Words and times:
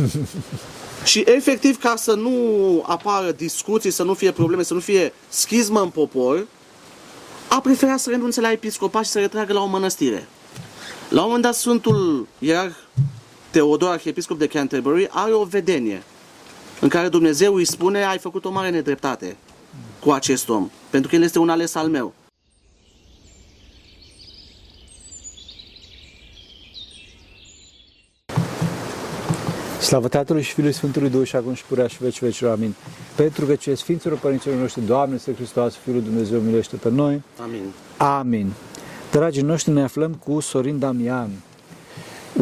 și 1.10 1.24
efectiv 1.26 1.78
ca 1.78 1.96
să 1.96 2.12
nu 2.12 2.84
apară 2.86 3.32
discuții, 3.32 3.90
să 3.90 4.02
nu 4.02 4.14
fie 4.14 4.32
probleme, 4.32 4.62
să 4.62 4.74
nu 4.74 4.80
fie 4.80 5.12
schismă 5.28 5.80
în 5.80 5.88
popor, 5.88 6.46
a 7.48 7.60
preferat 7.60 7.98
să 7.98 8.10
renunțe 8.10 8.40
la 8.40 8.52
episcopat 8.52 9.04
și 9.04 9.10
să 9.10 9.18
retragă 9.18 9.52
la 9.52 9.62
o 9.62 9.66
mănăstire. 9.66 10.28
La 11.08 11.20
un 11.20 11.26
moment 11.26 11.42
dat 11.42 11.54
Sfântul 11.54 12.26
Ierarh 12.38 12.74
Teodor, 13.50 13.90
arhiepiscop 13.90 14.38
de 14.38 14.46
Canterbury, 14.46 15.08
are 15.10 15.32
o 15.32 15.44
vedenie 15.44 16.02
în 16.80 16.88
care 16.88 17.08
Dumnezeu 17.08 17.54
îi 17.54 17.64
spune 17.64 18.04
ai 18.04 18.18
făcut 18.18 18.44
o 18.44 18.50
mare 18.50 18.70
nedreptate 18.70 19.36
cu 20.00 20.10
acest 20.10 20.48
om, 20.48 20.70
pentru 20.90 21.10
că 21.10 21.16
el 21.16 21.22
este 21.22 21.38
un 21.38 21.48
ales 21.48 21.74
al 21.74 21.88
meu. 21.88 22.14
Slavă 29.92 30.08
Tatălui 30.08 30.42
și 30.42 30.52
Fiului 30.52 30.72
Sfântului 30.72 31.10
Duh 31.10 31.26
și 31.26 31.36
acum 31.36 31.54
și 31.54 31.64
purea 31.64 31.86
și 31.86 32.02
veci 32.02 32.20
vecilor. 32.20 32.52
Amin. 32.52 32.74
Pentru 33.16 33.46
că 33.46 33.54
ce 33.54 33.74
Sfinților 33.74 34.18
Părinților 34.18 34.56
noștri, 34.56 34.82
Doamne, 34.86 35.16
Să 35.16 35.32
Hristos, 35.32 35.74
Fiul 35.74 35.94
lui 35.94 36.04
Dumnezeu, 36.04 36.40
milește 36.40 36.76
pe 36.76 36.90
noi. 36.90 37.22
Amin. 37.42 37.62
Amin. 37.96 38.52
Dragii 39.10 39.42
noștri, 39.42 39.72
ne 39.72 39.82
aflăm 39.82 40.14
cu 40.14 40.40
Sorin 40.40 40.78
Damian, 40.78 41.30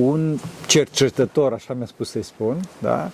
un 0.01 0.39
cercetător, 0.67 1.53
așa 1.53 1.75
mi-a 1.75 1.87
spus 1.87 2.11
să-i 2.11 2.23
spun, 2.23 2.61
da? 2.79 3.11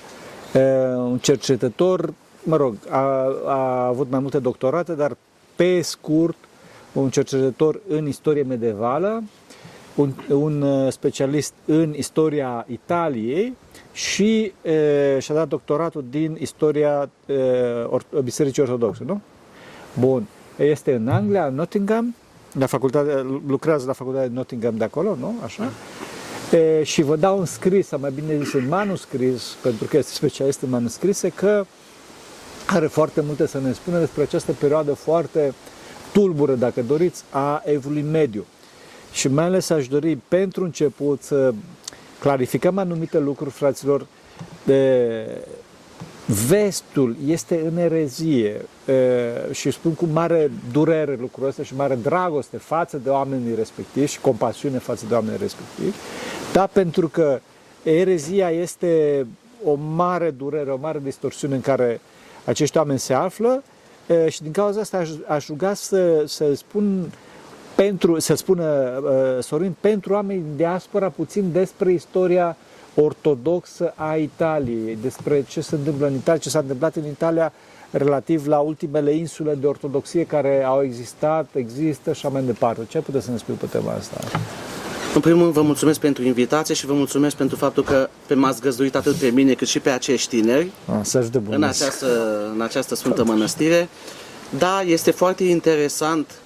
un 0.96 1.18
cercetător, 1.18 2.12
mă 2.42 2.56
rog, 2.56 2.76
a, 2.88 2.98
a 3.46 3.87
avut 3.87 4.10
mai 4.10 4.20
multe 4.20 4.38
doctorate, 4.38 4.92
dar 4.92 5.16
pe 5.54 5.80
scurt, 5.80 6.37
un 6.92 7.10
cercetător 7.10 7.80
în 7.88 8.06
istorie 8.06 8.42
medievală, 8.42 9.23
un, 9.96 10.12
un 10.28 10.91
specialist 10.91 11.52
în 11.64 11.95
istoria 11.96 12.66
Italiei 12.68 13.56
și 13.92 14.52
e, 14.62 15.18
și-a 15.20 15.34
dat 15.34 15.48
doctoratul 15.48 16.04
din 16.10 16.37
istoria 16.41 17.10
e, 17.27 17.34
or, 17.87 18.04
Bisericii 18.23 18.62
Ortodoxe, 18.62 19.02
nu? 19.07 19.20
Bun. 19.98 20.26
Este 20.57 20.95
în 20.95 21.09
Anglia, 21.09 21.46
în 21.46 21.54
Nottingham, 21.54 22.15
la 22.59 22.66
facultate, 22.66 23.26
lucrează 23.46 23.87
la 23.87 23.93
facultatea 23.93 24.30
Nottingham 24.32 24.76
de 24.76 24.85
acolo, 24.85 25.16
nu? 25.20 25.35
Așa. 25.45 25.70
E, 26.52 26.82
și 26.82 27.02
vă 27.02 27.16
dau 27.16 27.38
un 27.38 27.45
scris, 27.45 27.87
sau 27.87 27.98
mai 27.98 28.10
bine 28.15 28.37
zis 28.42 28.52
un 28.52 28.68
manuscris, 28.68 29.57
pentru 29.63 29.85
că 29.85 29.96
este 29.96 30.13
specialist 30.13 30.63
în 30.63 30.70
manuscrise, 30.70 31.29
că 31.29 31.65
are 32.66 32.87
foarte 32.87 33.20
multe 33.20 33.46
să 33.46 33.60
ne 33.60 33.73
spună 33.73 33.98
despre 33.98 34.23
această 34.23 34.52
perioadă 34.52 34.92
foarte 34.92 35.54
tulbură, 36.13 36.54
dacă 36.54 36.82
doriți, 36.82 37.24
a 37.30 37.63
evului 37.65 38.02
mediu. 38.02 38.45
Și 39.12 39.29
mai 39.29 39.45
ales 39.45 39.71
aș 39.71 39.88
dori 39.88 40.18
pentru 40.29 40.65
început 40.65 41.23
să 41.23 41.54
clarificăm 42.21 42.79
anumite 42.79 43.18
lucruri, 43.18 43.51
fraților. 43.51 44.07
De, 44.65 45.24
vestul 46.46 47.16
este 47.26 47.60
în 47.66 47.76
erezie 47.76 48.65
și 49.51 49.71
spun 49.71 49.95
cu 49.95 50.07
mare 50.13 50.51
durere 50.73 51.16
lucrul 51.21 51.46
ăsta 51.46 51.63
și 51.63 51.76
mare 51.76 51.95
dragoste 51.95 52.57
față 52.57 52.96
de 52.96 53.09
oamenii 53.09 53.54
respectivi 53.54 54.07
și 54.07 54.21
compasiune 54.21 54.79
față 54.79 55.04
de 55.09 55.15
oamenii 55.15 55.38
respectivi, 55.41 55.96
da, 56.52 56.66
pentru 56.66 57.09
că 57.09 57.41
erezia 57.82 58.51
este 58.51 59.26
o 59.65 59.74
mare 59.74 60.30
durere, 60.30 60.70
o 60.70 60.76
mare 60.76 61.01
distorsiune 61.02 61.54
în 61.54 61.60
care 61.60 62.01
acești 62.45 62.76
oameni 62.76 62.98
se 62.98 63.15
află 63.15 63.63
și 64.28 64.43
din 64.43 64.53
cauza 64.53 64.81
asta 64.81 64.97
aș, 64.97 65.10
aș 65.26 65.47
ruga 65.47 65.75
să, 65.75 66.22
să 66.26 66.54
spun 66.54 67.12
pentru, 67.77 68.19
să 68.19 68.34
spună 68.34 68.65
Sorin, 69.41 69.75
pentru 69.81 70.12
oameni 70.12 70.41
din 70.41 70.56
diaspora 70.56 71.09
puțin 71.09 71.53
despre 71.53 71.93
istoria 71.93 72.56
ortodoxă 72.94 73.93
a 73.97 74.15
Italiei, 74.15 74.99
despre 75.03 75.44
ce 75.49 75.60
se 75.60 75.75
întâmplă 75.75 76.06
în 76.06 76.15
Italia, 76.15 76.41
ce 76.41 76.49
s-a 76.49 76.59
întâmplat 76.59 76.97
în 76.97 77.06
Italia 77.06 77.53
relativ 77.91 78.47
la 78.47 78.59
ultimele 78.59 79.12
insule 79.12 79.54
de 79.54 79.66
ortodoxie 79.66 80.25
care 80.25 80.62
au 80.62 80.82
existat, 80.82 81.49
există 81.54 82.12
și 82.12 82.26
așa 82.26 82.28
mai 82.28 82.42
departe. 82.42 82.81
Ce 82.88 82.98
puteți 82.98 83.25
să 83.25 83.31
ne 83.31 83.36
spui 83.36 83.54
pe 83.54 83.66
tema 83.66 83.92
asta? 83.92 84.16
În 85.15 85.20
primul 85.20 85.42
rând 85.42 85.53
vă 85.53 85.62
mulțumesc 85.62 86.00
pentru 86.00 86.25
invitație 86.25 86.75
și 86.75 86.86
vă 86.86 86.92
mulțumesc 86.92 87.36
pentru 87.36 87.56
faptul 87.56 87.82
că 87.82 88.09
pe 88.26 88.34
m-ați 88.34 88.60
găzduit 88.60 88.94
atât 88.94 89.15
pe 89.15 89.26
mine 89.26 89.53
cât 89.53 89.69
și 89.69 89.81
pe 89.81 89.91
acești 89.91 90.36
tineri 90.36 90.70
A, 90.86 91.19
de 91.31 91.41
în, 91.48 91.62
această, 91.62 92.06
în 92.54 92.60
această 92.60 92.94
Sfântă 92.94 93.25
Mănăstire. 93.25 93.88
Da, 94.59 94.82
este 94.86 95.10
foarte 95.10 95.44
interesant 95.44 96.41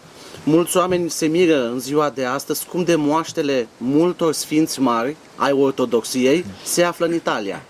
Mulți 0.44 0.76
oameni 0.76 1.10
se 1.10 1.26
miră 1.26 1.64
în 1.64 1.80
ziua 1.80 2.10
de 2.10 2.24
astăzi 2.24 2.66
cum 2.66 2.82
de 2.82 2.94
moaștele 2.94 3.68
multor 3.76 4.32
sfinți 4.32 4.80
mari 4.80 5.16
ai 5.36 5.52
ortodoxiei 5.52 6.44
se 6.64 6.82
află 6.82 7.06
în 7.06 7.14
Italia. 7.14 7.62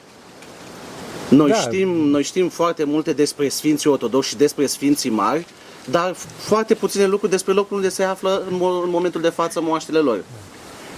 Noi, 1.28 1.50
da. 1.50 1.56
știm, 1.56 1.88
noi 1.88 2.22
știm 2.22 2.48
foarte 2.48 2.84
multe 2.84 3.12
despre 3.12 3.48
sfinții 3.48 3.90
ortodoxi 3.90 4.28
și 4.28 4.36
despre 4.36 4.66
sfinții 4.66 5.10
mari, 5.10 5.46
dar 5.90 6.14
foarte 6.38 6.74
puține 6.74 7.06
lucruri 7.06 7.32
despre 7.32 7.52
locul 7.52 7.76
unde 7.76 7.88
se 7.88 8.02
află 8.02 8.42
în, 8.48 8.54
în 8.84 8.90
momentul 8.90 9.20
de 9.20 9.28
față 9.28 9.60
moaștele 9.60 9.98
lor. 9.98 10.24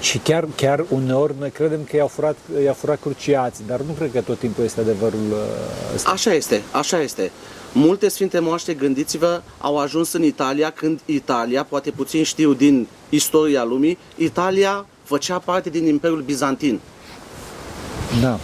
Și 0.01 0.19
chiar, 0.19 0.49
chiar 0.57 0.85
uneori 0.89 1.35
noi 1.39 1.51
credem 1.51 1.85
că 1.91 1.97
i-au 1.97 2.07
furat, 2.07 2.37
i-au 2.65 2.75
furat 2.75 3.01
cruciați, 3.01 3.63
dar 3.67 3.81
nu 3.81 3.93
cred 3.93 4.13
că 4.13 4.21
tot 4.21 4.39
timpul 4.39 4.65
este 4.65 4.81
adevărul 4.81 5.31
uh, 5.31 5.95
ăsta. 5.95 6.11
Așa 6.11 6.33
este, 6.33 6.63
așa 6.71 7.01
este. 7.01 7.31
Multe 7.73 8.09
sfinte 8.09 8.39
moaște, 8.39 8.75
gândiți-vă, 8.75 9.43
au 9.59 9.79
ajuns 9.79 10.13
în 10.13 10.23
Italia 10.23 10.71
când 10.71 11.01
Italia, 11.05 11.65
poate 11.65 11.91
puțin 11.91 12.23
știu 12.25 12.53
din 12.53 12.87
istoria 13.09 13.65
lumii, 13.65 13.99
Italia 14.17 14.87
făcea 15.03 15.39
parte 15.39 15.71
din 15.71 15.87
Imperiul 15.87 16.23
Bizantin. 16.23 16.81
Da. 18.21 18.39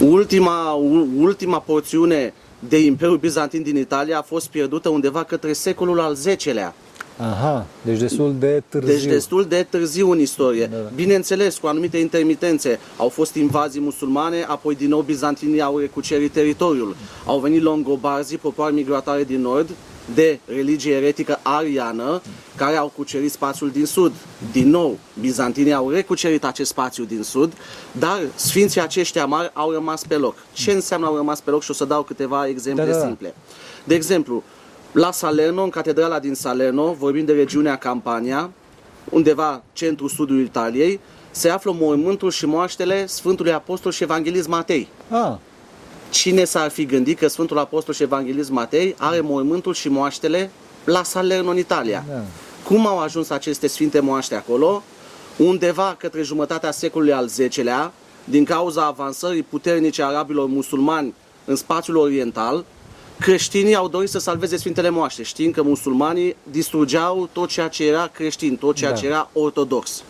Ultima, 0.00 0.72
ultima 1.16 1.60
porțiune 1.60 2.34
de 2.68 2.78
Imperiul 2.78 3.16
Bizantin 3.16 3.62
din 3.62 3.76
Italia 3.76 4.18
a 4.18 4.22
fost 4.22 4.48
pierdută 4.48 4.88
undeva 4.88 5.22
către 5.22 5.52
secolul 5.52 6.00
al 6.00 6.16
X-lea. 6.36 6.74
Aha, 7.20 7.66
deci 7.82 7.98
destul 7.98 8.34
de 8.38 8.62
târziu. 8.68 8.92
Deci 8.92 9.04
destul 9.04 9.44
de 9.44 9.66
târziu 9.70 10.10
în 10.10 10.20
istorie. 10.20 10.66
Da, 10.66 10.76
da. 10.76 10.90
Bineînțeles, 10.94 11.58
cu 11.58 11.66
anumite 11.66 11.98
intermitențe. 11.98 12.78
Au 12.96 13.08
fost 13.08 13.34
invazii 13.34 13.80
musulmane, 13.80 14.44
apoi 14.48 14.74
din 14.74 14.88
nou 14.88 15.00
bizantinii 15.00 15.60
au 15.60 15.78
recucerit 15.78 16.32
teritoriul. 16.32 16.96
Au 17.26 17.38
venit 17.38 17.62
longobarzii, 17.62 18.36
popoare 18.36 18.72
migratoare 18.72 19.24
din 19.24 19.40
nord, 19.40 19.68
de 20.14 20.38
religie 20.44 20.94
eretică 20.94 21.40
ariană, 21.42 22.22
care 22.56 22.76
au 22.76 22.92
cucerit 22.96 23.30
spațiul 23.30 23.70
din 23.70 23.86
sud. 23.86 24.12
Din 24.52 24.68
nou, 24.68 24.98
bizantinii 25.20 25.72
au 25.72 25.90
recucerit 25.90 26.44
acest 26.44 26.70
spațiu 26.70 27.04
din 27.04 27.22
sud, 27.22 27.52
dar 27.92 28.18
sfinții 28.34 28.80
aceștia 28.80 29.26
mari 29.26 29.50
au 29.52 29.70
rămas 29.70 30.04
pe 30.04 30.14
loc. 30.14 30.34
Ce 30.52 30.72
înseamnă 30.72 31.06
au 31.06 31.16
rămas 31.16 31.40
pe 31.40 31.50
loc? 31.50 31.62
Și 31.62 31.70
o 31.70 31.74
să 31.74 31.84
dau 31.84 32.02
câteva 32.02 32.48
exemple 32.48 32.84
da, 32.84 32.98
da. 32.98 33.06
simple. 33.06 33.34
De 33.84 33.94
exemplu, 33.94 34.42
la 34.92 35.12
Salerno, 35.12 35.62
în 35.62 35.70
catedrala 35.70 36.18
din 36.18 36.34
Salerno, 36.34 36.92
vorbim 36.92 37.24
de 37.24 37.32
regiunea 37.32 37.76
Campania, 37.76 38.50
undeva 39.10 39.62
centrul 39.72 40.08
sudul 40.08 40.40
Italiei, 40.40 41.00
se 41.30 41.48
află 41.48 41.72
mormântul 41.80 42.30
și 42.30 42.46
moaștele 42.46 43.06
Sfântului 43.06 43.52
Apostol 43.52 43.92
și 43.92 44.02
Evanghelist 44.02 44.48
Matei. 44.48 44.88
Ah. 45.10 45.32
Cine 46.10 46.44
s-ar 46.44 46.70
fi 46.70 46.86
gândit 46.86 47.18
că 47.18 47.28
Sfântul 47.28 47.58
Apostol 47.58 47.94
și 47.94 48.02
Evanghelist 48.02 48.50
Matei 48.50 48.94
are 48.98 49.20
mormântul 49.20 49.74
și 49.74 49.88
moaștele 49.88 50.50
la 50.84 51.02
Salerno, 51.02 51.50
în 51.50 51.58
Italia? 51.58 52.04
Da. 52.08 52.22
Cum 52.64 52.86
au 52.86 52.98
ajuns 52.98 53.30
aceste 53.30 53.66
sfinte 53.66 54.00
moaște 54.00 54.34
acolo? 54.34 54.82
Undeva 55.36 55.96
către 55.98 56.22
jumătatea 56.22 56.70
secolului 56.70 57.12
al 57.12 57.28
X-lea, 57.48 57.92
din 58.24 58.44
cauza 58.44 58.84
avansării 58.84 59.42
puternice 59.42 60.02
arabilor 60.02 60.46
musulmani 60.46 61.14
în 61.44 61.56
spațiul 61.56 61.96
oriental, 61.96 62.64
creștinii 63.18 63.74
au 63.74 63.88
dorit 63.88 64.08
să 64.08 64.18
salveze 64.18 64.56
Sfintele 64.56 64.90
Moaște, 64.90 65.22
știind 65.22 65.54
că 65.54 65.62
musulmanii 65.62 66.36
distrugeau 66.50 67.28
tot 67.32 67.48
ceea 67.48 67.68
ce 67.68 67.86
era 67.86 68.10
creștin, 68.14 68.56
tot 68.56 68.74
ceea 68.74 68.90
da. 68.90 68.96
ce 68.96 69.06
era 69.06 69.30
ortodox, 69.32 70.02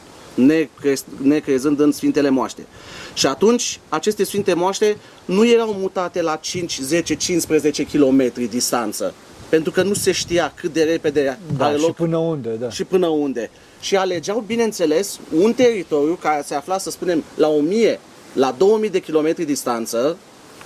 necrezând 1.22 1.80
în 1.80 1.92
Sfintele 1.92 2.28
Moaște. 2.28 2.66
Și 3.14 3.26
atunci, 3.26 3.80
aceste 3.88 4.24
Sfinte 4.24 4.54
Moaște 4.54 4.96
nu 5.24 5.46
erau 5.46 5.76
mutate 5.78 6.22
la 6.22 6.36
5, 6.36 6.78
10, 6.78 7.14
15 7.14 7.86
km 7.86 8.32
distanță, 8.48 9.14
pentru 9.48 9.70
că 9.70 9.82
nu 9.82 9.94
se 9.94 10.12
știa 10.12 10.52
cât 10.56 10.72
de 10.72 10.82
repede 10.82 11.38
da, 11.56 11.64
are 11.64 11.76
loc. 11.76 11.86
Și 11.86 11.92
până 11.92 12.16
unde, 12.16 12.50
da. 12.60 12.70
Și 12.70 12.84
până 12.84 13.06
unde. 13.06 13.50
Și 13.80 13.96
alegeau, 13.96 14.44
bineînțeles, 14.46 15.18
un 15.34 15.52
teritoriu 15.52 16.14
care 16.14 16.42
se 16.46 16.54
afla, 16.54 16.78
să 16.78 16.90
spunem, 16.90 17.24
la 17.34 17.48
1000, 17.48 18.00
la 18.32 18.54
2000 18.58 18.90
de 18.90 19.00
kilometri 19.00 19.44
distanță, 19.44 20.16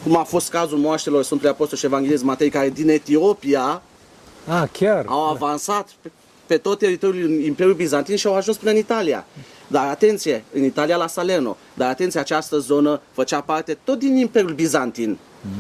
cum 0.03 0.17
a 0.17 0.23
fost 0.23 0.51
cazul 0.51 0.79
moaștelor 0.79 1.23
Sfântului 1.23 1.53
Apostol 1.53 1.79
și 1.79 1.85
Evanghelist 1.85 2.23
Matei, 2.23 2.51
care 2.51 2.71
din 2.71 2.89
Etiopia 2.89 3.83
ah, 4.47 4.69
chiar? 4.73 5.05
au 5.09 5.29
avansat 5.29 5.89
pe, 6.01 6.11
pe 6.47 6.57
tot 6.57 6.79
teritoriul 6.79 7.31
Imperiului 7.31 7.83
Bizantin 7.83 8.17
și 8.17 8.27
au 8.27 8.35
ajuns 8.35 8.57
până 8.57 8.71
în 8.71 8.77
Italia. 8.77 9.27
Dar 9.67 9.87
atenție, 9.87 10.45
în 10.53 10.65
Italia 10.65 10.97
la 10.97 11.07
Salerno, 11.07 11.57
dar 11.75 11.89
atenție, 11.89 12.21
această 12.21 12.59
zonă 12.59 13.01
făcea 13.13 13.41
parte 13.41 13.79
tot 13.85 13.99
din 13.99 14.17
Imperiul 14.17 14.53
Bizantin. 14.53 15.19
Mm. 15.41 15.51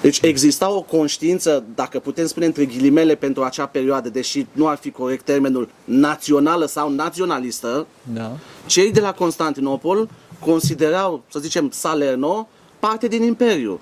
Deci 0.00 0.20
exista 0.20 0.70
o 0.70 0.80
conștiință, 0.80 1.64
dacă 1.74 1.98
putem 1.98 2.26
spune 2.26 2.46
între 2.46 2.64
ghilimele, 2.64 3.14
pentru 3.14 3.42
acea 3.42 3.66
perioadă, 3.66 4.08
deși 4.08 4.46
nu 4.52 4.66
ar 4.66 4.76
fi 4.76 4.90
corect 4.90 5.24
termenul 5.24 5.68
națională 5.84 6.66
sau 6.66 6.90
naționalistă, 6.90 7.86
da. 8.12 8.36
cei 8.66 8.92
de 8.92 9.00
la 9.00 9.12
Constantinopol 9.12 10.08
considerau, 10.38 11.22
să 11.30 11.38
zicem, 11.38 11.70
Salerno 11.70 12.48
parte 12.88 13.08
din 13.08 13.22
Imperiu. 13.22 13.80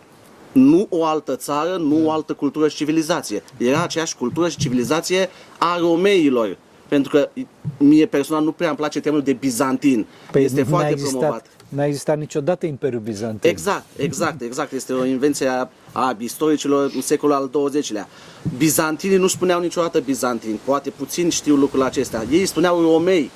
Nu 0.52 0.86
o 0.88 1.04
altă 1.04 1.36
țară, 1.36 1.76
nu 1.76 2.06
o 2.06 2.10
altă 2.10 2.32
cultură 2.32 2.68
și 2.68 2.76
civilizație. 2.76 3.42
Era 3.56 3.82
aceeași 3.82 4.16
cultură 4.16 4.48
și 4.48 4.56
civilizație 4.56 5.28
a 5.58 5.78
romeilor. 5.78 6.56
Pentru 6.88 7.10
că 7.10 7.28
mie 7.78 8.06
personal 8.06 8.44
nu 8.44 8.52
prea 8.52 8.68
îmi 8.68 8.76
place 8.76 9.00
termenul 9.00 9.24
de 9.24 9.32
bizantin. 9.32 10.06
Păi 10.30 10.44
este 10.44 10.62
foarte 10.62 10.90
existat, 10.90 11.18
promovat. 11.18 11.46
N-a 11.68 11.84
existat 11.84 12.18
niciodată 12.18 12.66
Imperiul 12.66 13.00
Bizantin. 13.00 13.50
Exact, 13.50 13.84
exact, 13.96 14.40
exact. 14.40 14.72
Este 14.72 14.92
o 14.92 15.04
invenție 15.04 15.46
a, 15.46 15.68
a 15.92 16.16
istoricilor 16.18 16.90
în 16.94 17.00
secolul 17.00 17.34
al 17.34 17.50
XX-lea. 17.68 18.08
Bizantinii 18.56 19.16
nu 19.16 19.26
spuneau 19.26 19.60
niciodată 19.60 20.00
bizantini, 20.00 20.60
poate 20.64 20.90
puțin 20.90 21.28
știu 21.28 21.54
lucrul 21.54 21.82
acestea. 21.82 22.24
Ei 22.30 22.46
spuneau 22.46 22.80
romei, 22.80 23.30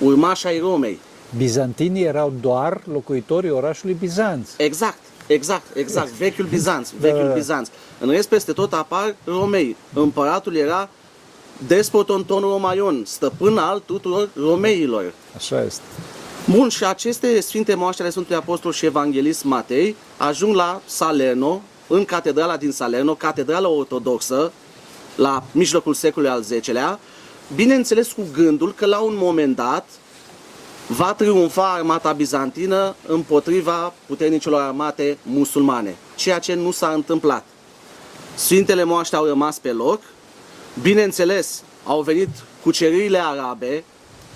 urmași 0.00 0.46
ai 0.46 0.58
Romei. 0.58 0.98
Bizantinii 1.36 2.02
erau 2.02 2.32
doar 2.40 2.80
locuitorii 2.92 3.50
orașului 3.50 3.96
Bizanț. 4.00 4.48
Exact, 4.56 4.98
exact, 5.26 5.76
exact. 5.76 6.10
Vechiul 6.10 6.44
Bizanț, 6.44 6.90
vechiul 6.98 7.26
Da. 7.26 7.32
Bizanț. 7.32 7.68
În 8.00 8.10
rest, 8.10 8.28
peste 8.28 8.52
tot 8.52 8.72
apar 8.72 9.14
romei. 9.24 9.76
Împăratul 9.94 10.56
era 10.56 10.88
despoton 11.66 12.24
ton 12.24 12.40
romaion, 12.40 13.02
stăpân 13.06 13.58
al 13.58 13.82
tuturor 13.86 14.28
romeilor. 14.36 15.12
Așa 15.36 15.62
este. 15.62 15.82
Bun, 16.50 16.68
și 16.68 16.84
aceste 16.84 17.40
sfinte 17.40 17.74
moaște 17.74 18.02
ale 18.02 18.10
Sfântului 18.10 18.38
Apostol 18.38 18.72
și 18.72 18.86
Evanghelist 18.86 19.44
Matei 19.44 19.96
ajung 20.16 20.54
la 20.54 20.80
Salerno, 20.86 21.62
în 21.88 22.04
catedrala 22.04 22.56
din 22.56 22.70
Salerno, 22.70 23.14
catedrala 23.14 23.68
ortodoxă, 23.68 24.52
la 25.16 25.42
mijlocul 25.52 25.94
secolului 25.94 26.34
al 26.34 26.60
X-lea, 26.60 26.98
bineînțeles 27.54 28.12
cu 28.12 28.22
gândul 28.32 28.72
că 28.72 28.86
la 28.86 28.98
un 28.98 29.14
moment 29.16 29.56
dat 29.56 29.88
va 30.86 31.12
triumfa 31.12 31.72
armata 31.72 32.12
bizantină 32.12 32.94
împotriva 33.06 33.92
puternicilor 34.06 34.60
armate 34.60 35.18
musulmane, 35.22 35.96
ceea 36.14 36.38
ce 36.38 36.54
nu 36.54 36.70
s-a 36.70 36.88
întâmplat. 36.88 37.44
Sfintele 38.34 38.84
moaște 38.84 39.16
au 39.16 39.26
rămas 39.26 39.58
pe 39.58 39.72
loc, 39.72 40.00
bineînțeles 40.82 41.62
au 41.84 42.02
venit 42.02 42.28
cuceririle 42.62 43.18
arabe 43.24 43.84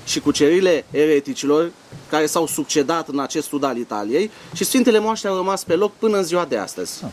și 0.04 0.20
cuceririle 0.20 0.84
ereticilor 0.90 1.70
care 2.10 2.26
s-au 2.26 2.46
succedat 2.46 3.08
în 3.08 3.18
acest 3.18 3.48
sud 3.48 3.64
al 3.64 3.76
Italiei 3.76 4.30
și 4.54 4.64
Sfintele 4.64 4.98
moaște 4.98 5.28
au 5.28 5.36
rămas 5.36 5.64
pe 5.64 5.74
loc 5.74 5.92
până 5.92 6.16
în 6.16 6.24
ziua 6.24 6.44
de 6.44 6.56
astăzi. 6.56 7.04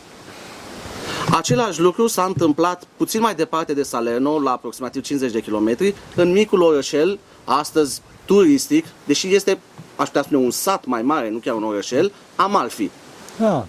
Același 1.30 1.80
lucru 1.80 2.06
s-a 2.06 2.24
întâmplat 2.24 2.84
puțin 2.96 3.20
mai 3.20 3.34
departe 3.34 3.74
de 3.74 3.82
Salerno, 3.82 4.40
la 4.40 4.50
aproximativ 4.50 5.02
50 5.02 5.32
de 5.32 5.40
kilometri, 5.40 5.94
în 6.14 6.32
micul 6.32 6.62
orășel, 6.62 7.18
astăzi 7.44 8.02
turistic, 8.24 8.84
deși 9.04 9.34
este, 9.34 9.58
aș 9.96 10.06
putea 10.06 10.22
spune, 10.22 10.44
un 10.44 10.50
sat 10.50 10.84
mai 10.84 11.02
mare, 11.02 11.30
nu 11.30 11.38
chiar 11.38 11.54
un 11.54 11.64
orășel, 11.64 12.12
Amalfi. 12.36 12.90
Ah, 13.40 13.62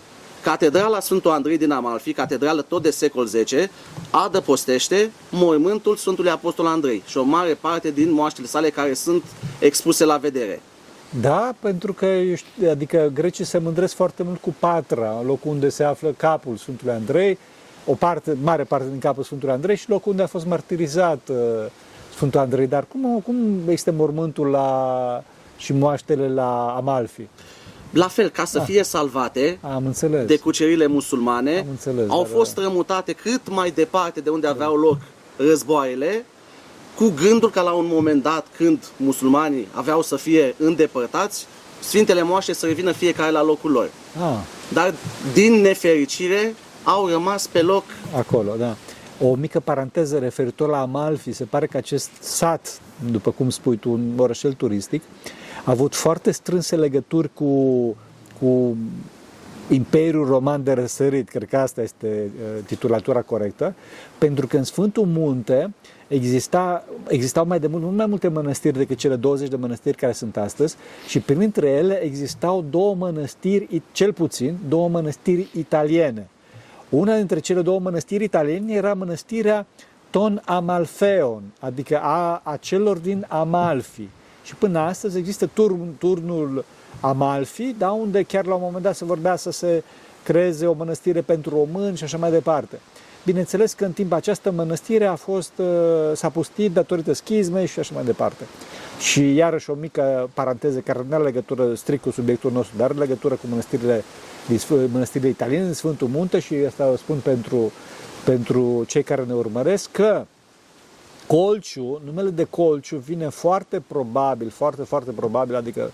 Catedrala 0.45 0.99
Sfântul 0.99 1.31
Andrei 1.31 1.57
din 1.57 1.71
Amalfi, 1.71 2.13
catedrală 2.13 2.61
tot 2.61 2.81
de 2.81 2.89
secol 2.89 3.27
X, 3.43 3.51
adăpostește 4.09 5.11
mormântul 5.29 5.95
Sfântului 5.95 6.31
Apostol 6.31 6.65
Andrei 6.65 7.03
și 7.07 7.17
o 7.17 7.23
mare 7.23 7.53
parte 7.53 7.91
din 7.91 8.11
moaștele 8.11 8.47
sale 8.47 8.69
care 8.69 8.93
sunt 8.93 9.23
expuse 9.59 10.05
la 10.05 10.17
vedere. 10.17 10.61
da, 11.21 11.53
pentru 11.59 11.93
că 11.93 12.05
eu 12.05 12.35
știu, 12.35 12.69
adică 12.69 13.11
grecii 13.13 13.45
se 13.45 13.57
mândresc 13.57 13.95
foarte 13.95 14.23
mult 14.23 14.41
cu 14.41 14.55
Patra, 14.59 15.21
locul 15.25 15.51
unde 15.51 15.69
se 15.69 15.83
află 15.83 16.13
capul 16.17 16.57
Sfântului 16.57 16.93
Andrei, 16.93 17.37
o 17.85 17.93
parte, 17.93 18.37
mare 18.41 18.63
parte 18.63 18.87
din 18.89 18.99
capul 18.99 19.23
Sfântului 19.23 19.53
Andrei 19.53 19.75
și 19.75 19.89
locul 19.89 20.11
unde 20.11 20.23
a 20.23 20.27
fost 20.27 20.45
martirizat 20.45 21.29
uh, 21.29 21.37
Sfântul 22.15 22.39
Andrei. 22.39 22.67
Dar 22.67 22.85
cum, 22.87 23.19
cum 23.25 23.59
este 23.69 23.91
mormântul 23.91 24.47
la, 24.47 25.23
și 25.57 25.73
moaștele 25.73 26.33
la 26.33 26.73
Amalfi? 26.75 27.21
La 27.91 28.07
fel, 28.07 28.29
ca 28.29 28.45
să 28.45 28.59
fie 28.59 28.83
salvate 28.83 29.57
Am 29.61 29.85
înțeles. 29.85 30.25
de 30.25 30.37
cucerile 30.37 30.87
musulmane, 30.87 31.57
Am 31.59 31.65
înțeles, 31.69 32.09
au 32.09 32.21
dar- 32.21 32.31
fost 32.31 32.49
strămutate 32.51 33.11
cât 33.13 33.49
mai 33.49 33.71
departe 33.71 34.19
de 34.19 34.29
unde 34.29 34.47
aveau 34.47 34.75
loc 34.75 34.97
războaiele, 35.37 36.25
cu 36.95 37.13
gândul 37.15 37.49
că 37.49 37.61
la 37.61 37.71
un 37.71 37.85
moment 37.89 38.23
dat, 38.23 38.45
când 38.57 38.83
musulmanii 38.97 39.67
aveau 39.71 40.01
să 40.01 40.15
fie 40.15 40.55
îndepărtați, 40.57 41.45
Sfintele 41.79 42.21
Moaște 42.23 42.53
să 42.53 42.65
revină 42.65 42.91
fiecare 42.91 43.31
la 43.31 43.43
locul 43.43 43.71
lor. 43.71 43.89
Ah, 44.21 44.37
Dar, 44.73 44.93
din 45.33 45.53
nefericire, 45.53 46.55
au 46.83 47.07
rămas 47.07 47.47
pe 47.47 47.61
loc 47.61 47.83
acolo, 48.17 48.55
da. 48.57 48.75
O 49.21 49.35
mică 49.35 49.59
paranteză 49.59 50.17
referitor 50.17 50.69
la 50.69 50.81
Amalfi, 50.81 51.31
se 51.31 51.43
pare 51.43 51.65
că 51.65 51.77
acest 51.77 52.09
sat, 52.19 52.79
după 53.11 53.31
cum 53.31 53.49
spui 53.49 53.77
tu, 53.77 53.91
un 53.91 54.13
orășel 54.17 54.53
turistic, 54.53 55.01
a 55.65 55.71
avut 55.71 55.95
foarte 55.95 56.31
strânse 56.31 56.75
legături 56.75 57.33
cu, 57.33 57.95
cu 58.39 58.77
Imperiul 59.69 60.25
Roman 60.27 60.63
de 60.63 60.71
Răsărit, 60.71 61.29
cred 61.29 61.47
că 61.47 61.57
asta 61.57 61.81
este 61.81 62.07
uh, 62.07 62.63
titulatura 62.65 63.21
corectă, 63.21 63.75
pentru 64.17 64.47
că 64.47 64.57
în 64.57 64.63
Sfântul 64.63 65.05
Munte 65.05 65.73
exista, 66.07 66.83
existau 67.07 67.45
mai 67.45 67.59
de 67.59 67.67
mult, 67.67 67.83
mult 67.83 67.95
mai 67.95 68.05
multe 68.05 68.27
mănăstiri 68.27 68.77
decât 68.77 68.97
cele 68.97 69.15
20 69.15 69.49
de 69.49 69.55
mănăstiri 69.55 69.97
care 69.97 70.11
sunt 70.11 70.37
astăzi 70.37 70.75
și 71.07 71.19
printre 71.19 71.69
ele 71.69 72.03
existau 72.03 72.65
două 72.69 72.95
mănăstiri, 72.95 73.81
cel 73.91 74.13
puțin, 74.13 74.57
două 74.67 74.89
mănăstiri 74.89 75.47
italiene. 75.57 76.27
Una 76.89 77.15
dintre 77.15 77.39
cele 77.39 77.61
două 77.61 77.79
mănăstiri 77.79 78.23
italiene 78.23 78.73
era 78.73 78.93
mănăstirea 78.93 79.65
Ton 80.09 80.41
Amalfeon, 80.45 81.43
adică 81.59 81.99
a, 82.01 82.41
a 82.43 82.57
celor 82.57 82.97
din 82.97 83.25
Amalfi. 83.29 84.07
Și 84.43 84.55
până 84.55 84.79
astăzi 84.79 85.17
există 85.17 85.49
turn, 85.53 85.97
turnul 85.97 86.65
Amalfi, 86.99 87.73
da, 87.77 87.91
unde 87.91 88.23
chiar 88.23 88.45
la 88.45 88.53
un 88.53 88.61
moment 88.63 88.83
dat 88.83 88.95
se 88.95 89.05
vorbea 89.05 89.35
să 89.35 89.51
se 89.51 89.83
creeze 90.23 90.67
o 90.67 90.73
mănăstire 90.73 91.21
pentru 91.21 91.49
români 91.49 91.97
și 91.97 92.03
așa 92.03 92.17
mai 92.17 92.31
departe. 92.31 92.79
Bineînțeles 93.25 93.73
că 93.73 93.85
în 93.85 93.91
timp 93.91 94.11
această 94.13 94.51
mănăstire 94.51 95.05
a 95.05 95.15
fost, 95.15 95.51
uh, 95.57 95.65
s-a 96.13 96.29
pustit 96.29 96.71
datorită 96.71 97.13
schizmei 97.13 97.65
și 97.65 97.79
așa 97.79 97.91
mai 97.93 98.03
departe. 98.03 98.43
Și 98.99 99.33
iarăși 99.33 99.69
o 99.69 99.73
mică 99.73 100.29
paranteză 100.33 100.79
care 100.79 101.05
nu 101.09 101.15
are 101.15 101.23
legătură 101.23 101.73
strict 101.73 102.03
cu 102.03 102.11
subiectul 102.11 102.51
nostru, 102.51 102.77
dar 102.77 102.89
are 102.89 102.99
legătură 102.99 103.35
cu 103.35 103.45
mănăstirile, 103.49 104.03
din 104.47 104.57
Sf- 104.57 104.91
mănăstirile 104.91 105.29
italiene 105.29 105.63
din 105.63 105.73
Sfântul 105.73 106.07
Munte 106.07 106.39
și 106.39 106.53
asta 106.53 106.89
o 106.89 106.95
spun 106.95 107.17
pentru, 107.23 107.71
pentru 108.25 108.83
cei 108.87 109.03
care 109.03 109.23
ne 109.23 109.33
urmăresc, 109.33 109.91
că 109.91 110.25
Colciu, 111.27 112.01
numele 112.05 112.29
de 112.29 112.43
Colciu 112.43 112.97
vine 112.97 113.29
foarte 113.29 113.83
probabil, 113.87 114.49
foarte, 114.49 114.83
foarte 114.83 115.11
probabil, 115.11 115.55
adică, 115.55 115.91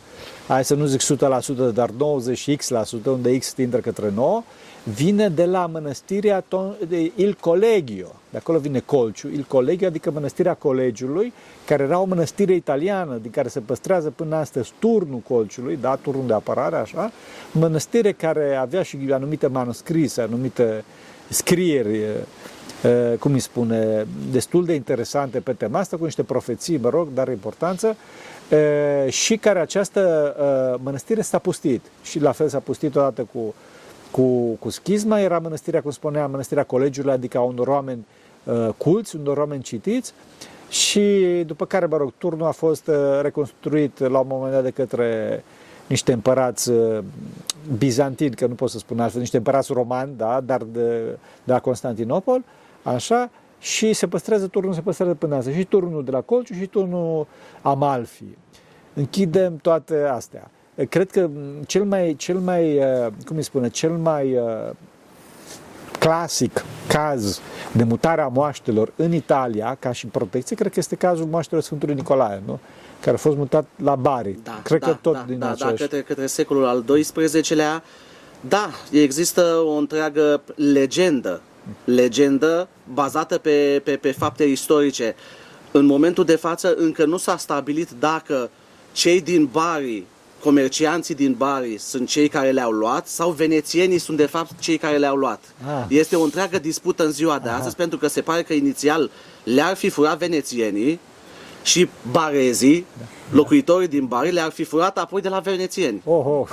hai 0.47 0.65
să 0.65 0.75
nu 0.75 0.85
zic 0.85 1.01
100%, 1.01 1.73
dar 1.73 1.89
90x%, 1.89 3.05
unde 3.05 3.37
X 3.37 3.53
tindă 3.53 3.77
către 3.77 4.11
9, 4.15 4.43
vine 4.83 5.29
de 5.29 5.45
la 5.45 5.65
mănăstirea 5.65 6.41
Ton- 6.41 6.87
de 6.87 7.11
Il 7.15 7.37
Colegio. 7.39 8.15
De 8.31 8.37
acolo 8.37 8.59
vine 8.59 8.79
Colciu, 8.79 9.27
Il 9.27 9.45
Colegio, 9.47 9.85
adică 9.85 10.11
mănăstirea 10.11 10.53
Colegiului, 10.53 11.33
care 11.65 11.83
era 11.83 11.99
o 11.99 12.05
mănăstire 12.05 12.53
italiană, 12.53 13.17
din 13.21 13.31
care 13.31 13.47
se 13.47 13.59
păstrează 13.59 14.09
până 14.09 14.35
astăzi 14.35 14.71
turnul 14.79 15.19
Colciului, 15.27 15.77
da, 15.81 15.95
turnul 15.95 16.27
de 16.27 16.33
apărare, 16.33 16.75
așa, 16.75 17.11
mănăstire 17.51 18.11
care 18.11 18.55
avea 18.55 18.81
și 18.81 18.97
anumite 19.11 19.47
manuscrise, 19.47 20.21
anumite 20.21 20.83
scrieri, 21.29 21.99
eh, 22.83 23.17
cum 23.19 23.33
îi 23.33 23.39
spune, 23.39 24.07
destul 24.31 24.65
de 24.65 24.73
interesante 24.73 25.39
pe 25.39 25.53
tema 25.53 25.79
asta, 25.79 25.97
cu 25.97 26.03
niște 26.03 26.23
profeții, 26.23 26.77
mă 26.77 26.89
rog, 26.89 27.07
dar 27.13 27.27
importanță, 27.27 27.95
eh, 28.49 29.11
și 29.11 29.37
care 29.37 29.59
această 29.59 30.35
eh, 30.39 30.79
mănăstire 30.83 31.21
s-a 31.21 31.37
pustit. 31.37 31.81
Și 32.03 32.19
la 32.19 32.31
fel 32.31 32.47
s-a 32.47 32.59
pustit 32.59 32.95
odată 32.95 33.27
cu, 33.33 33.53
cu, 34.11 34.57
cu 34.59 34.69
schizma, 34.69 35.19
era 35.19 35.39
mănăstirea, 35.39 35.81
cum 35.81 35.91
spunea, 35.91 36.27
mănăstirea 36.27 36.63
colegiului, 36.63 37.11
adică 37.11 37.37
a 37.37 37.41
unor 37.41 37.67
oameni 37.67 37.99
eh, 37.99 38.20
culți, 38.77 39.15
unor 39.15 39.37
oameni 39.37 39.61
citiți, 39.61 40.13
și 40.71 41.43
după 41.45 41.65
care, 41.65 41.85
mă 41.85 41.97
rog, 41.97 42.13
turnul 42.17 42.47
a 42.47 42.51
fost 42.51 42.87
eh, 42.87 42.95
reconstruit 43.21 43.99
la 43.99 44.19
un 44.19 44.27
moment 44.29 44.53
dat 44.53 44.63
de 44.63 44.69
către 44.69 45.43
niște 45.87 46.13
împărați 46.13 46.71
eh, 46.71 46.99
bizantini, 47.77 48.35
că 48.35 48.45
nu 48.45 48.53
pot 48.53 48.69
să 48.69 48.77
spun 48.77 48.99
altfel, 48.99 49.19
niște 49.19 49.37
împărați 49.37 49.73
romani, 49.73 50.13
da, 50.17 50.41
dar 50.45 50.63
de, 50.63 50.99
de 51.43 51.51
la 51.51 51.59
Constantinopol, 51.59 52.43
așa, 52.83 53.29
și 53.59 53.93
se 53.93 54.07
păstrează 54.07 54.47
turnul, 54.47 54.73
se 54.73 54.81
păstrează 54.81 55.13
până 55.13 55.35
astăzi, 55.35 55.57
și 55.57 55.63
turnul 55.63 56.03
de 56.03 56.11
la 56.11 56.21
Colciu 56.21 56.53
și 56.53 56.65
turnul 56.65 57.27
Amalfi. 57.61 58.23
Închidem 58.93 59.57
toate 59.57 60.03
astea. 60.03 60.51
Cred 60.89 61.11
că 61.11 61.29
cel 61.65 61.83
mai, 61.83 62.15
cel 62.17 62.39
mai 62.39 62.75
eh, 62.75 63.07
cum 63.25 63.35
îi 63.35 63.43
spune, 63.43 63.69
cel 63.69 63.91
mai 63.91 64.29
eh, 64.29 64.69
clasic 66.01 66.63
caz 66.87 67.39
de 67.71 67.83
mutare 67.83 68.21
a 68.21 68.27
moaștelor 68.27 68.91
în 68.95 69.13
Italia, 69.13 69.77
ca 69.79 69.91
și 69.91 70.05
protecție, 70.07 70.55
cred 70.55 70.71
că 70.71 70.79
este 70.79 70.95
cazul 70.95 71.25
moaștelor 71.25 71.63
Sfântului 71.63 71.95
Nicolae, 71.95 72.41
nu? 72.45 72.59
care 73.01 73.15
a 73.15 73.19
fost 73.19 73.37
mutat 73.37 73.65
la 73.83 73.95
Bari. 73.95 74.39
Da, 74.43 74.59
cred 74.63 74.79
da, 74.79 74.87
că 74.87 74.97
tot 75.01 75.13
da, 75.13 75.23
din 75.27 75.39
da, 75.39 75.45
da, 75.45 75.51
aceeași... 75.51 75.81
către, 75.81 76.01
către 76.01 76.25
secolul 76.25 76.65
al 76.65 76.83
XII-lea. 76.83 77.83
Da, 78.41 78.69
există 78.91 79.41
o 79.65 79.71
întreagă 79.71 80.41
legendă, 80.55 81.41
legendă 81.83 82.67
bazată 82.93 83.37
pe, 83.37 83.81
pe, 83.83 83.95
pe 83.95 84.11
fapte 84.11 84.43
istorice. 84.43 85.15
În 85.71 85.85
momentul 85.85 86.25
de 86.25 86.35
față 86.35 86.73
încă 86.77 87.05
nu 87.05 87.17
s-a 87.17 87.37
stabilit 87.37 87.89
dacă 87.99 88.49
cei 88.91 89.21
din 89.21 89.49
Bari 89.51 90.03
comercianții 90.43 91.15
din 91.15 91.33
Bari 91.37 91.77
sunt 91.77 92.07
cei 92.07 92.27
care 92.27 92.51
le-au 92.51 92.71
luat 92.71 93.07
sau 93.07 93.31
venețienii 93.31 93.97
sunt 93.97 94.17
de 94.17 94.25
fapt 94.25 94.59
cei 94.59 94.77
care 94.77 94.97
le-au 94.97 95.15
luat. 95.15 95.43
Ah. 95.65 95.85
Este 95.87 96.15
o 96.15 96.23
întreagă 96.23 96.59
dispută 96.59 97.05
în 97.05 97.11
ziua 97.11 97.39
de 97.39 97.49
astăzi 97.49 97.75
pentru 97.75 97.97
că 97.97 98.07
se 98.07 98.21
pare 98.21 98.43
că 98.43 98.53
inițial 98.53 99.11
le-ar 99.43 99.75
fi 99.75 99.89
furat 99.89 100.17
venețienii 100.17 100.99
și 101.63 101.89
barezii, 102.11 102.85
locuitorii 103.31 103.87
din 103.87 104.05
Bari, 104.05 104.31
le-ar 104.31 104.51
fi 104.51 104.63
furat 104.63 104.97
apoi 104.97 105.21
de 105.21 105.29
la 105.29 105.39
venețieni. 105.39 106.01
Oh, 106.05 106.25
oh. 106.25 106.47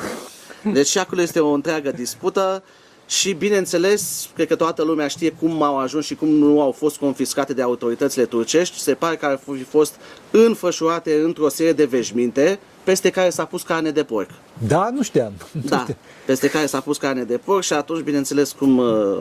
Deci 0.72 0.86
și 0.86 0.98
acolo 0.98 1.20
este 1.20 1.40
o 1.40 1.52
întreagă 1.52 1.90
dispută 1.90 2.62
și 3.08 3.32
bineînțeles, 3.32 4.28
cred 4.34 4.46
că 4.46 4.54
toată 4.54 4.82
lumea 4.82 5.06
știe 5.08 5.30
cum 5.30 5.62
au 5.62 5.78
ajuns 5.78 6.04
și 6.04 6.14
cum 6.14 6.28
nu 6.28 6.60
au 6.60 6.72
fost 6.72 6.96
confiscate 6.96 7.52
de 7.52 7.62
autoritățile 7.62 8.24
turcești. 8.24 8.78
Se 8.78 8.94
pare 8.94 9.16
că 9.16 9.26
ar 9.26 9.40
fi 9.54 9.62
fost 9.62 9.94
înfășurate 10.30 11.20
într-o 11.24 11.48
serie 11.48 11.72
de 11.72 11.84
veșminte 11.84 12.58
peste 12.84 13.10
care 13.10 13.30
s-a 13.30 13.44
pus 13.44 13.62
carne 13.62 13.90
de 13.90 14.02
porc. 14.02 14.30
Da, 14.68 14.88
nu 14.92 15.02
știam. 15.02 15.32
Nu 15.52 15.60
Da, 15.68 15.78
știam. 15.78 15.96
peste 16.26 16.48
care 16.50 16.66
s-a 16.66 16.80
pus 16.80 16.96
carne 16.96 17.22
de 17.22 17.36
porc 17.44 17.62
și 17.62 17.72
atunci, 17.72 18.02
bineînțeles, 18.02 18.52
cum 18.52 18.78
uh, 18.78 19.18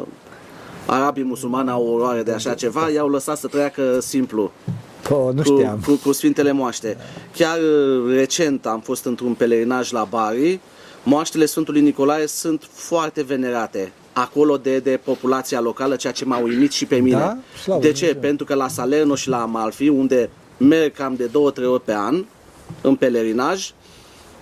arabii 0.85 1.23
musulmani 1.23 1.69
au 1.69 1.87
oroare 1.93 2.23
de 2.23 2.31
așa 2.31 2.53
ceva, 2.53 2.89
i-au 2.89 3.09
lăsat 3.09 3.37
să 3.37 3.47
treacă 3.47 3.99
simplu 3.99 4.51
Oh, 5.09 5.33
nu 5.33 5.41
cu, 5.41 5.55
știam. 5.55 5.79
cu, 5.85 5.91
cu 6.03 6.11
Sfintele 6.11 6.51
Moaște. 6.51 6.97
Chiar 7.35 7.57
uh, 7.57 8.13
recent 8.15 8.65
am 8.65 8.79
fost 8.79 9.05
într-un 9.05 9.33
pelerinaj 9.33 9.91
la 9.91 10.03
Bari. 10.09 10.59
Moaștele 11.09 11.45
Sfântului 11.45 11.81
Nicolae 11.81 12.25
sunt 12.25 12.67
foarte 12.71 13.23
venerate 13.23 13.91
acolo 14.13 14.57
de, 14.57 14.79
de 14.79 14.99
populația 15.03 15.59
locală, 15.59 15.95
ceea 15.95 16.13
ce 16.13 16.25
m-a 16.25 16.37
uimit 16.37 16.71
și 16.71 16.85
pe 16.85 16.95
mine. 16.95 17.17
Da? 17.17 17.37
Slavă 17.61 17.81
de 17.81 17.87
ce? 17.87 17.93
Dumnezeu. 17.93 18.21
Pentru 18.21 18.45
că 18.45 18.53
la 18.53 18.67
Salerno 18.67 19.15
și 19.15 19.29
la 19.29 19.41
Amalfi, 19.41 19.87
unde 19.87 20.29
merg 20.57 20.93
cam 20.93 21.15
de 21.15 21.25
două, 21.25 21.51
trei 21.51 21.67
ori 21.67 21.83
pe 21.83 21.93
an 21.93 22.25
în 22.81 22.95
pelerinaj, 22.95 23.71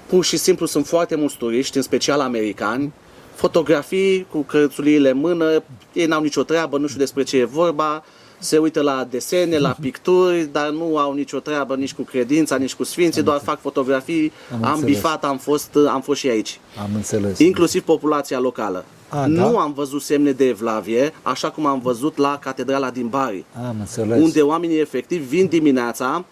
pur 0.06 0.24
și 0.24 0.38
simplu 0.38 0.66
sunt 0.66 0.88
foarte 0.88 1.16
mulți 1.16 1.38
turiști, 1.38 1.78
în 1.78 1.84
special 1.84 2.20
americani, 2.20 2.94
fotografii 3.36 4.28
cu 4.32 4.42
cărțuliile 4.42 5.10
în 5.10 5.18
mână, 5.18 5.64
ei 5.94 6.06
n-au 6.06 6.22
nicio 6.22 6.44
treabă, 6.44 6.78
nu 6.78 6.88
știu 6.88 7.00
despre 7.00 7.24
ce 7.24 7.38
e 7.38 7.46
vorba, 7.46 8.04
se 8.40 8.58
uită 8.58 8.82
la 8.82 9.08
desene, 9.10 9.58
la 9.58 9.76
picturi, 9.82 10.50
dar 10.52 10.70
nu 10.70 10.98
au 10.98 11.14
nicio 11.14 11.40
treabă 11.40 11.76
nici 11.76 11.94
cu 11.94 12.02
credința, 12.02 12.56
nici 12.56 12.74
cu 12.76 12.84
sfinții, 12.84 13.22
doar 13.22 13.40
fac 13.44 13.60
fotografii. 13.62 14.32
Am 14.54 14.64
Am, 14.64 14.74
înțeles. 14.74 14.96
bifat, 14.96 15.24
am 15.26 15.38
fost, 15.38 15.78
am 15.90 16.02
fost 16.02 16.20
și 16.20 16.28
aici. 16.28 16.60
Am 16.82 16.90
înțeles. 16.96 17.40
Inclusiv 17.40 17.84
populația 17.84 18.40
locală. 18.40 18.86
A, 19.10 19.26
nu 19.26 19.52
da? 19.52 19.60
am 19.60 19.74
văzut 19.74 20.02
semne 20.02 20.32
de 20.32 20.48
evlavie, 20.48 21.14
așa 21.22 21.50
cum 21.52 21.66
am 21.66 21.80
văzut 21.80 22.18
la 22.18 22.38
catedrala 22.42 22.90
din 22.90 23.08
Bari 23.08 23.46
Am 23.68 23.76
înțeles. 23.80 24.22
unde 24.22 24.42
oamenii 24.42 24.80
efectiv 24.80 25.22
vin 25.22 25.46
dimineața, 25.48 26.26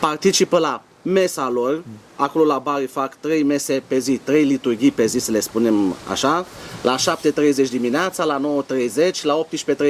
participă 0.00 0.58
la 0.58 0.82
mesa 1.02 1.48
lor, 1.50 1.82
acolo 2.16 2.44
la 2.44 2.58
Bari 2.58 2.86
fac 2.86 3.14
trei 3.20 3.42
mese 3.42 3.82
pe 3.86 3.98
zi, 3.98 4.20
trei 4.24 4.44
liturghii 4.44 4.90
pe 4.90 5.06
zi, 5.06 5.18
să 5.18 5.30
le 5.30 5.40
spunem 5.40 5.94
așa, 6.10 6.46
la 6.82 6.96
7.30 6.96 7.70
dimineața, 7.70 8.24
la 8.24 8.40
9.30, 8.40 9.22
la 9.22 9.46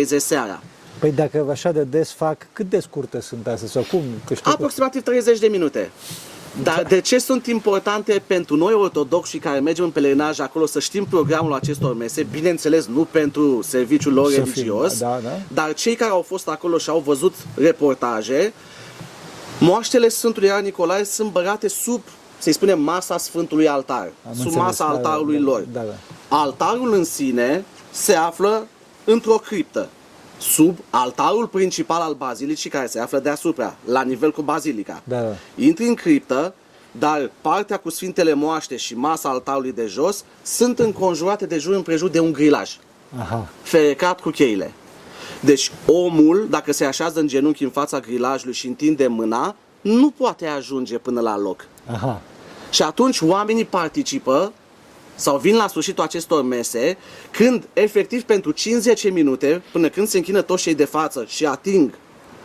18.30 0.06 0.16
seara. 0.16 0.62
Păi 0.98 1.12
dacă 1.12 1.46
așa 1.50 1.72
de 1.72 1.82
des 1.82 2.12
fac, 2.12 2.46
cât 2.52 2.70
de 2.70 2.80
scurte 2.80 3.20
sunt 3.20 3.46
astea? 3.46 3.68
Sau 3.68 3.82
cum? 3.82 4.02
Că 4.26 4.34
știu 4.34 4.44
că... 4.44 4.50
Aproximativ 4.50 5.02
30 5.02 5.38
de 5.38 5.46
minute. 5.46 5.90
Dar 6.62 6.84
de 6.88 7.00
ce 7.00 7.18
sunt 7.18 7.46
importante 7.46 8.22
pentru 8.26 8.56
noi 8.56 8.72
ortodoxi 8.72 9.38
care 9.38 9.60
mergem 9.60 9.84
în 9.84 9.90
pelerinaj 9.90 10.40
acolo 10.40 10.66
să 10.66 10.80
știm 10.80 11.04
programul 11.04 11.52
acestor 11.52 11.96
mese? 11.96 12.22
Bineînțeles, 12.30 12.86
nu 12.86 13.04
pentru 13.10 13.62
serviciul 13.62 14.12
lor 14.12 14.30
Să 14.30 14.40
fim, 14.40 14.52
religios, 14.54 14.98
da, 14.98 15.18
da. 15.22 15.30
dar 15.54 15.74
cei 15.74 15.94
care 15.94 16.10
au 16.10 16.22
fost 16.22 16.48
acolo 16.48 16.78
și 16.78 16.90
au 16.90 16.98
văzut 16.98 17.34
reportaje, 17.54 18.52
moaștele 19.60 20.08
Sfântului 20.08 20.48
Ioan 20.48 20.64
Nicolae 20.64 21.04
sunt 21.04 21.30
băgate 21.32 21.68
sub, 21.68 22.02
să-i 22.38 22.52
spunem, 22.52 22.80
masa 22.80 23.18
Sfântului 23.18 23.68
Altar, 23.68 24.12
Am 24.26 24.34
sub 24.34 24.44
înțeles, 24.44 24.64
masa 24.64 24.84
da, 24.84 24.90
altarului 24.90 25.36
da, 25.36 25.42
lor. 25.42 25.64
da, 25.72 25.80
da. 25.80 26.36
Altarul 26.36 26.92
în 26.92 27.04
sine 27.04 27.64
se 27.90 28.14
află 28.14 28.66
într-o 29.04 29.36
criptă, 29.36 29.88
sub 30.38 30.78
altarul 30.90 31.46
principal 31.46 32.00
al 32.00 32.14
bazilicii 32.14 32.70
care 32.70 32.86
se 32.86 33.00
află 33.00 33.18
deasupra, 33.18 33.76
la 33.84 34.02
nivel 34.02 34.32
cu 34.32 34.42
bazilica. 34.42 35.02
Da, 35.04 35.20
da. 35.20 35.34
Intri 35.56 35.86
în 35.86 35.94
criptă, 35.94 36.54
dar 36.98 37.30
partea 37.40 37.76
cu 37.76 37.90
Sfintele 37.90 38.34
Moaște 38.34 38.76
și 38.76 38.96
masa 38.96 39.28
altarului 39.28 39.72
de 39.72 39.86
jos 39.86 40.24
sunt 40.42 40.78
înconjurate 40.78 41.46
de 41.46 41.58
jur 41.58 41.74
împrejur 41.74 42.08
de 42.08 42.20
un 42.20 42.32
grilaj, 42.32 42.76
Aha. 43.18 43.48
ferecat 43.62 44.20
cu 44.20 44.30
cheile. 44.30 44.72
Deci 45.40 45.72
omul, 45.86 46.46
dacă 46.50 46.72
se 46.72 46.84
așează 46.84 47.20
în 47.20 47.26
genunchi 47.26 47.64
în 47.64 47.70
fața 47.70 48.00
grilajului 48.00 48.54
și 48.54 48.66
întinde 48.66 49.06
mâna, 49.06 49.56
nu 49.80 50.10
poate 50.10 50.46
ajunge 50.46 50.98
până 50.98 51.20
la 51.20 51.38
loc. 51.38 51.66
Aha. 51.92 52.20
Și 52.70 52.82
atunci 52.82 53.20
oamenii 53.20 53.64
participă 53.64 54.52
sau 55.18 55.38
vin 55.38 55.56
la 55.56 55.66
sfârșitul 55.66 56.04
acestor 56.04 56.42
mese, 56.42 56.96
când 57.30 57.68
efectiv 57.72 58.22
pentru 58.22 58.52
5-10 58.52 59.12
minute, 59.12 59.62
până 59.72 59.88
când 59.88 60.08
se 60.08 60.16
închină 60.16 60.42
toți 60.42 60.62
cei 60.62 60.74
de 60.74 60.84
față 60.84 61.24
și 61.28 61.46
ating 61.46 61.90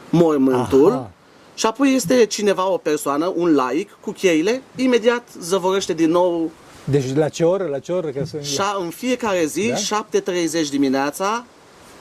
mormântul, 0.09 0.91
Aha. 0.91 1.11
și 1.53 1.65
apoi 1.65 1.93
este 1.93 2.25
cineva, 2.25 2.69
o 2.69 2.77
persoană, 2.77 3.33
un 3.35 3.55
laic, 3.55 3.97
cu 4.01 4.11
cheile, 4.11 4.61
imediat 4.75 5.27
zăvorăște 5.39 5.93
din 5.93 6.09
nou 6.09 6.51
Deci 6.83 7.15
la 7.15 7.29
ce 7.29 7.43
oră? 7.43 7.67
La 7.71 7.79
ce 7.79 7.91
oră? 7.91 8.07
Că 8.07 8.23
să... 8.25 8.39
și 8.41 8.59
în 8.79 8.89
fiecare 8.89 9.45
zi, 9.45 9.73
Da? 9.89 10.05
7.30 10.19 10.69
dimineața, 10.69 11.45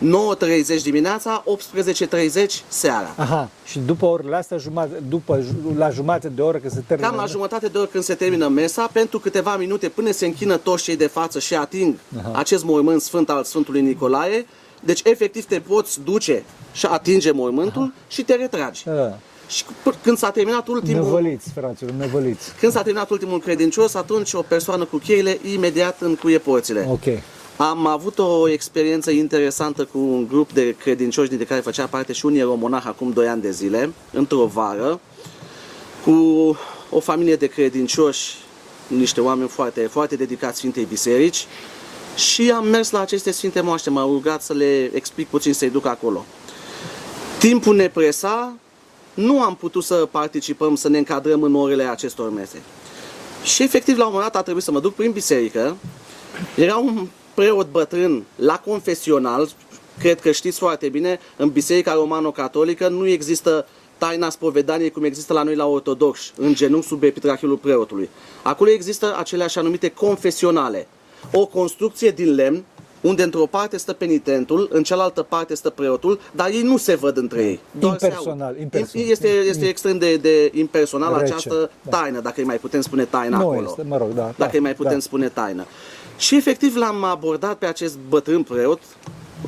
9.30 0.02 0.82
dimineața, 0.82 1.44
18.30 1.46 2.44
seara. 2.68 3.14
Aha. 3.16 3.48
Și 3.64 3.78
după 3.78 4.06
orele 4.06 4.36
astea, 4.36 4.56
jumate, 4.56 5.02
după, 5.08 5.40
ju- 5.40 5.74
la 5.78 5.90
jumătate 5.90 6.28
de 6.28 6.42
oră 6.42 6.58
că 6.58 6.68
se 6.68 6.82
termină... 6.86 7.08
Cam 7.08 7.16
la 7.18 7.26
jumătate 7.26 7.66
de 7.66 7.78
oră 7.78 7.86
când 7.86 8.04
se 8.04 8.14
termină 8.14 8.48
mesa, 8.48 8.90
pentru 8.92 9.18
câteva 9.18 9.56
minute 9.56 9.88
până 9.88 10.10
se 10.10 10.26
închină 10.26 10.56
toți 10.56 10.82
cei 10.82 10.96
de 10.96 11.06
față 11.06 11.38
și 11.38 11.54
ating 11.54 11.94
Aha. 12.18 12.38
acest 12.38 12.64
mormânt 12.64 13.02
sfânt 13.02 13.30
al 13.30 13.44
Sfântului 13.44 13.80
Nicolae, 13.80 14.46
deci 14.84 15.00
efectiv 15.04 15.44
te 15.44 15.60
poți 15.60 16.00
duce 16.04 16.44
și 16.72 16.86
atinge 16.86 17.30
mormântul 17.30 17.92
și 18.08 18.22
te 18.22 18.34
retragi. 18.34 18.82
Da. 18.84 19.18
Și 19.48 19.64
p- 19.64 20.02
când 20.02 20.18
s-a 20.18 20.30
terminat 20.30 20.68
ultimul, 20.68 21.02
Nevăliți, 21.04 21.48
fraților, 21.54 21.92
nevăliți. 21.92 22.52
când 22.60 22.72
s-a 22.72 22.82
terminat 22.82 23.10
ultimul 23.10 23.40
credincios, 23.40 23.94
atunci 23.94 24.32
o 24.32 24.42
persoană 24.42 24.84
cu 24.84 24.96
cheile 24.96 25.38
imediat 25.54 26.00
încuie 26.00 26.38
porțile. 26.38 26.86
Ok. 26.90 27.04
Am 27.68 27.86
avut 27.86 28.18
o 28.18 28.48
experiență 28.48 29.10
interesantă 29.10 29.84
cu 29.84 29.98
un 29.98 30.26
grup 30.26 30.52
de 30.52 30.74
credincioși 30.78 31.28
dintre 31.28 31.46
care 31.46 31.60
făcea 31.60 31.86
parte 31.86 32.12
și 32.12 32.26
un 32.26 32.34
ieromonah 32.34 32.82
acum 32.86 33.10
2 33.10 33.28
ani 33.28 33.42
de 33.42 33.50
zile, 33.50 33.92
într-o 34.12 34.46
vară, 34.46 35.00
cu 36.04 36.10
o 36.90 37.00
familie 37.00 37.36
de 37.36 37.46
credincioși, 37.46 38.34
niște 38.86 39.20
oameni 39.20 39.48
foarte, 39.48 39.80
foarte 39.80 40.16
dedicați 40.16 40.58
Sfintei 40.58 40.84
Biserici 40.84 41.46
și 42.16 42.50
am 42.50 42.66
mers 42.66 42.90
la 42.90 43.00
aceste 43.00 43.30
Sfinte 43.30 43.60
Moaște, 43.60 43.90
m-au 43.90 44.12
rugat 44.12 44.42
să 44.42 44.52
le 44.52 44.90
explic 44.94 45.28
puțin, 45.28 45.54
să-i 45.54 45.70
duc 45.70 45.86
acolo. 45.86 46.24
Timpul 47.38 47.76
ne 47.76 47.88
presa, 47.88 48.56
nu 49.14 49.42
am 49.42 49.56
putut 49.56 49.84
să 49.84 50.08
participăm, 50.10 50.74
să 50.74 50.88
ne 50.88 50.98
încadrăm 50.98 51.42
în 51.42 51.54
orele 51.54 51.84
acestor 51.84 52.30
mese. 52.30 52.62
Și 53.44 53.62
efectiv, 53.62 53.98
la 53.98 54.04
un 54.04 54.12
moment 54.12 54.32
dat 54.32 54.40
a 54.40 54.44
trebuit 54.44 54.64
să 54.64 54.70
mă 54.70 54.80
duc 54.80 54.94
prin 54.94 55.10
biserică. 55.10 55.76
Era 56.56 56.76
un 56.76 57.06
preot 57.34 57.70
bătrân 57.70 58.24
la 58.36 58.58
confesional, 58.58 59.48
cred 59.98 60.20
că 60.20 60.30
știți 60.30 60.58
foarte 60.58 60.88
bine, 60.88 61.18
în 61.36 61.48
Biserica 61.48 61.92
Romano-Catolică 61.92 62.88
nu 62.88 63.06
există 63.06 63.66
taina 63.98 64.30
spovedaniei 64.30 64.90
cum 64.90 65.04
există 65.04 65.32
la 65.32 65.42
noi 65.42 65.54
la 65.54 65.66
ortodoxi, 65.66 66.32
în 66.36 66.54
genunchi 66.54 66.86
sub 66.86 67.02
epitrachilul 67.02 67.56
preotului. 67.56 68.08
Acolo 68.42 68.70
există 68.70 69.16
acele 69.18 69.44
așa 69.44 69.60
numite 69.60 69.88
confesionale. 69.88 70.86
O 71.32 71.46
construcție 71.46 72.10
din 72.10 72.34
lemn, 72.34 72.64
unde 73.00 73.22
într-o 73.22 73.46
parte 73.46 73.76
stă 73.76 73.92
penitentul, 73.92 74.68
în 74.72 74.82
cealaltă 74.82 75.22
parte 75.22 75.54
stă 75.54 75.70
preotul, 75.70 76.20
dar 76.32 76.48
ei 76.48 76.62
nu 76.62 76.76
se 76.76 76.94
văd 76.94 77.16
între 77.16 77.42
ei. 77.44 77.60
doar 77.78 77.96
se 77.98 78.06
Impersonal, 78.06 78.46
aud. 78.48 78.60
impersonal. 78.60 79.10
Este, 79.10 79.28
este 79.28 79.68
extrem 79.68 79.98
de, 79.98 80.16
de 80.16 80.50
impersonal 80.54 81.12
Rece, 81.18 81.24
această 81.32 81.70
da. 81.82 81.98
taină, 81.98 82.20
dacă 82.20 82.34
îi 82.40 82.46
mai 82.46 82.56
putem 82.56 82.80
spune 82.80 83.04
taină 83.04 83.36
Nu 83.36 83.48
acolo 83.48 83.66
este, 83.68 83.82
mă 83.82 83.96
rog, 83.96 84.08
da. 84.12 84.22
dacă 84.22 84.34
da, 84.36 84.48
îi 84.52 84.58
mai 84.60 84.74
putem 84.74 84.92
da. 84.92 84.98
spune 84.98 85.28
taină. 85.28 85.66
Și 86.16 86.36
efectiv 86.36 86.76
l-am 86.76 87.04
abordat 87.04 87.58
pe 87.58 87.66
acest 87.66 87.98
bătrân 88.08 88.42
preot, 88.42 88.80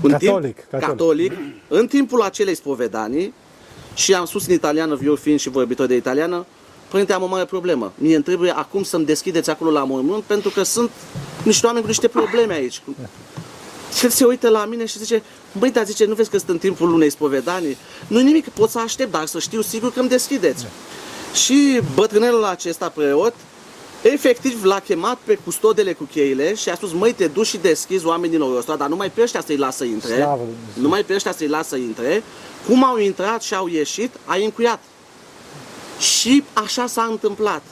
în 0.02 0.10
Catolic, 0.10 0.56
timp, 0.56 0.70
catolic. 0.70 0.88
catolic, 0.88 1.32
în 1.68 1.86
timpul 1.86 2.22
acelei 2.22 2.54
spovedanii, 2.54 3.34
și 3.94 4.14
am 4.14 4.24
spus 4.24 4.46
în 4.46 4.52
italiană, 4.52 4.98
eu 5.04 5.14
fiind 5.14 5.40
și 5.40 5.48
vorbitor 5.48 5.86
de 5.86 5.94
italiană, 5.94 6.46
Părinte, 6.94 7.12
am 7.12 7.22
o 7.22 7.26
mare 7.26 7.44
problemă. 7.44 7.92
Mie 7.94 8.14
îmi 8.14 8.24
trebuie 8.24 8.50
acum 8.50 8.82
să-mi 8.82 9.04
deschideți 9.04 9.50
acolo 9.50 9.70
la 9.70 9.84
mormânt, 9.84 10.22
pentru 10.22 10.50
că 10.50 10.62
sunt 10.62 10.90
niște 11.42 11.66
oameni 11.66 11.84
cu 11.84 11.90
niște 11.90 12.08
probleme 12.08 12.54
aici. 12.54 12.82
Și 13.96 14.04
el 14.04 14.10
se 14.10 14.24
uită 14.24 14.48
la 14.48 14.64
mine 14.64 14.86
și 14.86 14.98
zice, 14.98 15.22
băi, 15.58 15.70
dar 15.70 15.84
zice, 15.84 16.04
nu 16.04 16.14
vezi 16.14 16.30
că 16.30 16.36
sunt 16.36 16.50
în 16.50 16.58
timpul 16.58 16.92
unei 16.92 17.10
spovedanii? 17.10 17.76
nu 18.06 18.20
nimic, 18.20 18.48
pot 18.48 18.70
să 18.70 18.78
aștept, 18.78 19.10
dar 19.10 19.26
să 19.26 19.38
știu 19.38 19.60
sigur 19.60 19.92
că 19.92 20.00
îmi 20.00 20.08
deschideți. 20.08 20.66
Și 21.44 21.80
bătrânelul 21.94 22.44
acesta 22.44 22.88
preot, 22.88 23.34
efectiv 24.12 24.64
l-a 24.64 24.80
chemat 24.80 25.18
pe 25.24 25.38
custodele 25.44 25.92
cu 25.92 26.04
cheile 26.04 26.54
și 26.54 26.68
a 26.68 26.74
spus, 26.74 26.92
măi, 26.92 27.12
te 27.12 27.26
duci 27.26 27.46
și 27.46 27.56
deschizi 27.56 28.06
oamenilor 28.06 28.58
ăsta, 28.58 28.76
dar 28.76 28.88
numai 28.88 29.10
pe 29.10 29.22
ăștia 29.22 29.42
să-i 29.46 29.56
lasă 29.56 29.84
intre. 29.84 30.14
Slavă 30.14 30.42
lui 30.44 30.54
Dumnezeu. 30.54 30.82
numai 30.82 31.02
pe 31.02 31.14
ăștia 31.14 31.32
să-i 31.32 31.48
lasă 31.48 31.76
intre. 31.76 32.22
Cum 32.66 32.84
au 32.84 32.98
intrat 32.98 33.42
și 33.42 33.54
au 33.54 33.68
ieșit, 33.68 34.10
a 34.24 34.34
încuiat. 34.34 34.80
Și 35.98 36.44
așa 36.52 36.86
s-a 36.86 37.06
întâmplat. 37.10 37.62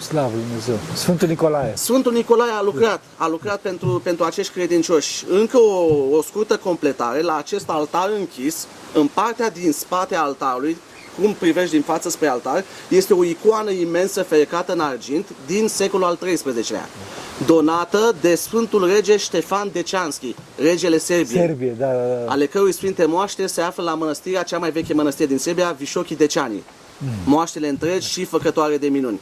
Slavă 0.00 0.30
Lui 0.34 0.42
Dumnezeu. 0.46 0.78
Sfântul 0.94 1.28
Nicolae. 1.28 1.72
Sfântul 1.76 2.12
Nicolae 2.12 2.50
a 2.50 2.62
lucrat, 2.62 3.02
a 3.16 3.28
lucrat 3.28 3.60
pentru, 3.60 4.00
pentru 4.04 4.24
acești 4.24 4.52
credincioși. 4.52 5.24
Încă 5.28 5.58
o, 5.58 6.16
o 6.16 6.22
scurtă 6.22 6.56
completare, 6.56 7.20
la 7.20 7.36
acest 7.36 7.68
altar 7.68 8.10
închis, 8.18 8.66
în 8.94 9.06
partea 9.06 9.50
din 9.50 9.72
spate 9.72 10.14
a 10.14 10.22
altarului, 10.22 10.76
cum 11.20 11.34
privești 11.34 11.70
din 11.70 11.82
față 11.82 12.08
spre 12.08 12.26
altar, 12.26 12.64
este 12.88 13.14
o 13.14 13.24
icoană 13.24 13.70
imensă 13.70 14.22
ferecată 14.22 14.72
în 14.72 14.80
argint 14.80 15.26
din 15.46 15.68
secolul 15.68 16.06
al 16.06 16.16
XIII-lea, 16.16 16.88
donată 17.46 18.14
de 18.20 18.34
Sfântul 18.34 18.86
Rege 18.86 19.16
Ștefan 19.16 19.70
Decianski, 19.72 20.34
regele 20.58 20.98
Serbiei, 20.98 21.40
Serbie, 21.40 21.74
da, 21.78 21.86
da, 21.86 22.24
da. 22.24 22.30
ale 22.30 22.46
cărui 22.46 22.72
sfinte 22.72 23.04
moaște 23.04 23.46
se 23.46 23.60
află 23.60 23.82
la 23.82 23.94
mănăstirea 23.94 24.42
cea 24.42 24.58
mai 24.58 24.70
veche 24.70 24.94
mănăstire 24.94 25.28
din 25.28 25.38
Serbia, 25.38 25.74
Vișochii 25.78 26.16
Deciani. 26.16 26.62
Moaștele 27.24 27.68
întregi 27.68 28.08
și 28.08 28.24
făcătoare 28.24 28.76
de 28.76 28.88
minuni. 28.88 29.20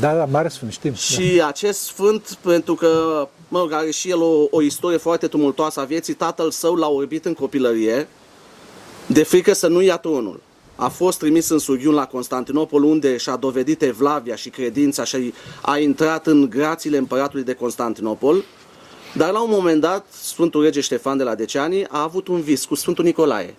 Da, 0.00 0.14
da, 0.14 0.24
mare 0.24 0.48
sfânt, 0.48 0.72
știm. 0.72 0.90
da. 0.90 0.96
Și 0.96 1.42
acest 1.46 1.80
sfânt, 1.80 2.38
pentru 2.40 2.74
că, 2.74 2.88
mă 3.48 3.58
rog, 3.58 3.72
are 3.72 3.90
și 3.90 4.10
el 4.10 4.22
o, 4.22 4.46
o 4.50 4.62
istorie 4.62 4.96
foarte 4.96 5.26
tumultoasă 5.26 5.80
a 5.80 5.84
vieții, 5.84 6.14
tatăl 6.14 6.50
său 6.50 6.74
l-a 6.74 6.88
orbit 6.88 7.24
în 7.24 7.34
copilărie, 7.34 8.08
de 9.06 9.22
frică 9.22 9.52
să 9.52 9.66
nu 9.66 9.82
ia 9.82 9.96
tronul. 9.96 10.40
A 10.76 10.88
fost 10.88 11.18
trimis 11.18 11.48
în 11.48 11.58
Sughiun 11.58 11.94
la 11.94 12.06
Constantinopol, 12.06 12.82
unde 12.82 13.16
și-a 13.16 13.36
dovedit 13.36 13.82
evlavia 13.82 14.34
și 14.34 14.48
credința 14.48 15.04
și 15.04 15.32
a 15.62 15.78
intrat 15.78 16.26
în 16.26 16.50
grațiile 16.50 16.96
împăratului 16.96 17.44
de 17.44 17.54
Constantinopol. 17.54 18.44
Dar 19.16 19.30
la 19.30 19.42
un 19.42 19.50
moment 19.50 19.80
dat, 19.80 20.06
Sfântul 20.10 20.62
Rege 20.62 20.80
Ștefan 20.80 21.16
de 21.16 21.22
la 21.22 21.34
Deciani 21.34 21.86
a 21.86 22.02
avut 22.02 22.28
un 22.28 22.40
vis 22.40 22.64
cu 22.64 22.74
Sfântul 22.74 23.04
Nicolae, 23.04 23.54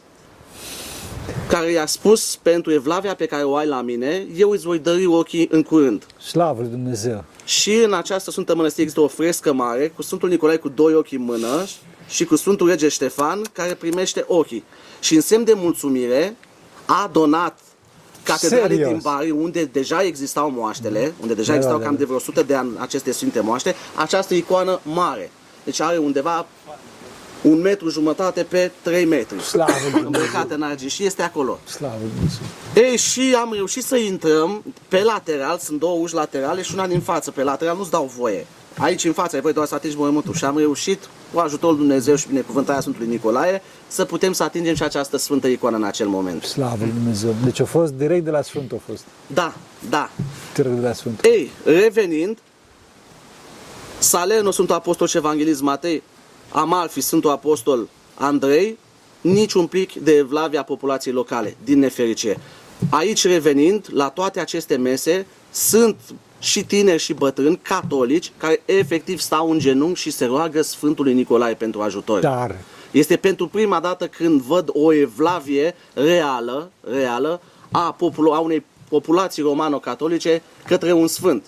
care 1.50 1.72
i-a 1.72 1.86
spus, 1.86 2.40
pentru 2.42 2.72
evlavia 2.72 3.16
pe 3.16 3.26
care 3.26 3.44
o 3.44 3.56
ai 3.56 3.68
la 3.68 3.82
mine, 3.82 4.28
eu 4.36 4.50
îți 4.50 4.66
voi 4.66 4.80
dări 4.80 5.06
ochii 5.06 5.48
în 5.52 5.64
curând. 5.64 6.06
Slavă 6.22 6.62
Lui 6.62 6.70
Dumnezeu. 6.70 7.24
Și 7.46 7.74
în 7.74 7.94
această 7.94 8.32
Sfântă 8.32 8.56
Mănăstire 8.56 8.82
există 8.82 9.04
o 9.04 9.08
frescă 9.08 9.54
mare 9.54 9.88
cu 9.88 10.02
Sfântul 10.02 10.30
Nicolae 10.30 10.58
cu 10.58 10.70
doi 10.70 10.94
ochi 10.94 11.12
în 11.12 11.22
mână 11.22 11.66
și 12.08 12.26
cu 12.26 12.36
Sfântul 12.36 12.68
Rege 12.68 12.88
Ștefan 12.88 13.42
care 13.54 13.74
primește 13.74 14.24
ochii. 14.28 14.64
Și 15.00 15.16
în 15.16 15.22
semn 15.22 15.44
de 15.44 15.54
mulțumire 15.56 16.36
a 16.86 17.10
donat 17.12 17.60
catedralei 18.24 18.68
Serios? 18.78 18.90
din 18.90 19.00
Bari, 19.04 19.30
unde 19.32 19.64
deja 19.66 20.02
existau 20.04 20.50
moaștele, 20.50 21.14
unde 21.22 21.34
deja 21.34 21.50
Da, 21.52 21.56
existau 21.56 21.78
da, 21.80 21.84
cam 21.84 21.94
da. 21.94 22.00
de 22.00 22.06
vreo 22.06 22.18
100 22.18 22.44
de 22.44 22.56
ani 22.56 22.70
aceste 22.78 23.12
sfinte 23.12 23.40
moaște, 23.40 23.76
această 23.96 24.34
icoană 24.34 24.80
mare. 24.84 25.32
Deci 25.64 25.80
are 25.80 25.98
undeva 25.98 26.46
un 27.42 27.62
metru 27.62 27.90
jumătate 27.90 28.44
pe 28.44 28.72
3 28.82 29.06
metri. 29.06 29.42
Slavă 29.42 29.72
Lui 29.82 29.92
Dumnezeu. 30.02 30.06
Îmbrăcată 30.06 30.54
în 30.54 30.62
argint 30.62 30.92
și 30.92 31.06
este 31.06 31.22
acolo. 31.22 31.60
Slavă 31.70 31.96
Lui 32.02 32.12
Dumnezeu. 32.16 32.42
Ei, 32.92 32.98
și 32.98 33.36
am 33.42 33.54
reușit 33.54 33.84
să 33.84 33.96
intrăm 33.96 34.64
pe 34.88 35.04
lateral, 35.04 35.58
sunt 35.58 35.80
două 35.80 36.00
uși 36.00 36.14
laterale 36.14 36.62
și 36.62 36.74
una 36.74 36.88
din 36.88 37.02
față. 37.02 37.32
Pe 37.32 37.44
lateral 37.44 37.78
nu-ți 37.78 37.92
dau 37.92 38.12
voie. 38.18 38.46
Aici 38.78 39.04
în 39.04 39.14
față 39.14 39.36
ai 39.36 39.42
voie 39.42 39.54
doar 39.54 39.68
să 39.68 39.76
atingi 39.76 39.98
mormântul. 39.98 40.34
Și 40.34 40.46
am 40.46 40.58
reușit, 40.58 41.10
cu 41.34 41.40
ajutorul 41.40 41.76
Lui 41.76 41.86
Dumnezeu 41.86 42.16
și 42.16 42.28
binecuvântarea 42.28 42.82
Sfântului 42.82 43.08
Nicolae, 43.08 43.62
să 43.88 44.06
putem 44.06 44.34
să 44.34 44.44
atingem 44.44 44.76
și 44.76 44.84
această 44.84 45.18
sfântă 45.18 45.48
icoană 45.48 45.76
în 45.76 45.84
acel 45.84 46.08
moment. 46.08 46.44
Slavă 46.44 46.78
Lui 46.80 46.92
Dumnezeu. 46.94 47.36
Deci 47.44 47.60
a 47.60 47.66
fost 47.66 47.94
direct 47.94 48.24
de 48.24 48.30
la 48.30 48.42
Sfânt, 48.42 48.72
a 48.72 48.76
fost. 48.86 49.04
Da, 49.28 49.54
da. 49.90 50.10
Direct 50.54 50.76
de 50.76 50.88
la 50.88 50.94
Sfânt. 50.94 51.24
Ei, 51.24 51.52
revenind, 51.66 52.38
Salerno, 54.00 54.52
Sfântul 54.52 54.76
Apostol 54.76 55.08
și 55.08 55.18
Evanghelist 55.18 55.62
Matei, 55.62 56.04
Amalfi, 56.50 57.02
Sfântul 57.02 57.30
Apostol 57.30 57.88
Andrei, 58.16 58.78
niciun 59.22 59.68
plic 59.68 59.94
de 59.94 60.12
evlavia 60.12 60.64
populației 60.64 61.14
locale, 61.14 61.56
din 61.64 61.80
nefericire. 61.80 62.40
Aici 62.90 63.28
revenind, 63.28 63.88
la 63.92 64.10
toate 64.10 64.40
aceste 64.40 64.76
mese, 64.76 65.26
sunt 65.52 65.96
și 66.46 66.66
tineri 66.66 67.02
și 67.02 67.14
bătrâni 67.14 67.60
catolici 67.62 68.32
care 68.38 68.62
efectiv 68.66 69.20
stau 69.20 69.52
în 69.52 69.60
genunchi 69.60 70.00
și 70.00 70.12
se 70.12 70.26
roagă 70.26 70.62
Sfântului 70.62 71.14
Nicolae 71.14 71.54
pentru 71.54 71.82
ajutor. 71.82 72.20
Dar, 72.20 72.56
Este 72.92 73.16
pentru 73.16 73.48
prima 73.48 73.80
dată 73.80 74.08
când 74.08 74.42
văd 74.42 74.70
o 74.74 74.94
evlavie 74.94 75.76
reală, 75.94 76.72
reală 76.92 77.42
a, 77.72 77.92
popul- 77.92 78.34
a 78.34 78.40
unei 78.40 78.66
populații 78.90 79.44
romano-catolice 79.44 80.42
către 80.66 80.92
un 80.92 81.08
sfânt. 81.08 81.46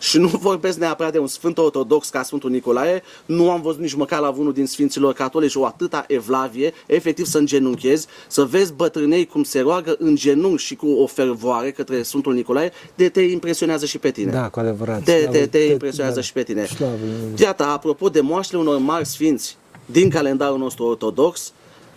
Și 0.00 0.18
nu 0.18 0.26
vorbesc 0.28 0.78
neapărat 0.78 1.12
de 1.12 1.18
un 1.18 1.26
sfânt 1.26 1.58
ortodox 1.58 2.08
ca 2.08 2.22
Sfântul 2.22 2.50
Nicolae, 2.50 3.02
nu 3.26 3.50
am 3.50 3.60
văzut 3.60 3.80
nici 3.80 3.94
măcar 3.94 4.20
la 4.20 4.34
unul 4.36 4.52
din 4.52 4.66
sfinților 4.66 5.12
catolici 5.12 5.54
o 5.54 5.64
atâta 5.66 6.04
evlavie, 6.08 6.72
efectiv 6.86 7.26
să 7.26 7.38
îngenunchezi, 7.38 8.06
să 8.28 8.44
vezi 8.44 8.72
bătrânei 8.72 9.26
cum 9.26 9.42
se 9.42 9.60
roagă 9.60 9.96
în 9.98 10.14
genunchi 10.16 10.62
și 10.62 10.74
cu 10.74 10.86
o 10.86 11.06
fervoare 11.06 11.70
către 11.70 12.02
Sfântul 12.02 12.34
Nicolae, 12.34 12.72
de 12.94 13.08
te 13.08 13.20
impresionează 13.20 13.86
și 13.86 13.98
pe 13.98 14.10
tine 14.10 14.30
da, 14.30 14.48
cu 14.48 14.60
adevărat. 14.60 15.02
te, 15.02 15.20
Slavă- 15.20 15.30
te, 15.30 15.46
te 15.46 15.58
impresionează 15.58 16.18
da. 16.18 16.24
și 16.24 16.32
pe 16.32 16.42
tine. 16.42 16.64
Slavă 16.64 16.92
Lui 17.00 17.08
Dumnezeu. 17.20 17.46
Iată, 17.46 17.64
apropo 17.64 18.08
de 18.08 18.20
moaștele 18.20 18.60
unor 18.60 18.78
mari 18.78 19.06
sfinți 19.06 19.56
din 19.86 20.10
calendarul 20.10 20.58
nostru 20.58 20.84
ortodox, 20.84 21.52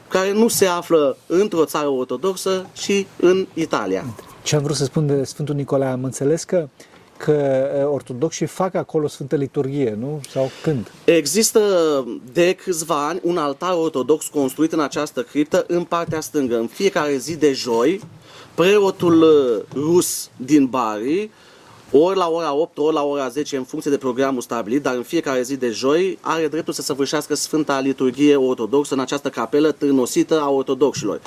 care 0.08 0.34
nu 0.34 0.48
se 0.48 0.66
află 0.66 1.18
într-o 1.26 1.66
țară 1.66 1.88
ortodoxă, 1.88 2.66
ci 2.74 3.06
în 3.20 3.48
Italia. 3.54 4.06
Ce 4.44 4.56
am 4.56 4.64
vrut 4.64 4.76
să 4.76 4.84
spun 4.84 5.08
de 5.08 5.24
Sfântul 5.24 5.56
Nicolae, 5.56 5.90
am 5.92 6.04
înțeles 6.04 6.44
că, 6.44 6.70
că 7.24 7.70
uh, 7.80 7.94
ortodoxii 7.94 8.46
fac 8.46 8.76
acolo 8.76 9.08
Sfântă 9.08 9.36
Liturghie, 9.36 9.98
nu? 10.00 10.22
Sau 10.30 10.52
când? 10.64 10.92
Există 11.04 11.62
de 12.34 12.54
câțiva 12.54 13.08
ani 13.08 13.20
un 13.24 13.38
altar 13.38 13.74
ortodox 13.74 14.28
construit 14.28 14.72
în 14.72 14.80
această 14.80 15.22
criptă 15.22 15.66
în 15.68 15.84
partea 15.84 16.20
stângă. 16.20 16.58
În 16.58 16.68
fiecare 16.68 17.18
zi 17.18 17.36
de 17.36 17.54
joi, 17.54 18.02
preotul 18.56 19.22
uh, 19.22 19.82
rus 19.82 20.30
din 20.38 20.66
Bari, 20.66 21.30
ori 21.92 22.18
la 22.18 22.30
ora 22.30 22.54
8, 22.54 22.78
ori 22.78 22.94
la 22.94 23.04
ora 23.04 23.28
10, 23.28 23.58
în 23.58 23.64
funcție 23.64 23.92
de 23.92 23.98
programul 23.98 24.42
stabilit, 24.42 24.82
dar 24.82 24.96
în 24.96 25.04
fiecare 25.04 25.42
zi 25.42 25.56
de 25.56 25.70
joi, 25.70 26.18
are 26.22 26.48
dreptul 26.48 26.74
să 26.74 26.82
săvârșească 26.82 27.36
Sfânta 27.36 27.80
Liturghie 27.80 28.36
Ortodoxă 28.36 28.94
în 28.94 29.00
această 29.00 29.30
capelă 29.30 29.72
târnosită 29.72 30.42
a 30.42 30.50
ortodoxilor. 30.50 31.22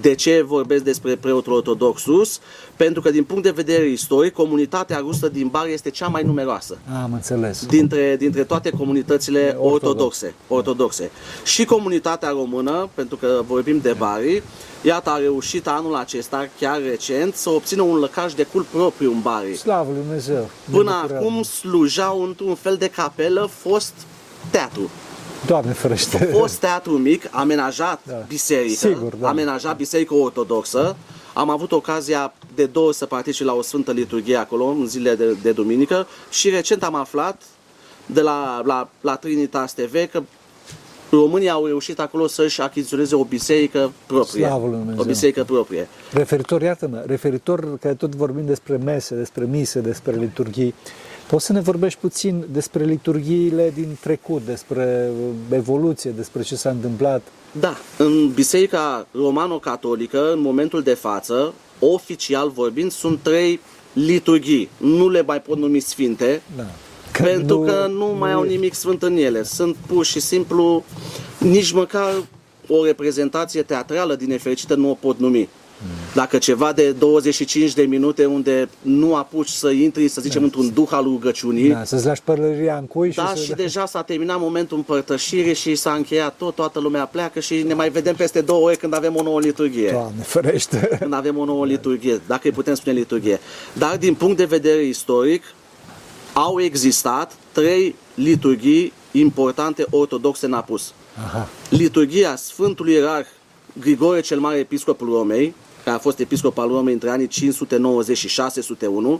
De 0.00 0.14
ce 0.14 0.42
vorbesc 0.42 0.84
despre 0.84 1.16
preotul 1.16 1.52
ortodox 1.52 2.04
rus? 2.04 2.40
Pentru 2.82 3.00
că, 3.00 3.10
din 3.10 3.24
punct 3.24 3.42
de 3.42 3.50
vedere 3.50 3.86
istoric, 3.88 4.32
comunitatea 4.32 4.98
rusă 4.98 5.28
din 5.28 5.46
Bari 5.48 5.72
este 5.72 5.90
cea 5.90 6.06
mai 6.08 6.22
numeroasă 6.22 6.78
Ah, 6.92 7.00
am 7.02 7.12
înțeles. 7.12 7.66
dintre, 7.66 8.16
dintre 8.16 8.44
toate 8.44 8.70
comunitățile 8.70 9.40
Ortodox. 9.58 9.74
ortodoxe, 9.74 10.34
ortodoxe. 10.48 11.10
Și 11.44 11.64
comunitatea 11.64 12.28
română, 12.30 12.88
pentru 12.94 13.16
că 13.16 13.40
vorbim 13.46 13.78
de 13.78 13.92
Bari, 13.98 14.42
iată 14.82 15.10
a 15.10 15.16
reușit 15.18 15.66
anul 15.66 15.94
acesta, 15.94 16.48
chiar 16.58 16.80
recent, 16.82 17.34
să 17.34 17.50
obțină 17.50 17.82
un 17.82 17.96
lăcaș 17.98 18.34
de 18.34 18.42
cult 18.52 18.66
propriu 18.66 19.10
în 19.12 19.20
Bari. 19.20 19.56
Slavă 19.56 19.90
Lui 19.92 20.00
Dumnezeu. 20.00 20.48
Până 20.70 20.82
Ne 20.90 20.96
bucurăm. 21.00 21.16
acum 21.16 21.42
slujau 21.42 22.22
într-un 22.22 22.54
fel 22.54 22.76
de 22.76 22.88
capelă 22.88 23.48
fost 23.52 23.92
teatru. 24.50 24.90
Doamne 25.46 25.72
ferește. 25.72 26.28
Fost 26.38 26.54
teatru 26.54 26.92
mic, 26.92 27.28
amenajat 27.30 28.00
Da. 28.06 28.14
biserică, 28.28 28.74
Sigur, 28.88 29.14
da. 29.14 29.28
amenajat 29.28 29.76
biserică 29.76 30.14
ortodoxă. 30.14 30.96
Am 31.32 31.50
avut 31.50 31.72
ocazia 31.72 32.34
de 32.54 32.66
două 32.66 32.86
ori 32.86 32.96
să 32.96 33.06
particip 33.06 33.46
la 33.46 33.52
o 33.52 33.62
sfântă 33.62 33.92
liturghie 33.92 34.36
acolo, 34.36 34.64
în 34.64 34.86
zilele 34.86 35.16
de, 35.16 35.36
de 35.42 35.52
duminică 35.52 36.06
și 36.30 36.50
recent 36.50 36.82
am 36.82 36.94
aflat 36.94 37.42
de 38.06 38.20
la, 38.20 38.62
la, 38.64 38.88
la 39.00 39.16
Trinitas 39.16 39.74
TV 39.74 40.10
că 40.10 40.22
românii 41.10 41.50
au 41.50 41.66
reușit 41.66 42.00
acolo 42.00 42.26
să-și 42.26 42.60
achiziționeze 42.60 43.14
o 43.14 43.24
biserică 43.24 43.92
proprie. 44.06 44.46
Slavă 44.46 44.66
lui 44.66 44.76
Dumnezeu. 44.76 45.02
O 45.02 45.04
biserică 45.04 45.44
proprie. 45.44 45.88
Referitor, 46.12 46.62
iată-mă, 46.62 47.02
referitor 47.06 47.78
că 47.78 47.94
tot 47.94 48.14
vorbim 48.14 48.46
despre 48.46 48.76
mese, 48.76 49.14
despre 49.14 49.44
mise, 49.44 49.80
despre 49.80 50.16
liturghii, 50.16 50.74
poți 51.28 51.44
să 51.44 51.52
ne 51.52 51.60
vorbești 51.60 52.00
puțin 52.00 52.44
despre 52.52 52.84
liturghiile 52.84 53.70
din 53.74 53.96
trecut, 54.00 54.42
despre 54.44 55.10
evoluție, 55.50 56.10
despre 56.10 56.42
ce 56.42 56.56
s-a 56.56 56.70
întâmplat? 56.70 57.22
Da, 57.52 57.76
în 57.98 58.30
Biserica 58.30 59.06
Romano-Catolică, 59.14 60.32
în 60.32 60.40
momentul 60.40 60.82
de 60.82 60.94
față, 60.94 61.54
oficial 61.78 62.50
vorbind, 62.50 62.92
sunt 62.92 63.18
trei 63.22 63.60
liturghii. 63.92 64.68
Nu 64.76 65.08
le 65.08 65.22
mai 65.22 65.40
pot 65.40 65.58
numi 65.58 65.80
sfinte, 65.80 66.42
Da. 66.56 66.66
pentru 67.22 67.60
că 67.60 67.86
nu 67.90 68.06
mai 68.06 68.32
au 68.32 68.44
e- 68.44 68.48
nimic 68.48 68.74
sfânt 68.74 69.02
în 69.02 69.16
ele. 69.16 69.42
Sunt 69.42 69.76
pur 69.86 70.04
și 70.04 70.20
simplu, 70.20 70.84
nici 71.38 71.72
măcar 71.72 72.12
o 72.68 72.84
reprezentație 72.84 73.62
teatrală 73.62 74.14
din 74.14 74.28
nefericită 74.28 74.74
nu 74.74 74.90
o 74.90 74.94
pot 74.94 75.18
numi. 75.18 75.48
Dacă 76.14 76.38
ceva 76.38 76.72
de 76.72 76.90
25 76.90 77.72
de 77.72 77.82
minute 77.82 78.24
unde 78.24 78.68
nu 78.82 79.14
apuci 79.14 79.48
să 79.48 79.70
intri, 79.70 80.08
să 80.08 80.20
zicem, 80.20 80.42
într-un 80.42 80.72
duh 80.72 80.88
al 80.90 81.02
rugăciunii, 81.02 81.68
Da, 81.68 81.84
să-ți 81.84 82.06
lași 82.06 82.22
pălăria 82.22 82.76
în 82.76 82.86
cui 82.86 83.10
și 83.10 83.16
da, 83.16 83.32
să... 83.36 83.42
și 83.42 83.52
deja 83.52 83.86
s-a 83.86 84.02
terminat 84.02 84.40
momentul 84.40 84.76
împărtășirii 84.76 85.54
și 85.54 85.74
s-a 85.74 85.92
încheiat 85.92 86.34
tot, 86.36 86.54
toată 86.54 86.80
lumea 86.80 87.06
pleacă 87.06 87.40
și 87.40 87.62
ne 87.62 87.74
mai 87.74 87.90
vedem 87.90 88.14
peste 88.14 88.40
două 88.40 88.64
ore 88.64 88.74
când 88.74 88.94
avem 88.94 89.16
o 89.16 89.22
nouă 89.22 89.40
liturghie. 89.40 89.90
Doamne 89.90 90.22
ferește! 90.22 90.96
Când 91.00 91.14
avem 91.14 91.38
o 91.38 91.44
nouă 91.44 91.66
liturghie, 91.66 92.20
dacă 92.26 92.40
îi 92.44 92.52
putem 92.52 92.74
spune 92.74 92.94
liturghie. 92.94 93.40
Dar 93.72 93.96
din 93.96 94.14
punct 94.14 94.36
de 94.36 94.44
vedere 94.44 94.82
istoric, 94.82 95.42
au 96.32 96.60
existat 96.60 97.32
trei 97.52 97.94
liturghii 98.14 98.92
importante 99.10 99.86
ortodoxe 99.90 100.46
în 100.46 100.52
apus. 100.52 100.92
Aha. 101.24 101.48
Liturghia 101.68 102.36
Sfântului 102.36 102.92
Ierarh 102.92 103.26
Grigore 103.80 104.20
cel 104.20 104.38
Mare, 104.38 104.58
episcopul 104.58 105.08
Romei, 105.08 105.54
care 105.84 105.96
a 105.96 105.98
fost 105.98 106.18
episcop 106.18 106.58
al 106.58 106.68
Romei 106.68 106.92
între 106.92 107.10
anii 107.10 107.26
590 107.26 108.18
și 108.18 108.28
601, 108.28 109.18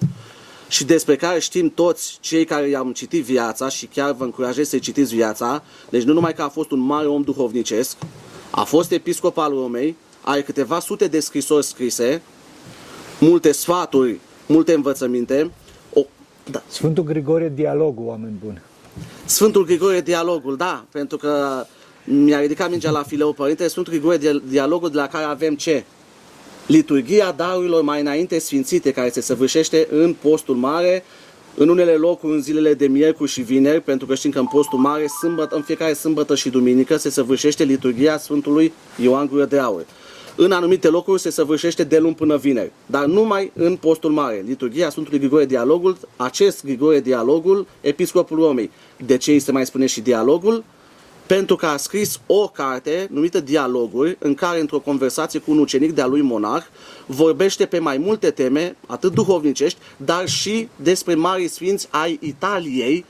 și 0.69 0.85
despre 0.85 1.17
care 1.17 1.39
știm 1.39 1.71
toți 1.71 2.19
cei 2.21 2.45
care 2.45 2.69
i-am 2.69 2.93
citit 2.93 3.25
viața 3.25 3.69
și 3.69 3.87
chiar 3.87 4.13
vă 4.13 4.25
încurajez 4.25 4.69
să-i 4.69 4.79
citiți 4.79 5.15
viața. 5.15 5.63
Deci 5.91 6.03
nu 6.03 6.13
numai 6.13 6.35
că 6.35 6.43
a 6.43 6.49
fost 6.49 6.71
un 6.71 6.79
mare 6.79 7.07
om 7.07 7.23
duhovnicesc, 7.23 7.97
a 8.51 8.63
fost 8.63 8.91
episcop 8.91 9.39
al 9.39 9.51
Romei, 9.51 9.97
are 10.21 10.43
câteva 10.43 10.81
sute 10.81 11.07
de 11.07 11.21
scrisori 11.21 11.65
scrise, 11.65 12.23
multe 13.21 13.53
sfaturi, 13.53 14.19
multe 14.47 14.73
învățăminte. 14.73 15.51
O, 15.93 16.01
da. 16.51 16.63
Sfântul 16.67 17.05
Grigore 17.05 17.53
Dialogul, 17.55 18.07
oameni 18.07 18.39
buni. 18.45 18.63
Sfântul 19.25 19.65
Grigore 19.65 20.01
Dialogul, 20.01 20.57
da, 20.57 20.85
pentru 20.91 21.17
că 21.17 21.65
mi-a 22.05 22.41
ridicat 22.41 22.71
mingea 22.71 22.91
la 22.91 23.03
fileu 23.03 23.33
părinte, 23.33 23.69
Sfântul 23.69 23.93
Grigore 23.93 24.41
Dialogul 24.49 24.91
de 24.91 24.97
la 24.97 25.09
care 25.09 25.25
avem 25.25 25.55
ce? 25.55 25.85
Liturgia 26.67 27.35
darurilor 27.37 27.83
mai 27.83 28.01
înainte 28.01 28.39
sfințite, 28.39 28.91
care 28.91 29.11
se 29.11 29.21
săvârșește 29.21 29.89
în 29.91 30.15
postul 30.23 30.55
mare, 30.55 31.05
în 31.55 31.69
unele 31.69 31.93
locuri 31.93 32.33
în 32.33 32.43
zilele 32.43 32.75
de 32.75 32.87
miercuri 32.87 33.31
și 33.31 33.41
vineri, 33.41 33.81
pentru 33.81 34.07
că 34.07 34.15
știm 34.15 34.31
că 34.31 34.39
în 34.39 34.47
postul 34.47 34.79
mare, 34.79 35.07
sâmbătă, 35.07 35.57
în 35.57 35.63
fiecare 35.63 35.93
sâmbătă 35.93 36.35
și 36.35 36.49
duminică, 36.51 36.97
se 36.97 37.11
săvârșește 37.11 37.65
liturgia 37.65 38.19
Sfântului 38.19 38.73
Ioan 39.03 39.27
Gură 39.27 39.45
de 39.45 39.59
Aur. 39.59 39.85
În 40.37 40.53
anumite 40.53 40.89
locuri 40.89 41.21
se 41.21 41.31
săvârșește 41.31 41.85
de 41.85 41.99
luni 41.99 42.15
până 42.15 42.37
vineri, 42.37 42.73
dar 42.87 43.05
numai 43.05 43.53
în 43.55 43.77
postul 43.77 44.11
mare. 44.11 44.45
Liturgia 44.47 44.91
Sfântului 44.91 45.19
Grigore 45.19 45.47
Dialogul, 45.47 45.97
acest 46.17 46.65
Grigore 46.65 47.01
Dialogul, 47.01 47.67
episcopul 47.81 48.39
Romei. 48.39 48.71
De 49.07 49.17
ce 49.17 49.31
îi 49.31 49.39
se 49.39 49.53
mai 49.53 49.67
spune 49.67 49.87
și 49.87 50.01
dialogul? 50.01 50.65
Pentru 51.33 51.57
că 51.57 51.67
a 51.67 51.77
scris 51.77 52.21
o 52.27 52.49
carte 52.49 53.09
numită 53.11 53.41
Dialoguri, 53.41 54.17
în 54.19 54.35
care, 54.35 54.61
într-o 54.61 54.79
conversație 54.79 55.41
cu 55.41 55.51
un 55.51 55.59
ucenic 55.59 55.93
de-a 55.93 56.07
lui 56.07 56.21
monarh, 56.21 56.65
vorbește 57.07 57.67
pe 57.67 57.79
mai 57.79 57.99
multe 57.99 58.31
teme, 58.31 58.77
atât 58.87 59.13
duhovnicești, 59.13 59.79
dar 59.97 60.29
și 60.29 60.69
despre 60.77 61.15
mari 61.15 61.49
sfinți 61.49 61.89
ai 61.91 62.19
Italiei, 62.21 63.05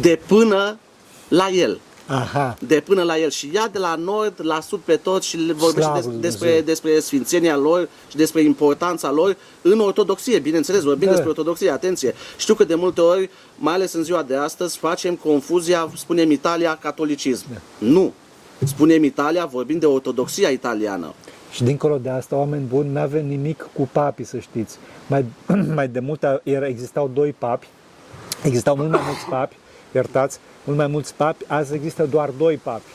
de 0.00 0.20
până 0.26 0.78
la 1.28 1.48
el. 1.48 1.80
Aha. 2.06 2.56
de 2.66 2.80
până 2.80 3.02
la 3.02 3.18
el 3.18 3.30
și 3.30 3.50
ia 3.52 3.68
de 3.72 3.78
la 3.78 3.94
nord 3.94 4.40
la 4.42 4.60
sud 4.60 4.80
pe 4.84 4.96
tot 4.96 5.22
și 5.22 5.36
le 5.36 5.52
vorbește 5.52 5.90
des, 5.94 6.06
despre, 6.20 6.60
despre 6.60 7.00
sfințenia 7.00 7.56
lor 7.56 7.88
și 8.08 8.16
despre 8.16 8.42
importanța 8.42 9.10
lor 9.10 9.36
în 9.62 9.80
ortodoxie, 9.80 10.38
bineînțeles, 10.38 10.82
vorbim 10.82 11.06
da. 11.06 11.10
despre 11.10 11.28
ortodoxie, 11.28 11.70
atenție. 11.70 12.14
Știu 12.36 12.54
că 12.54 12.64
de 12.64 12.74
multe 12.74 13.00
ori, 13.00 13.30
mai 13.58 13.74
ales 13.74 13.92
în 13.92 14.02
ziua 14.02 14.22
de 14.22 14.36
astăzi, 14.36 14.78
facem 14.78 15.14
confuzia, 15.14 15.90
spunem 15.96 16.30
Italia, 16.30 16.78
catolicism. 16.80 17.44
Da. 17.52 17.60
Nu. 17.78 18.12
Spunem 18.64 19.04
Italia, 19.04 19.44
vorbim 19.44 19.78
de 19.78 19.86
ortodoxia 19.86 20.48
italiană. 20.48 21.14
Și 21.50 21.64
dincolo 21.64 21.98
de 21.98 22.08
asta, 22.08 22.36
oameni 22.36 22.64
buni, 22.64 22.88
nu 22.92 23.00
avem 23.00 23.26
nimic 23.26 23.68
cu 23.72 23.88
papii, 23.92 24.24
să 24.24 24.38
știți. 24.38 24.76
Mai, 25.06 25.24
mai 25.74 25.88
de 25.88 26.00
mult 26.00 26.24
era, 26.42 26.66
existau 26.66 27.10
doi 27.14 27.34
papi, 27.38 27.66
existau 28.42 28.76
mult 28.76 28.90
mai 28.90 29.00
mulți 29.06 29.24
papi, 29.28 29.56
iertați, 29.92 30.38
mult 30.64 30.78
mai 30.78 30.86
mulți 30.86 31.14
papi, 31.14 31.44
azi 31.46 31.74
există 31.74 32.06
doar 32.10 32.30
doi 32.38 32.56
papi. 32.62 32.90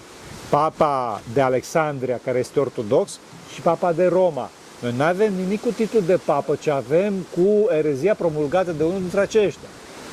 Papa 0.49 1.21
de 1.33 1.41
Alexandria, 1.41 2.19
care 2.23 2.39
este 2.39 2.59
ortodox, 2.59 3.19
și 3.53 3.61
papa 3.61 3.91
de 3.91 4.05
Roma. 4.05 4.49
Noi 4.81 4.93
nu 4.97 5.03
avem 5.03 5.33
nimic 5.33 5.61
cu 5.61 5.69
titlul 5.69 6.03
de 6.05 6.19
papă, 6.25 6.55
ci 6.55 6.67
avem 6.67 7.13
cu 7.35 7.67
erezia 7.69 8.13
promulgată 8.13 8.71
de 8.71 8.83
unul 8.83 8.99
dintre 8.99 9.19
aceștia. 9.19 9.67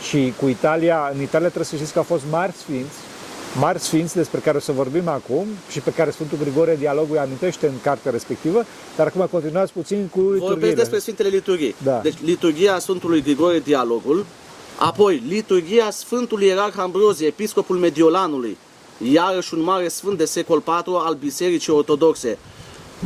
Și 0.08 0.32
cu 0.40 0.46
Italia, 0.46 1.10
în 1.14 1.22
Italia 1.22 1.46
trebuie 1.46 1.64
să 1.64 1.76
știți 1.76 1.92
că 1.92 1.98
au 1.98 2.04
fost 2.04 2.22
mari 2.30 2.52
sfinți, 2.52 2.96
mari 3.58 3.78
sfinți 3.78 4.14
despre 4.14 4.40
care 4.40 4.56
o 4.56 4.60
să 4.60 4.72
vorbim 4.72 5.08
acum 5.08 5.46
și 5.70 5.80
pe 5.80 5.90
care 5.90 6.10
Sfântul 6.10 6.38
Grigore 6.38 6.76
Dialogul 6.78 7.18
amintește 7.18 7.66
în 7.66 7.80
cartea 7.82 8.10
respectivă, 8.10 8.64
dar 8.96 9.06
acum 9.06 9.26
continuați 9.30 9.72
puțin 9.72 10.06
cu 10.06 10.20
liturghia. 10.20 10.48
Vorbesc 10.48 10.74
despre 10.74 10.98
Sfintele 10.98 11.28
Liturghii. 11.28 11.74
Da. 11.82 12.00
Deci 12.02 12.16
liturghia 12.24 12.78
Sfântului 12.78 13.22
Grigore 13.22 13.58
Dialogul 13.58 14.26
Apoi, 14.78 15.22
liturgia 15.28 15.90
Sfântului 15.90 16.46
Ierarh 16.46 16.74
Ambrozie, 16.78 17.26
episcopul 17.26 17.76
Mediolanului, 17.76 18.56
iarăși 19.12 19.54
un 19.54 19.62
mare 19.62 19.88
sfânt 19.88 20.18
de 20.18 20.24
secol 20.24 20.62
IV 20.66 20.94
al 20.94 21.14
Bisericii 21.14 21.72
Ortodoxe. 21.72 22.38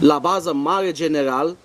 La 0.01 0.19
bază 0.19 0.53
mare 0.53 0.93
general, 0.93 1.57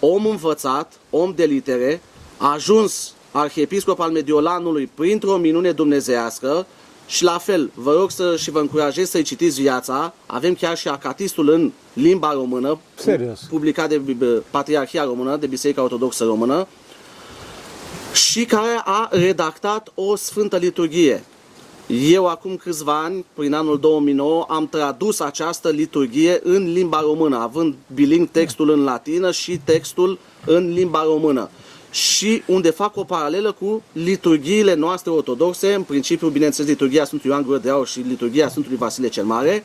om 0.00 0.26
învățat, 0.26 0.92
om 1.10 1.32
de 1.36 1.44
litere, 1.44 2.02
a 2.36 2.52
ajuns 2.52 3.14
arhiepiscop 3.30 4.00
al 4.00 4.10
Mediolanului 4.10 4.90
printr-o 4.94 5.36
minune 5.36 5.72
dumnezească 5.72 6.66
și 7.06 7.24
la 7.24 7.38
fel, 7.38 7.70
vă 7.74 7.92
rog 7.92 8.10
să 8.10 8.36
și 8.36 8.50
vă 8.50 8.58
încurajez 8.58 9.10
să-i 9.10 9.22
citiți 9.22 9.60
viața. 9.60 10.14
Avem 10.26 10.54
chiar 10.54 10.76
și 10.76 10.88
acatistul 10.88 11.48
în 11.48 11.72
limba 11.92 12.32
română, 12.32 12.78
Serios? 12.94 13.40
publicat 13.40 13.88
de 13.88 14.00
Patriarhia 14.50 15.04
Română, 15.04 15.36
de 15.36 15.46
Biserica 15.46 15.82
Ortodoxă 15.82 16.24
Română 16.24 16.66
și 18.12 18.44
care 18.44 18.80
a 18.84 19.08
redactat 19.12 19.92
o 19.94 20.16
sfântă 20.16 20.56
liturghie. 20.56 21.24
Eu 21.86 22.26
acum 22.26 22.56
câțiva 22.56 23.02
ani, 23.02 23.24
prin 23.34 23.52
anul 23.52 23.78
2009, 23.78 24.46
am 24.48 24.68
tradus 24.68 25.20
această 25.20 25.68
liturghie 25.68 26.40
în 26.42 26.72
limba 26.72 27.00
română, 27.00 27.38
având 27.38 27.74
biling 27.94 28.28
textul 28.28 28.70
în 28.70 28.84
latină 28.84 29.30
și 29.30 29.60
textul 29.64 30.18
în 30.46 30.72
limba 30.72 31.02
română. 31.02 31.50
Și 31.90 32.42
unde 32.46 32.70
fac 32.70 32.96
o 32.96 33.04
paralelă 33.04 33.52
cu 33.52 33.82
liturghiile 33.92 34.74
noastre 34.74 35.10
ortodoxe, 35.10 35.74
în 35.74 35.82
principiu, 35.82 36.28
bineînțeles, 36.28 36.70
liturghia 36.70 37.04
Sfântului 37.04 37.34
Ioan 37.34 37.46
Gură 37.46 37.58
de 37.58 37.70
Aur 37.70 37.86
și 37.86 38.00
liturghia 38.00 38.48
Sfântului 38.48 38.78
Vasile 38.78 39.08
cel 39.08 39.24
Mare, 39.24 39.64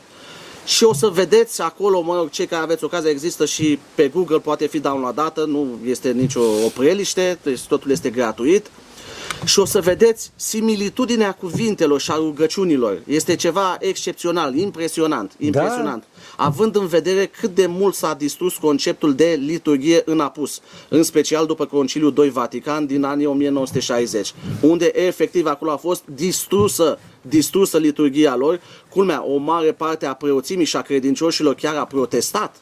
și 0.66 0.84
o 0.84 0.94
să 0.94 1.08
vedeți 1.08 1.62
acolo, 1.62 2.00
mă 2.00 2.16
rog, 2.16 2.30
cei 2.30 2.46
care 2.46 2.62
aveți 2.62 2.84
ocazia, 2.84 3.10
există 3.10 3.44
și 3.44 3.78
pe 3.94 4.08
Google, 4.08 4.38
poate 4.38 4.66
fi 4.66 4.78
downloadată, 4.78 5.44
nu 5.44 5.78
este 5.84 6.10
nicio 6.10 6.40
opreliște, 6.64 7.38
deci 7.42 7.60
totul 7.60 7.90
este 7.90 8.10
gratuit. 8.10 8.70
Și 9.44 9.58
o 9.58 9.64
să 9.64 9.80
vedeți 9.80 10.30
similitudinea 10.36 11.32
cuvintelor 11.32 12.00
și 12.00 12.10
a 12.10 12.14
rugăciunilor. 12.14 13.02
Este 13.06 13.36
ceva 13.36 13.76
excepțional, 13.80 14.54
impresionant, 14.54 15.32
impresionant. 15.38 16.02
Da 16.02 16.15
având 16.36 16.76
în 16.76 16.86
vedere 16.86 17.26
cât 17.26 17.54
de 17.54 17.66
mult 17.66 17.94
s-a 17.94 18.14
distrus 18.14 18.56
conceptul 18.56 19.14
de 19.14 19.38
liturghie 19.44 20.02
în 20.04 20.20
apus, 20.20 20.60
în 20.88 21.02
special 21.02 21.46
după 21.46 21.64
Conciliul 21.64 22.12
2 22.12 22.30
Vatican 22.30 22.86
din 22.86 23.04
anii 23.04 23.26
1960, 23.26 24.34
unde 24.60 24.90
efectiv 24.94 25.46
acolo 25.46 25.70
a 25.70 25.76
fost 25.76 26.02
distrusă 26.14 26.98
distrusă 27.28 27.78
liturgia 27.78 28.36
lor. 28.36 28.60
Culmea, 28.88 29.24
o 29.24 29.36
mare 29.36 29.72
parte 29.72 30.06
a 30.06 30.14
preoțimii 30.14 30.64
și 30.64 30.76
a 30.76 30.82
credincioșilor 30.82 31.54
chiar 31.54 31.74
a 31.74 31.84
protestat 31.84 32.56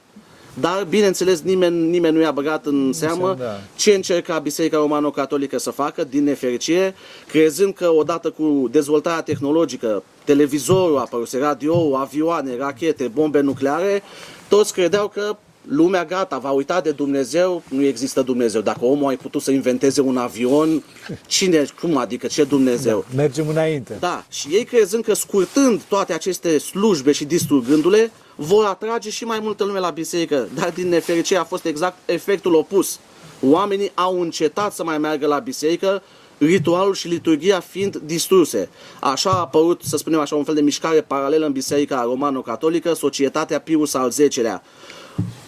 dar, 0.60 0.86
bineînțeles, 0.88 1.40
nimeni, 1.40 1.88
nimeni 1.90 2.16
nu 2.16 2.22
i-a 2.22 2.30
băgat 2.30 2.66
în 2.66 2.92
seamă 2.92 3.36
da. 3.38 3.60
ce 3.76 3.94
încerca 3.94 4.38
Biserica 4.38 4.76
Romano-Catolică 4.76 5.58
să 5.58 5.70
facă, 5.70 6.04
din 6.04 6.24
nefericire, 6.24 6.94
crezând 7.26 7.74
că 7.74 7.90
odată 7.90 8.30
cu 8.30 8.68
dezvoltarea 8.70 9.22
tehnologică, 9.22 10.02
televizorul, 10.24 10.98
apăruse 10.98 11.38
radio, 11.38 11.96
avioane, 11.96 12.56
rachete, 12.56 13.08
bombe 13.08 13.40
nucleare, 13.40 14.02
toți 14.48 14.72
credeau 14.72 15.08
că 15.08 15.36
lumea 15.68 16.04
gata, 16.04 16.38
va 16.38 16.50
uita 16.50 16.80
de 16.80 16.90
Dumnezeu, 16.90 17.62
nu 17.68 17.82
există 17.82 18.22
Dumnezeu. 18.22 18.60
Dacă 18.60 18.84
omul 18.84 19.12
a 19.12 19.16
putut 19.22 19.42
să 19.42 19.50
inventeze 19.50 20.00
un 20.00 20.16
avion, 20.16 20.82
cine, 21.26 21.64
cum 21.80 21.96
adică, 21.96 22.26
ce 22.26 22.44
Dumnezeu? 22.44 23.04
Da, 23.08 23.22
mergem 23.22 23.48
înainte. 23.48 23.96
Da, 24.00 24.24
și 24.30 24.48
ei 24.48 24.64
crezând 24.64 25.04
că 25.04 25.14
scurtând 25.14 25.82
toate 25.82 26.12
aceste 26.12 26.58
slujbe 26.58 27.12
și 27.12 27.24
distrugându-le, 27.24 28.10
vor 28.36 28.64
atrage 28.64 29.10
și 29.10 29.24
mai 29.24 29.38
multă 29.42 29.64
lume 29.64 29.78
la 29.78 29.90
biserică. 29.90 30.48
Dar 30.54 30.70
din 30.70 30.88
nefericire 30.88 31.38
a 31.38 31.44
fost 31.44 31.64
exact 31.64 31.96
efectul 32.04 32.54
opus. 32.54 32.98
Oamenii 33.42 33.92
au 33.94 34.20
încetat 34.20 34.72
să 34.72 34.84
mai 34.84 34.98
meargă 34.98 35.26
la 35.26 35.38
biserică, 35.38 36.02
ritualul 36.38 36.94
și 36.94 37.08
liturgia 37.08 37.60
fiind 37.60 37.96
distruse. 37.96 38.68
Așa 39.00 39.30
a 39.30 39.38
apărut, 39.38 39.80
să 39.82 39.96
spunem 39.96 40.20
așa, 40.20 40.36
un 40.36 40.44
fel 40.44 40.54
de 40.54 40.60
mișcare 40.60 41.00
paralelă 41.00 41.46
în 41.46 41.52
Biserica 41.52 42.02
Romano-Catolică, 42.02 42.92
Societatea 42.92 43.60
Pius 43.60 43.94
al 43.94 44.08
X-lea 44.28 44.62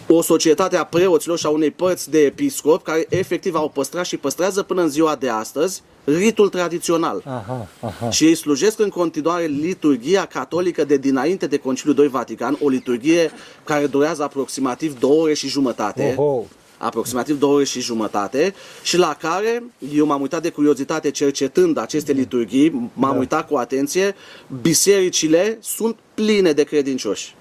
o 0.07 0.21
societate 0.21 0.77
a 0.77 0.83
preoților 0.83 1.37
și 1.37 1.45
a 1.45 1.49
unei 1.49 1.71
părți 1.71 2.09
de 2.09 2.19
episcop 2.19 2.83
care 2.83 3.05
efectiv 3.09 3.55
au 3.55 3.69
păstrat 3.69 4.05
și 4.05 4.17
păstrează 4.17 4.63
până 4.63 4.81
în 4.81 4.89
ziua 4.89 5.15
de 5.15 5.29
astăzi 5.29 5.81
ritul 6.15 6.49
tradițional. 6.49 7.21
Aha, 7.25 7.67
aha. 7.79 8.09
Și 8.09 8.25
ei 8.25 8.35
slujesc 8.35 8.79
în 8.79 8.89
continuare 8.89 9.45
liturgia 9.45 10.25
catolică 10.25 10.83
de 10.83 10.97
dinainte 10.97 11.47
de 11.47 11.57
Conciliul 11.57 11.95
2 11.95 12.07
Vatican, 12.07 12.57
o 12.61 12.69
liturgie 12.69 13.31
care 13.63 13.85
durează 13.87 14.23
aproximativ 14.23 14.99
două 14.99 15.21
ore 15.21 15.33
și 15.33 15.47
jumătate. 15.47 16.15
Oho 16.17 16.45
aproximativ 16.77 17.39
două 17.39 17.53
ore 17.53 17.63
și 17.63 17.81
jumătate 17.81 18.53
și 18.83 18.97
la 18.97 19.17
care 19.19 19.63
eu 19.93 20.05
m-am 20.05 20.21
uitat 20.21 20.41
de 20.41 20.49
curiozitate 20.49 21.11
cercetând 21.11 21.77
aceste 21.77 22.11
liturghii, 22.11 22.91
m-am 22.93 23.11
da. 23.11 23.17
uitat 23.17 23.47
cu 23.47 23.55
atenție, 23.55 24.15
bisericile 24.61 25.57
sunt 25.61 25.95
pline 26.13 26.51
de 26.51 26.63
credincioși. 26.63 27.35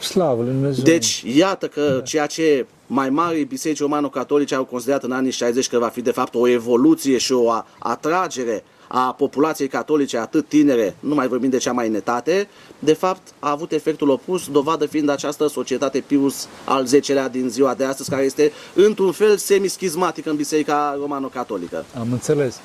Slavă 0.00 0.42
Lui 0.42 0.52
Dumnezeu! 0.52 0.84
Deci, 0.84 1.24
iată 1.36 1.66
că 1.68 1.90
da. 1.94 2.00
ceea 2.00 2.26
ce 2.26 2.66
mai 2.86 3.10
mari 3.10 3.44
biserici 3.44 3.80
romano-catolice 3.80 4.54
au 4.54 4.64
considerat 4.64 5.02
în 5.02 5.12
anii 5.12 5.30
60 5.30 5.68
că 5.68 5.78
va 5.78 5.88
fi 5.88 6.00
de 6.00 6.10
fapt 6.10 6.34
o 6.34 6.48
evoluție 6.48 7.18
și 7.18 7.32
o 7.32 7.50
atragere 7.78 8.64
a 8.88 9.12
populației 9.12 9.68
catolice 9.68 10.18
atât 10.18 10.48
tinere, 10.48 10.96
nu 11.00 11.14
mai 11.14 11.28
vorbim 11.28 11.50
de 11.50 11.56
cea 11.56 11.72
mai 11.72 11.88
netate, 11.88 12.48
de 12.78 12.92
fapt 12.92 13.22
a 13.38 13.50
avut 13.50 13.72
efectul 13.72 14.08
opus, 14.08 14.48
dovadă 14.48 14.86
fiind 14.86 15.08
această 15.08 15.46
societate 15.46 16.04
Pius 16.06 16.48
al 16.64 16.84
X-lea 17.00 17.28
din 17.28 17.48
ziua 17.48 17.74
de 17.74 17.84
astăzi, 17.84 18.10
care 18.10 18.22
este 18.22 18.52
într-un 18.74 19.12
fel 19.12 19.36
semischizmatică 19.36 20.30
în 20.30 20.36
Biserica 20.36 20.96
Romano-Catolică. 21.00 21.84
Am 21.98 22.12
înțeles. 22.12 22.60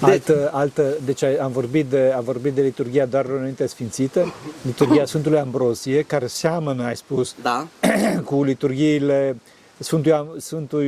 De... 0.00 0.10
Altă, 0.10 0.50
altă, 0.52 0.94
deci 1.04 1.22
am 1.22 1.52
vorbit, 1.52 1.86
de, 1.86 2.12
am 2.16 2.24
vorbit 2.24 2.52
de 2.52 2.62
liturgia 2.62 3.06
doar 3.06 3.26
înainte 3.38 3.66
sfințită, 3.66 4.32
liturgia 4.62 5.04
Sfântului 5.04 5.38
Ambrosie, 5.38 6.02
care 6.02 6.26
seamănă, 6.26 6.84
ai 6.84 6.96
spus, 6.96 7.34
da. 7.42 7.66
cu 8.24 8.44
liturgiile 8.44 9.36
Sfântul, 9.82 10.36
Sfântul 10.38 10.78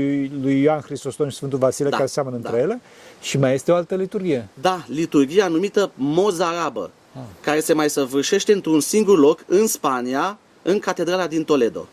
lui 0.42 0.60
Ioan 0.60 0.80
Hristostom 0.80 1.28
și 1.28 1.36
Sfântul 1.36 1.58
Vasile, 1.58 1.88
da, 1.88 1.96
care 1.96 2.08
seamănă 2.08 2.36
da. 2.36 2.48
între 2.48 2.62
ele, 2.62 2.80
și 3.20 3.38
mai 3.38 3.54
este 3.54 3.72
o 3.72 3.74
altă 3.74 3.94
liturghie. 3.94 4.48
Da, 4.60 4.84
liturgia 4.86 5.48
numită 5.48 5.90
mozarabă, 5.94 6.90
ah. 7.14 7.20
care 7.40 7.60
se 7.60 7.72
mai 7.72 7.90
săvârșește 7.90 8.52
într-un 8.52 8.80
singur 8.80 9.18
loc 9.18 9.44
în 9.46 9.66
Spania, 9.66 10.38
în 10.62 10.78
catedrala 10.78 11.26
din 11.26 11.44
Toledo. 11.44 11.88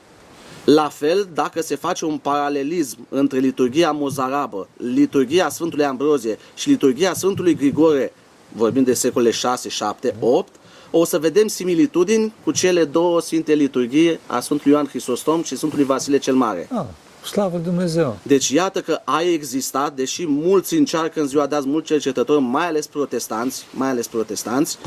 La 0.65 0.89
fel, 0.89 1.29
dacă 1.33 1.61
se 1.61 1.75
face 1.75 2.05
un 2.05 2.17
paralelism 2.17 3.07
între 3.09 3.39
liturgia 3.39 3.91
mozarabă, 3.91 4.67
liturgia 4.77 5.49
Sfântului 5.49 5.85
Ambrozie 5.85 6.37
și 6.55 6.69
liturgia 6.69 7.13
Sfântului 7.13 7.55
Grigore, 7.55 8.13
vorbim 8.51 8.83
de 8.83 8.93
secolele 8.93 9.31
6, 9.31 9.69
7, 9.69 10.15
8, 10.19 10.51
o 10.91 11.05
să 11.05 11.17
vedem 11.17 11.47
similitudini 11.47 12.33
cu 12.43 12.51
cele 12.51 12.85
două 12.85 13.21
sfinte 13.21 13.53
liturghii 13.53 14.19
a 14.27 14.39
Sfântului 14.39 14.71
Ioan 14.73 14.87
Hristostom 14.87 15.43
și 15.43 15.55
Sfântului 15.55 15.85
Vasile 15.85 16.17
cel 16.17 16.35
Mare. 16.35 16.69
Ah, 16.71 16.85
slavă 17.25 17.57
Dumnezeu! 17.57 18.17
Deci 18.23 18.49
iată 18.49 18.81
că 18.81 19.01
a 19.03 19.21
existat, 19.21 19.93
deși 19.93 20.25
mulți 20.27 20.75
încearcă 20.75 21.19
în 21.19 21.27
ziua 21.27 21.47
de 21.47 21.55
azi, 21.55 21.67
mulți 21.67 21.87
cercetători, 21.87 22.41
mai 22.41 22.67
ales 22.67 22.87
protestanți, 22.87 23.65
mai 23.73 23.89
ales 23.89 24.07
protestanți, 24.07 24.77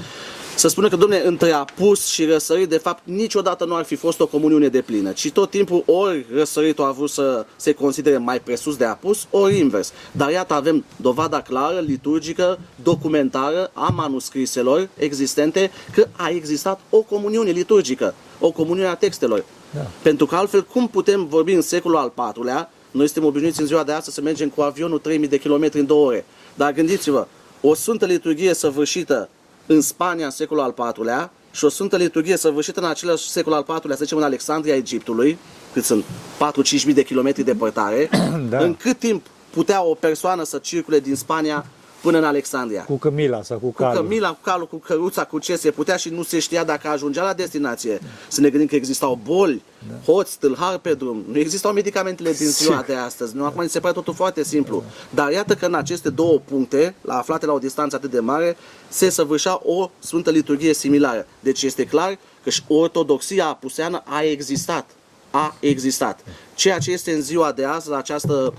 să 0.55 0.69
spună 0.69 0.89
că, 0.89 0.97
domne, 0.97 1.23
între 1.25 1.51
apus 1.51 2.07
și 2.07 2.25
răsărit, 2.25 2.69
de 2.69 2.79
fapt, 2.79 3.03
niciodată 3.05 3.65
nu 3.65 3.75
ar 3.75 3.85
fi 3.85 3.95
fost 3.95 4.21
o 4.21 4.27
comuniune 4.27 4.69
de 4.69 4.81
plină, 4.81 5.13
ci 5.13 5.31
tot 5.31 5.51
timpul 5.51 5.83
ori 5.87 6.27
răsăritul 6.35 6.85
a 6.85 6.91
vrut 6.91 7.11
să 7.11 7.47
se 7.57 7.73
considere 7.73 8.17
mai 8.17 8.41
presus 8.41 8.77
de 8.77 8.85
apus, 8.85 9.27
ori 9.31 9.59
invers. 9.59 9.93
Dar 10.13 10.31
iată, 10.31 10.55
avem 10.55 10.85
dovada 10.97 11.43
clară, 11.43 11.81
liturgică, 11.81 12.59
documentară 12.83 13.71
a 13.73 13.89
manuscriselor 13.95 14.89
existente 14.97 15.71
că 15.93 16.07
a 16.13 16.29
existat 16.29 16.81
o 16.91 17.01
comuniune 17.01 17.51
liturgică, 17.51 18.15
o 18.41 18.51
comuniune 18.51 18.89
a 18.89 18.95
textelor. 18.95 19.45
Da. 19.75 19.91
Pentru 20.03 20.27
că 20.27 20.35
altfel, 20.35 20.63
cum 20.63 20.89
putem 20.89 21.27
vorbi 21.27 21.53
în 21.53 21.63
secolul 21.63 21.97
al 21.97 22.13
IV-lea, 22.17 22.71
noi 22.91 23.07
suntem 23.07 23.25
obișnuiți 23.25 23.61
în 23.61 23.67
ziua 23.67 23.83
de 23.83 23.93
astăzi 23.93 24.17
să 24.17 24.23
mergem 24.23 24.49
cu 24.49 24.61
avionul 24.61 24.99
3000 24.99 25.29
de 25.29 25.39
kilometri 25.39 25.81
în 25.81 25.87
două 25.87 26.07
ore. 26.07 26.25
Dar 26.55 26.73
gândiți-vă, 26.73 27.27
o 27.61 27.75
sfântă 27.75 28.07
liturghie 28.07 28.55
săvârșită 28.55 29.29
în 29.73 29.81
Spania 29.81 30.25
în 30.25 30.31
secolul 30.31 30.63
al 30.63 30.75
IV-lea 30.97 31.31
și 31.51 31.65
o 31.65 31.69
sfântă 31.69 31.97
liturghie 31.97 32.37
săvârșită 32.37 32.81
în 32.81 32.87
același 32.87 33.29
secol 33.29 33.53
al 33.53 33.65
IV-lea, 33.69 33.97
să 33.97 34.03
zicem 34.03 34.19
în 34.19 34.25
Alexandria 34.25 34.75
Egiptului, 34.75 35.39
cât 35.73 35.85
sunt 35.85 36.05
4-5 36.05 36.85
mii 36.85 36.95
de 36.95 37.03
kilometri 37.03 37.43
depărtare, 37.43 38.11
da. 38.51 38.59
în 38.59 38.75
cât 38.75 38.99
timp 38.99 39.27
putea 39.51 39.83
o 39.83 39.95
persoană 39.95 40.45
să 40.45 40.59
circule 40.59 41.01
din 41.01 41.15
Spania 41.15 41.67
până 42.03 42.19
în 42.19 42.25
Alexandria. 42.25 42.85
Cu 42.85 42.97
cămila 42.97 43.43
sau 43.43 43.59
cu 43.59 43.73
calul. 43.73 43.97
Cu 43.97 44.03
cămila, 44.03 44.29
cu 44.29 44.39
calul, 44.43 44.67
cu 44.67 44.77
căruța, 44.77 45.25
cu 45.25 45.39
ce 45.39 45.57
se 45.57 45.71
putea 45.71 45.97
și 45.97 46.09
nu 46.09 46.23
se 46.23 46.39
știa 46.39 46.65
dacă 46.65 46.89
ajungea 46.89 47.23
la 47.23 47.33
destinație. 47.33 47.99
Da. 48.03 48.09
Să 48.29 48.41
ne 48.41 48.49
gândim 48.49 48.69
că 48.69 48.75
existau 48.75 49.19
boli, 49.25 49.63
da. 49.89 50.13
hoți, 50.13 50.39
tâlhari 50.39 50.81
pe 50.81 50.95
drum. 50.95 51.25
Nu 51.31 51.39
existau 51.39 51.73
medicamentele 51.73 52.33
din 52.33 52.47
ziua 52.47 52.85
de 52.87 52.95
astăzi. 52.95 53.37
Nu, 53.37 53.45
acum 53.45 53.67
se 53.67 53.81
pare 53.81 53.95
totul 53.95 54.15
foarte 54.15 54.43
simplu. 54.43 54.85
Da. 55.11 55.23
Dar 55.23 55.33
iată 55.33 55.55
că 55.55 55.67
în 55.67 55.75
aceste 55.75 56.11
două 56.11 56.41
puncte, 56.45 56.95
la 57.01 57.19
aflate 57.19 57.47
la 57.47 57.53
o 57.53 57.59
distanță 57.59 57.97
atât 57.97 58.11
de 58.11 58.21
mare, 58.21 58.57
se 58.89 59.09
săvârșea 59.09 59.61
o 59.63 59.91
sfântă 59.99 60.31
liturghie 60.31 60.75
similară. 60.75 61.27
Deci 61.41 61.63
este 61.63 61.85
clar 61.85 62.19
că 62.43 62.51
și 62.51 62.63
ortodoxia 62.69 63.47
apuseană 63.47 64.03
a 64.05 64.23
existat. 64.23 64.91
A 65.31 65.57
existat. 65.61 66.25
Ceea 66.55 66.79
ce 66.79 66.91
este 66.91 67.13
în 67.13 67.21
ziua 67.21 67.53
de 67.53 67.65
azi, 67.65 67.93
această 67.93 68.55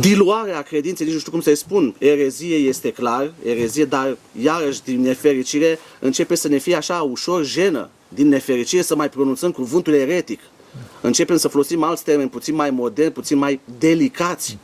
diluarea 0.00 0.62
credinței, 0.62 1.06
nici 1.06 1.14
nu 1.14 1.20
știu 1.20 1.32
cum 1.32 1.40
să-i 1.40 1.56
spun, 1.56 1.94
erezie 1.98 2.56
este 2.56 2.90
clar, 2.90 3.32
erezie, 3.44 3.84
dar 3.84 4.16
iarăși 4.42 4.82
din 4.82 5.00
nefericire 5.00 5.78
începe 5.98 6.34
să 6.34 6.48
ne 6.48 6.58
fie 6.58 6.74
așa 6.74 6.94
ușor 7.10 7.44
jenă, 7.44 7.90
din 8.08 8.28
nefericire 8.28 8.82
să 8.82 8.96
mai 8.96 9.08
pronunțăm 9.08 9.50
cuvântul 9.50 9.92
eretic. 9.92 10.40
Începem 11.00 11.36
să 11.36 11.48
folosim 11.48 11.82
alți 11.82 12.04
termeni 12.04 12.28
puțin 12.28 12.54
mai 12.54 12.70
moderni, 12.70 13.12
puțin 13.12 13.38
mai 13.38 13.60
delicați. 13.78 14.58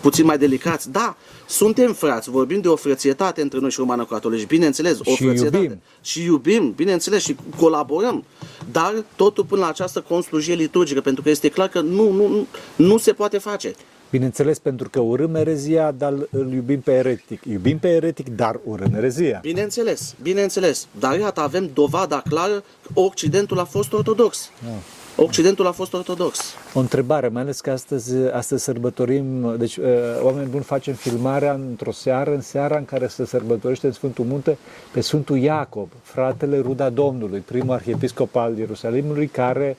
Puțin 0.00 0.24
mai 0.24 0.38
delicați. 0.38 0.90
Da, 0.90 1.16
suntem 1.48 1.92
frați, 1.92 2.30
vorbim 2.30 2.60
de 2.60 2.68
o 2.68 2.76
frățietate 2.76 3.42
între 3.42 3.58
noi 3.58 3.70
și 3.70 3.78
romană 3.78 4.04
catolici, 4.04 4.46
bineînțeles, 4.46 4.98
o 5.04 5.10
și 5.10 5.22
frățietate. 5.24 5.56
Iubim. 5.56 5.80
Și 6.02 6.22
iubim, 6.22 6.72
bineînțeles, 6.76 7.22
și 7.22 7.36
colaborăm. 7.56 8.24
Dar 8.72 9.04
totul 9.16 9.44
până 9.44 9.60
la 9.60 9.68
această 9.68 10.04
conslujie 10.08 10.54
liturgică, 10.54 11.00
pentru 11.00 11.22
că 11.22 11.30
este 11.30 11.48
clar 11.48 11.68
că 11.68 11.80
nu, 11.80 12.10
nu, 12.10 12.28
nu, 12.28 12.46
nu 12.76 12.98
se 12.98 13.12
poate 13.12 13.38
face. 13.38 13.74
Bineînțeles, 14.14 14.58
pentru 14.58 14.88
că 14.88 15.00
urâm 15.00 15.34
erezia, 15.34 15.90
dar 15.90 16.12
îl 16.30 16.52
iubim 16.52 16.80
pe 16.80 16.92
eretic. 16.92 17.44
Iubim 17.44 17.78
pe 17.78 17.88
eretic, 17.88 18.28
dar 18.28 18.60
urâm 18.64 18.94
erezia. 18.94 19.38
Bineînțeles, 19.42 20.14
bineînțeles. 20.22 20.86
Dar 20.98 21.18
iată, 21.18 21.40
avem 21.40 21.70
dovada 21.72 22.22
clară 22.28 22.62
că 22.82 23.00
Occidentul 23.00 23.58
a 23.58 23.64
fost 23.64 23.92
ortodox. 23.92 24.50
Da. 24.62 25.22
Occidentul 25.22 25.66
a 25.66 25.72
fost 25.72 25.94
ortodox. 25.94 26.38
O 26.74 26.80
întrebare, 26.80 27.28
mai 27.28 27.42
ales 27.42 27.60
că 27.60 27.70
astăzi, 27.70 28.14
astăzi 28.32 28.64
sărbătorim, 28.64 29.56
deci 29.58 29.76
uh, 29.76 29.86
oameni 30.22 30.48
buni 30.48 30.64
facem 30.64 30.94
filmarea 30.94 31.52
într-o 31.52 31.92
seară, 31.92 32.34
în 32.34 32.40
seara 32.40 32.76
în 32.76 32.84
care 32.84 33.06
se 33.06 33.26
sărbătorește 33.26 33.86
în 33.86 33.92
Sfântul 33.92 34.24
Munte 34.24 34.58
pe 34.92 35.00
Sfântul 35.00 35.38
Iacob, 35.38 35.88
fratele 36.02 36.58
Ruda 36.58 36.90
Domnului, 36.90 37.40
primul 37.40 37.74
arhiepiscop 37.74 38.36
al 38.36 38.58
Ierusalimului, 38.58 39.26
care 39.26 39.76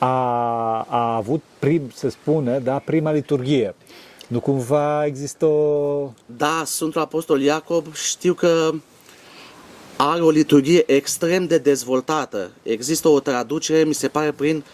a, 0.00 0.86
a 0.88 1.14
avut, 1.16 1.42
prim, 1.58 1.90
se 1.94 2.08
spune, 2.08 2.58
da, 2.58 2.78
prima 2.78 3.12
liturghie. 3.12 3.74
Nu 4.28 4.40
cumva 4.40 5.06
există 5.06 5.44
o... 5.44 6.10
Da, 6.36 6.62
Sfântul 6.66 7.00
Apostol 7.00 7.40
Iacob 7.40 7.94
știu 7.94 8.34
că 8.34 8.70
are 9.96 10.20
o 10.20 10.30
liturghie 10.30 10.92
extrem 10.92 11.46
de 11.46 11.58
dezvoltată. 11.58 12.50
Există 12.62 13.08
o 13.08 13.20
traducere, 13.20 13.84
mi 13.84 13.94
se 13.94 14.08
pare, 14.08 14.32
prin 14.32 14.64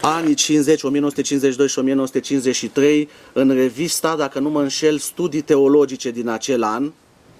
anii 0.00 0.34
50, 0.34 0.82
1952 0.82 1.68
și 1.68 1.78
1953, 1.78 3.08
în 3.32 3.50
revista, 3.50 4.16
dacă 4.16 4.38
nu 4.38 4.50
mă 4.50 4.60
înșel, 4.60 4.98
studii 4.98 5.40
teologice 5.40 6.10
din 6.10 6.28
acel 6.28 6.62
an. 6.62 6.92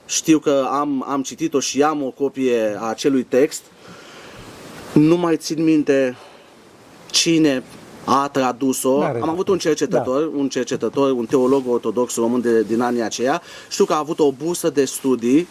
Știu 0.07 0.39
că 0.39 0.69
am, 0.71 1.05
am 1.09 1.23
citit-o 1.23 1.61
și 1.61 1.83
am 1.83 2.03
o 2.03 2.11
copie 2.11 2.77
a 2.79 2.85
acelui 2.85 3.23
text. 3.23 3.63
Nu 4.95 5.17
mai 5.17 5.37
țin 5.37 5.65
minte 5.65 6.17
cine 7.11 7.63
a 8.05 8.29
tradus-o. 8.29 9.03
Am 9.03 9.29
avut 9.29 9.49
un 9.49 9.59
cercetător, 9.59 10.21
da. 10.23 10.39
un 10.39 10.49
cercetător, 10.49 11.11
un 11.11 11.27
teolog 11.27 11.63
ortodox 11.69 12.15
român 12.15 12.41
de, 12.41 12.63
din 12.63 12.81
anii 12.81 13.03
aceia. 13.03 13.43
Știu 13.69 13.85
că 13.85 13.93
a 13.93 13.99
avut 13.99 14.19
o 14.19 14.33
bursă 14.33 14.71
de 14.71 14.85
studii 14.85 15.49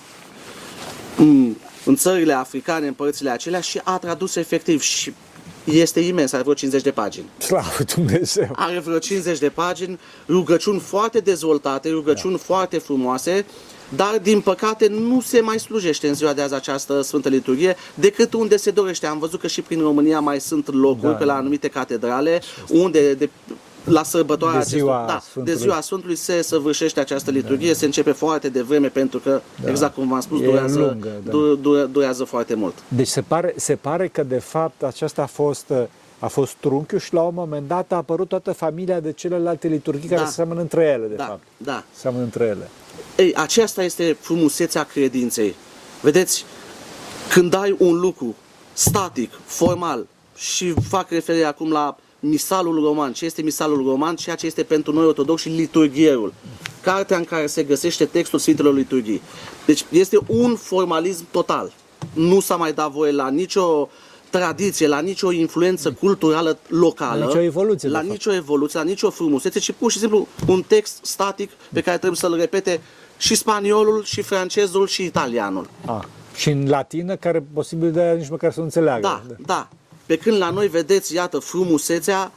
în, 1.18 1.56
în 1.86 1.96
țările 1.96 2.34
africane, 2.34 2.88
în 2.88 2.94
părțile 2.94 3.30
acelea 3.30 3.60
și 3.60 3.82
a 3.84 3.98
tradus 3.98 4.36
efectiv 4.36 4.82
și 4.82 5.14
este 5.64 6.00
imens, 6.00 6.32
are 6.32 6.42
vreo 6.42 6.54
50 6.54 6.84
de 6.84 6.92
pagini. 6.92 7.26
Slavă 7.38 7.84
Dumnezeu! 7.96 8.50
Are 8.56 8.80
vreo 8.80 9.00
50 9.00 9.40
de 9.40 9.50
pagini, 9.50 10.00
rugăciuni 10.28 10.80
foarte 10.80 11.20
dezvoltate, 11.20 11.90
rugăciuni 11.90 12.36
da. 12.36 12.42
foarte 12.44 12.78
frumoase 12.78 13.46
dar 13.96 14.20
din 14.22 14.42
păcate 14.42 14.88
nu 14.88 15.22
se 15.22 15.40
mai 15.42 15.60
slujește 15.60 16.08
în 16.08 16.14
ziua 16.14 16.34
de 16.34 16.42
azi 16.42 16.54
această 16.54 17.02
Sfântă 17.02 17.30
Liturghie 17.30 17.76
decât 17.94 18.34
unde 18.34 18.58
se 18.58 18.72
dorește. 18.72 19.06
Am 19.08 19.20
văzut 19.20 19.40
că 19.40 19.48
și 19.48 19.62
prin 19.62 19.82
România 19.82 20.20
mai 20.20 20.40
sunt 20.40 20.74
locuri 20.74 21.12
da. 21.12 21.18
pe 21.18 21.26
la 21.26 21.36
anumite 21.36 21.68
catedrale 21.68 22.42
unde 22.70 23.14
de, 23.14 23.30
la 23.84 24.04
sărbătoarea 24.04 24.60
de 24.60 24.66
ziua, 24.66 25.06
acestor, 25.06 25.44
da, 25.44 25.52
de 25.52 25.58
ziua 25.58 25.82
Sfântului 25.82 26.16
se 26.16 26.42
săvârșește 26.42 27.00
această 27.00 27.32
liturghie, 27.32 27.72
da. 27.72 27.78
se 27.78 27.86
începe 27.86 28.12
foarte 28.12 28.50
devreme 28.50 28.88
pentru 28.88 29.20
că, 29.20 29.42
da. 29.64 29.70
exact 29.70 29.94
cum 29.94 30.08
v-am 30.08 30.22
spus, 30.22 30.42
durează, 30.42 30.80
lungă, 30.80 31.10
da. 31.24 31.32
durează, 31.32 31.90
durează 31.92 32.24
foarte 32.24 32.54
mult. 32.54 32.74
Deci 32.88 33.08
se 33.08 33.22
pare, 33.22 33.54
se 33.58 33.76
pare 33.76 34.08
că 34.08 34.24
de 34.24 34.40
fapt 34.40 34.84
aceasta 34.84 35.22
a 35.22 35.26
fost 35.26 35.74
a 36.20 36.28
fost 36.28 36.54
trunchiul 36.54 37.00
și 37.00 37.14
la 37.14 37.22
un 37.22 37.34
moment 37.34 37.68
dat 37.68 37.92
a 37.92 37.96
apărut 37.96 38.28
toată 38.28 38.52
familia 38.52 39.00
de 39.00 39.12
celelalte 39.12 39.68
liturghii 39.68 40.10
da. 40.10 40.16
care 40.16 40.28
se 40.28 40.34
seamănă 40.34 40.62
între 40.62 40.84
ele, 40.84 41.08
de 41.08 41.16
da. 41.16 41.24
fapt. 41.24 41.42
Da. 41.58 41.84
Seamănă 41.94 42.24
între 42.24 42.44
ele. 42.44 42.70
Ei, 43.16 43.36
aceasta 43.36 43.84
este 43.84 44.18
frumusețea 44.20 44.84
credinței. 44.84 45.56
Vedeți, 46.02 46.46
când 47.30 47.54
ai 47.54 47.76
un 47.80 48.00
lucru 48.00 48.36
static, 48.74 49.32
formal, 49.46 50.08
și 50.36 50.74
fac 50.90 51.10
referire 51.10 51.46
acum 51.46 51.72
la 51.72 51.98
misalul 52.20 52.84
roman, 52.84 53.14
ce 53.14 53.26
este 53.26 53.42
misalul 53.42 53.84
roman, 53.88 54.16
ceea 54.16 54.36
ce 54.36 54.46
este 54.46 54.64
pentru 54.64 54.94
noi 54.94 55.06
ortodoxi 55.06 55.50
liturghierul, 55.50 56.34
cartea 56.82 57.18
în 57.18 57.24
care 57.24 57.48
se 57.48 57.64
găsește 57.64 58.06
textul 58.06 58.40
Sfintelor 58.40 58.74
Liturghii. 58.74 59.22
Deci 59.66 59.86
este 59.90 60.18
un 60.28 60.56
formalism 60.56 61.26
total. 61.32 61.74
Nu 62.14 62.40
s-a 62.40 62.56
mai 62.56 62.74
dat 62.74 62.92
voie 62.92 63.12
la 63.12 63.30
nicio 63.30 63.90
tradiție, 64.30 64.88
la 64.88 65.00
nicio 65.00 65.32
influență 65.32 65.92
culturală 65.92 66.58
locală, 66.68 67.20
la 67.20 67.26
nicio 67.26 67.42
evoluție, 67.42 67.90
la 67.90 68.02
nicio 68.02 68.34
evoluție, 68.34 68.80
la 68.80 68.86
nicio 68.86 69.10
frumusețe, 69.10 69.60
ci 69.60 69.72
pur 69.72 69.92
și 69.92 70.00
simplu 70.00 70.28
un 70.48 70.64
text 70.68 71.00
static 71.02 71.52
pe 71.74 71.82
care 71.82 71.98
trebuie 71.98 72.20
să-l 72.20 72.36
repete 72.36 72.82
și 73.18 73.36
spaniolul, 73.36 74.04
și 74.04 74.22
francezul, 74.22 74.88
și 74.88 75.04
italianul. 75.04 75.70
A. 75.86 76.06
Și 76.36 76.50
în 76.50 76.70
latină, 76.70 77.16
care 77.16 77.44
posibil 77.54 77.92
de 77.92 78.16
nici 78.20 78.30
măcar 78.30 78.52
să 78.52 78.60
nu 78.60 78.66
înțeleagă. 78.66 79.02
Da, 79.02 79.24
da. 79.46 79.70
Pe 80.06 80.18
când 80.18 80.38
la 80.38 80.50
noi 80.50 80.68
vedeți, 80.68 81.14
iată, 81.14 81.40
frumusețea, 81.40 82.32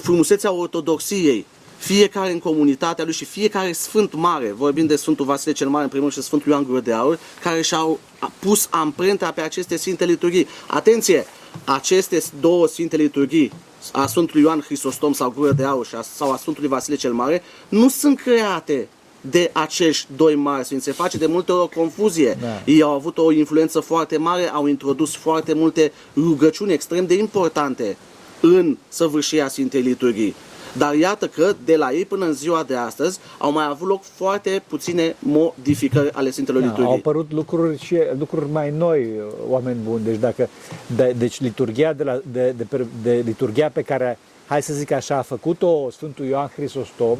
frumusețea 0.00 0.52
ortodoxiei, 0.52 1.46
fiecare 1.78 2.32
în 2.32 2.38
comunitatea 2.38 3.04
lui 3.04 3.12
și 3.12 3.24
fiecare 3.24 3.72
sfânt 3.72 4.14
mare, 4.14 4.52
vorbim 4.52 4.86
de 4.86 4.96
Sfântul 4.96 5.24
Vasile 5.24 5.52
cel 5.52 5.68
Mare 5.68 5.84
în 5.84 5.90
primul 5.90 6.10
și 6.10 6.22
Sfântul 6.22 6.52
Ioan 6.52 6.64
Gură 6.64 6.80
de 6.80 6.92
Aur, 6.92 7.18
care 7.42 7.62
și-au 7.62 8.00
pus 8.38 8.66
amprenta 8.70 9.30
pe 9.30 9.40
aceste 9.40 9.76
Sfinte 9.76 10.04
Liturghii. 10.04 10.46
Atenție! 10.66 11.26
Aceste 11.64 12.22
două 12.40 12.66
Sfinte 12.66 12.96
Liturghii, 12.96 13.52
a 13.92 14.06
Sfântului 14.06 14.42
Ioan 14.42 14.60
Hristostom 14.60 15.12
sau 15.12 15.30
Gură 15.30 15.52
de 15.52 15.64
Aur 15.64 15.86
sau 16.16 16.32
a 16.32 16.36
Sfântului 16.36 16.68
Vasile 16.68 16.96
cel 16.96 17.12
Mare, 17.12 17.42
nu 17.68 17.88
sunt 17.88 18.20
create 18.20 18.88
de 19.20 19.50
acești 19.52 20.06
doi 20.16 20.34
mari 20.34 20.64
sfinți. 20.64 20.84
Se 20.84 20.92
face 20.92 21.16
de 21.16 21.26
multe 21.26 21.52
ori 21.52 21.60
o 21.60 21.80
confuzie. 21.80 22.38
Da. 22.40 22.62
Ei 22.64 22.82
au 22.82 22.90
avut 22.90 23.18
o 23.18 23.32
influență 23.32 23.80
foarte 23.80 24.16
mare, 24.16 24.50
au 24.50 24.66
introdus 24.66 25.14
foarte 25.16 25.52
multe 25.52 25.92
rugăciuni 26.16 26.72
extrem 26.72 27.06
de 27.06 27.14
importante 27.14 27.96
în 28.40 28.76
săvârșirea 28.88 29.48
Sfintei 29.48 29.80
Liturghii. 29.80 30.34
Dar 30.72 30.94
iată 30.94 31.26
că 31.26 31.54
de 31.64 31.76
la 31.76 31.92
ei 31.92 32.04
până 32.04 32.24
în 32.24 32.32
ziua 32.32 32.62
de 32.62 32.74
astăzi 32.74 33.18
au 33.38 33.52
mai 33.52 33.66
avut 33.66 33.88
loc 33.88 34.02
foarte 34.02 34.62
puține 34.66 35.16
modificări 35.18 36.12
ale 36.12 36.30
Sfintelor 36.30 36.60
da, 36.60 36.66
Liturghii. 36.66 36.92
Au 36.92 36.98
apărut 36.98 37.32
lucruri, 37.32 37.78
și, 37.78 37.96
lucruri 38.18 38.50
mai 38.52 38.70
noi, 38.70 39.06
oameni 39.48 39.78
buni. 39.84 40.04
Deci, 40.04 40.18
dacă, 40.18 40.48
de, 40.96 41.14
deci 41.18 41.40
liturgia, 41.40 41.92
de, 41.92 42.04
la, 42.04 42.20
de, 42.32 42.54
de, 42.56 42.66
de, 42.70 42.86
de 43.02 43.22
liturgia 43.24 43.68
pe 43.68 43.82
care, 43.82 44.18
hai 44.46 44.62
să 44.62 44.72
zic 44.72 44.90
așa, 44.90 45.16
a 45.16 45.22
făcut-o 45.22 45.90
Sfântul 45.90 46.24
Ioan 46.24 46.50
Hristostom, 46.56 47.18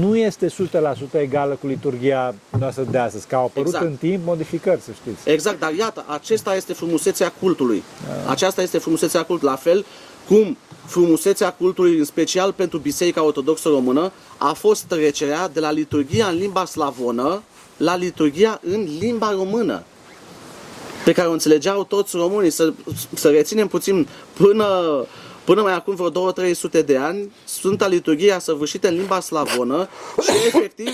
nu 0.00 0.16
este 0.16 0.46
100% 0.46 0.50
egală 1.12 1.54
cu 1.60 1.66
liturgia 1.66 2.34
noastră 2.58 2.86
de 2.90 2.98
astăzi, 2.98 3.26
că 3.26 3.34
au 3.34 3.44
apărut 3.44 3.74
exact. 3.74 3.84
în 3.84 3.96
timp 3.96 4.24
modificări, 4.24 4.80
să 4.80 4.90
știți. 4.92 5.30
Exact, 5.30 5.58
dar 5.58 5.72
iată, 5.72 6.04
acesta 6.06 6.54
este 6.54 6.72
frumusețea 6.72 7.32
cultului. 7.40 7.82
Da. 8.24 8.30
Aceasta 8.30 8.62
este 8.62 8.78
frumusețea 8.78 9.22
cultului. 9.22 9.52
La 9.52 9.58
fel 9.58 9.84
cum 10.28 10.56
frumusețea 10.88 11.52
cultului, 11.52 11.98
în 11.98 12.04
special 12.04 12.52
pentru 12.52 12.78
Biserica 12.78 13.22
Ortodoxă 13.22 13.68
Română, 13.68 14.12
a 14.36 14.52
fost 14.52 14.82
trecerea 14.82 15.48
de 15.48 15.60
la 15.60 15.70
liturgia 15.70 16.26
în 16.26 16.36
limba 16.36 16.64
slavonă 16.64 17.42
la 17.76 17.96
liturgia 17.96 18.60
în 18.64 18.88
limba 18.98 19.30
română 19.30 19.82
pe 21.04 21.12
care 21.12 21.28
o 21.28 21.32
înțelegeau 21.32 21.84
toți 21.84 22.16
românii. 22.16 22.50
Să, 22.50 22.72
să 23.14 23.30
reținem 23.30 23.68
puțin 23.68 24.08
până 24.32 24.66
Până 25.48 25.62
mai 25.62 25.74
acum 25.74 25.94
vreo 25.94 26.32
2-300 26.32 26.84
de 26.84 26.96
ani, 26.96 27.32
Sfânta 27.44 27.86
Liturghie 27.86 28.32
a 28.32 28.38
săvârșită 28.38 28.88
în 28.88 28.94
limba 28.94 29.20
slavonă 29.20 29.88
și 30.22 30.46
efectiv 30.46 30.92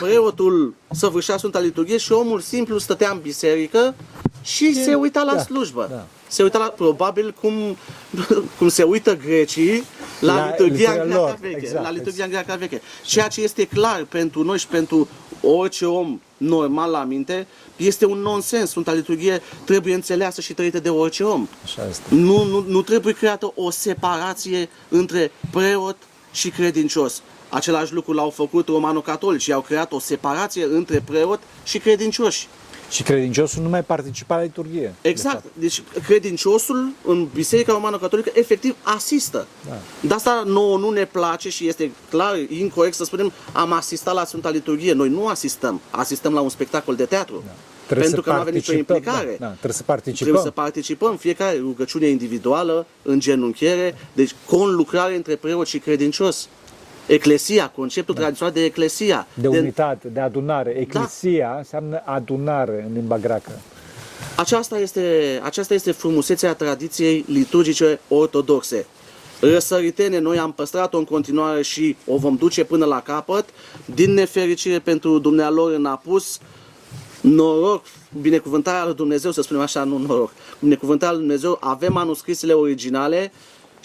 preotul 0.00 0.74
săvârșea 0.90 1.36
Sfânta 1.36 1.60
Liturghie 1.60 1.96
și 1.96 2.12
omul 2.12 2.40
simplu 2.40 2.78
stătea 2.78 3.10
în 3.10 3.20
biserică 3.20 3.94
și 4.42 4.84
se 4.84 4.94
uita 4.94 5.22
la 5.22 5.34
da, 5.34 5.42
slujbă. 5.42 5.86
Da. 5.90 6.06
Se 6.28 6.42
uita 6.42 6.58
la, 6.58 6.64
probabil 6.64 7.34
cum, 7.40 7.76
cum 8.58 8.68
se 8.68 8.82
uită 8.82 9.16
grecii 9.16 9.84
la, 10.20 10.34
la 10.34 10.46
liturghia 10.50 11.04
greacă 11.04 11.38
veche. 11.40 11.56
Exact, 11.56 11.82
la 11.82 11.90
liturghia 11.90 12.24
exact. 12.24 12.46
greacă 12.46 12.60
veche. 12.60 12.82
Ceea 13.04 13.28
ce 13.28 13.42
este 13.42 13.64
clar 13.64 14.04
pentru 14.04 14.42
noi 14.42 14.58
și 14.58 14.66
pentru 14.66 15.08
orice 15.40 15.86
om 15.86 16.20
normal 16.36 16.90
la 16.90 17.04
minte, 17.04 17.46
este 17.76 18.06
un 18.06 18.18
nonsens. 18.18 18.70
Sfânta 18.70 18.92
Liturghie 18.92 19.42
trebuie 19.64 19.94
înțeleasă 19.94 20.40
și 20.40 20.52
trăită 20.52 20.80
de 20.80 20.88
orice 20.88 21.22
om. 21.22 21.48
Așa 21.64 21.86
este. 21.88 22.14
Nu, 22.14 22.44
nu, 22.44 22.64
nu 22.68 22.82
trebuie 22.82 23.12
creată 23.12 23.52
o 23.54 23.70
separație 23.70 24.68
între 24.88 25.30
preot 25.50 25.96
și 26.32 26.50
credincios. 26.50 27.22
Același 27.48 27.92
lucru 27.92 28.12
l-au 28.12 28.30
făcut 28.30 28.68
romano-catolici, 28.68 29.50
au 29.50 29.60
creat 29.60 29.92
o 29.92 29.98
separație 29.98 30.64
între 30.64 31.02
preot 31.06 31.40
și 31.64 31.78
credincioși. 31.78 32.48
Și 32.90 33.02
credinciosul 33.02 33.62
nu 33.62 33.68
mai 33.68 33.84
participa 33.84 34.36
la 34.36 34.42
liturghie. 34.42 34.94
Exact. 35.00 35.42
De 35.42 35.50
deci 35.52 35.82
credinciosul 36.06 36.88
în 37.04 37.28
Biserica 37.34 37.72
Romană 37.72 37.98
Catolică 37.98 38.30
efectiv 38.34 38.76
asistă. 38.82 39.46
Da. 39.68 39.78
De 40.00 40.14
asta 40.14 40.42
nouă 40.46 40.78
nu 40.78 40.90
ne 40.90 41.04
place 41.04 41.48
și 41.48 41.68
este 41.68 41.90
clar 42.10 42.38
incorrect 42.48 42.94
să 42.94 43.04
spunem 43.04 43.32
am 43.52 43.72
asistat 43.72 44.14
la 44.14 44.24
Sfânta 44.24 44.50
Liturghie. 44.50 44.92
Noi 44.92 45.08
nu 45.08 45.26
asistăm. 45.26 45.80
Asistăm 45.90 46.32
la 46.32 46.40
un 46.40 46.48
spectacol 46.48 46.94
de 46.94 47.04
teatru. 47.04 47.42
Da. 47.46 47.52
Trebuie 47.86 48.06
pentru 48.06 48.22
că 48.22 48.32
nu 48.32 48.40
avem 48.40 48.54
nicio 48.54 48.72
implicare. 48.72 49.36
Da, 49.38 49.46
da, 49.46 49.50
trebuie 49.50 49.72
să 49.72 49.82
participăm. 49.82 50.32
Trebuie 50.32 50.42
să 50.42 50.50
participăm. 50.50 51.16
Fiecare 51.16 51.58
rugăciune 51.58 52.06
individuală, 52.06 52.86
în 53.02 53.20
genunchiere, 53.20 53.98
deci 54.12 54.34
conlucrare 54.46 55.14
între 55.14 55.36
preot 55.36 55.66
și 55.66 55.78
credincios. 55.78 56.48
Eclesia, 57.06 57.68
conceptul 57.68 58.14
da. 58.14 58.20
tradițional 58.20 58.54
de 58.54 58.64
eclesia. 58.64 59.26
De, 59.34 59.48
de 59.48 59.58
unitate, 59.58 60.08
de 60.08 60.20
adunare. 60.20 60.72
Da. 60.72 60.80
Eclesia 60.80 61.48
da. 61.50 61.56
înseamnă 61.56 62.02
adunare 62.04 62.84
în 62.88 62.94
limba 62.94 63.18
greacă. 63.18 63.50
Aceasta 64.36 64.78
este, 64.78 65.40
aceasta 65.42 65.74
este 65.74 65.92
frumusețea 65.92 66.54
tradiției 66.54 67.24
liturgice 67.28 68.00
ortodoxe. 68.08 68.86
Răsăritene, 69.40 70.18
noi 70.18 70.38
am 70.38 70.52
păstrat-o 70.52 70.98
în 70.98 71.04
continuare 71.04 71.62
și 71.62 71.96
o 72.06 72.16
vom 72.16 72.36
duce 72.36 72.64
până 72.64 72.84
la 72.84 73.02
capăt. 73.02 73.44
Din 73.94 74.12
nefericire 74.12 74.78
pentru 74.78 75.18
dumnealor 75.18 75.72
în 75.72 75.84
apus, 75.84 76.38
noroc, 77.20 77.84
binecuvântarea 78.20 78.84
lui 78.84 78.94
Dumnezeu, 78.94 79.30
să 79.30 79.42
spunem 79.42 79.62
așa, 79.62 79.84
nu 79.84 79.98
noroc, 79.98 80.32
binecuvântarea 80.58 81.14
lui 81.14 81.24
Dumnezeu, 81.24 81.58
avem 81.60 81.92
manuscrisele 81.92 82.52
originale 82.52 83.32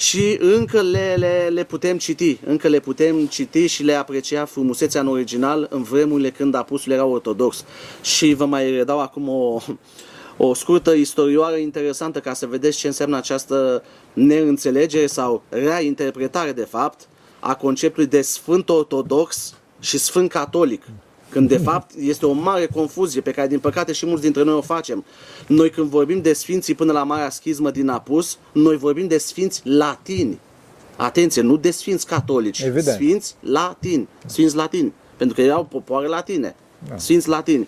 și 0.02 0.38
încă 0.40 0.82
le, 0.82 1.16
le, 1.18 1.50
le 1.52 1.64
putem 1.64 1.98
citi, 1.98 2.38
încă 2.46 2.68
le 2.68 2.80
putem 2.80 3.26
citi 3.26 3.66
și 3.66 3.84
le 3.84 3.94
aprecia 3.94 4.46
frumusețea 4.46 5.02
în 5.02 5.08
original 5.08 5.68
în 5.70 5.84
vremurile 5.84 6.30
când 6.30 6.56
apusul 6.56 6.92
era 6.92 7.06
ortodox. 7.06 7.66
Și 8.02 8.34
vă 8.34 8.46
mai 8.46 8.72
redau 8.72 9.00
acum 9.00 9.30
o, 9.30 9.62
o 10.38 10.54
scurtă 10.54 10.92
istorioară 10.92 11.56
interesantă 11.56 12.20
ca 12.20 12.34
să 12.34 12.46
vedeți 12.46 12.78
ce 12.78 12.88
înseamnă 12.88 13.18
această 13.18 13.84
neînțelegere 14.14 15.06
sau 15.06 15.44
rea 15.50 15.82
interpretare 15.82 16.52
de 16.52 16.68
fapt 16.70 17.08
a 17.40 17.56
conceptului 17.56 18.10
de 18.10 18.22
sfânt 18.22 18.70
ortodox 18.70 19.54
și 19.80 19.98
sfânt 19.98 20.30
catolic. 20.30 20.84
Când 21.32 21.48
de 21.48 21.58
fapt 21.58 21.92
este 22.00 22.26
o 22.26 22.32
mare 22.32 22.68
confuzie 22.74 23.22
pe 23.22 23.32
care 23.32 23.48
din 23.48 23.60
păcate 23.60 23.92
și 23.92 24.06
mulți 24.06 24.22
dintre 24.22 24.44
noi 24.44 24.54
o 24.54 24.62
facem. 24.62 25.06
Noi 25.48 25.70
când 25.70 25.90
vorbim 25.90 26.22
de 26.22 26.34
sfinții 26.34 26.74
până 26.74 26.92
la 26.92 27.04
Marea 27.04 27.30
Schismă 27.30 27.72
din 27.72 27.90
Apus, 27.90 28.38
noi 28.52 28.78
vorbim 28.78 29.08
de 29.08 29.18
sfinți 29.18 29.62
latini. 29.64 30.40
Atenție, 30.96 31.42
nu 31.42 31.58
de 31.58 31.72
sfinți 31.72 32.06
catolici, 32.06 32.62
Evident. 32.62 32.96
sfinți 32.96 33.36
latini, 33.40 34.08
sfinți 34.26 34.56
latini, 34.56 34.94
pentru 35.18 35.36
că 35.36 35.42
erau 35.42 35.64
popoare 35.64 36.08
latine, 36.08 36.56
da. 36.90 36.98
sfinți 36.98 37.28
latini. 37.28 37.68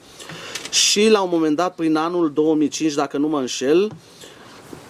Și 0.72 1.10
la 1.10 1.22
un 1.22 1.30
moment 1.32 1.56
dat, 1.56 1.76
prin 1.76 1.96
anul 1.96 2.32
2005, 2.32 2.94
dacă 2.94 3.18
nu 3.18 3.28
mă 3.28 3.40
înșel, 3.40 3.92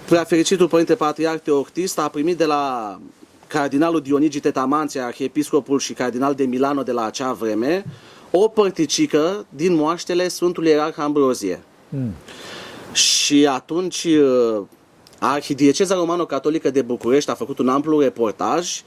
preafericitul 0.05 0.67
Părinte 0.67 0.95
Patriarh 0.95 1.41
Teoctist 1.43 1.99
a 1.99 2.07
primit 2.07 2.37
de 2.37 2.45
la 2.45 2.99
cardinalul 3.47 4.01
Dionigi 4.01 4.39
Tetamanția, 4.39 5.05
arhiepiscopul 5.05 5.79
și 5.79 5.93
cardinal 5.93 6.33
de 6.33 6.43
Milano 6.43 6.83
de 6.83 6.91
la 6.91 7.05
acea 7.05 7.31
vreme, 7.31 7.85
o 8.35 8.47
părticică 8.47 9.45
din 9.49 9.73
moaștele 9.73 10.27
Sfântului 10.27 10.69
Ierarh 10.69 10.97
Ambrozie. 10.97 11.63
Mm. 11.89 12.13
Și 12.91 13.47
atunci 13.47 14.03
uh, 14.03 14.61
Arhidieceza 15.19 15.95
Romano-Catolică 15.95 16.69
de 16.69 16.81
București 16.81 17.29
a 17.29 17.33
făcut 17.33 17.59
un 17.59 17.69
amplu 17.69 17.99
reportaj 17.99 18.81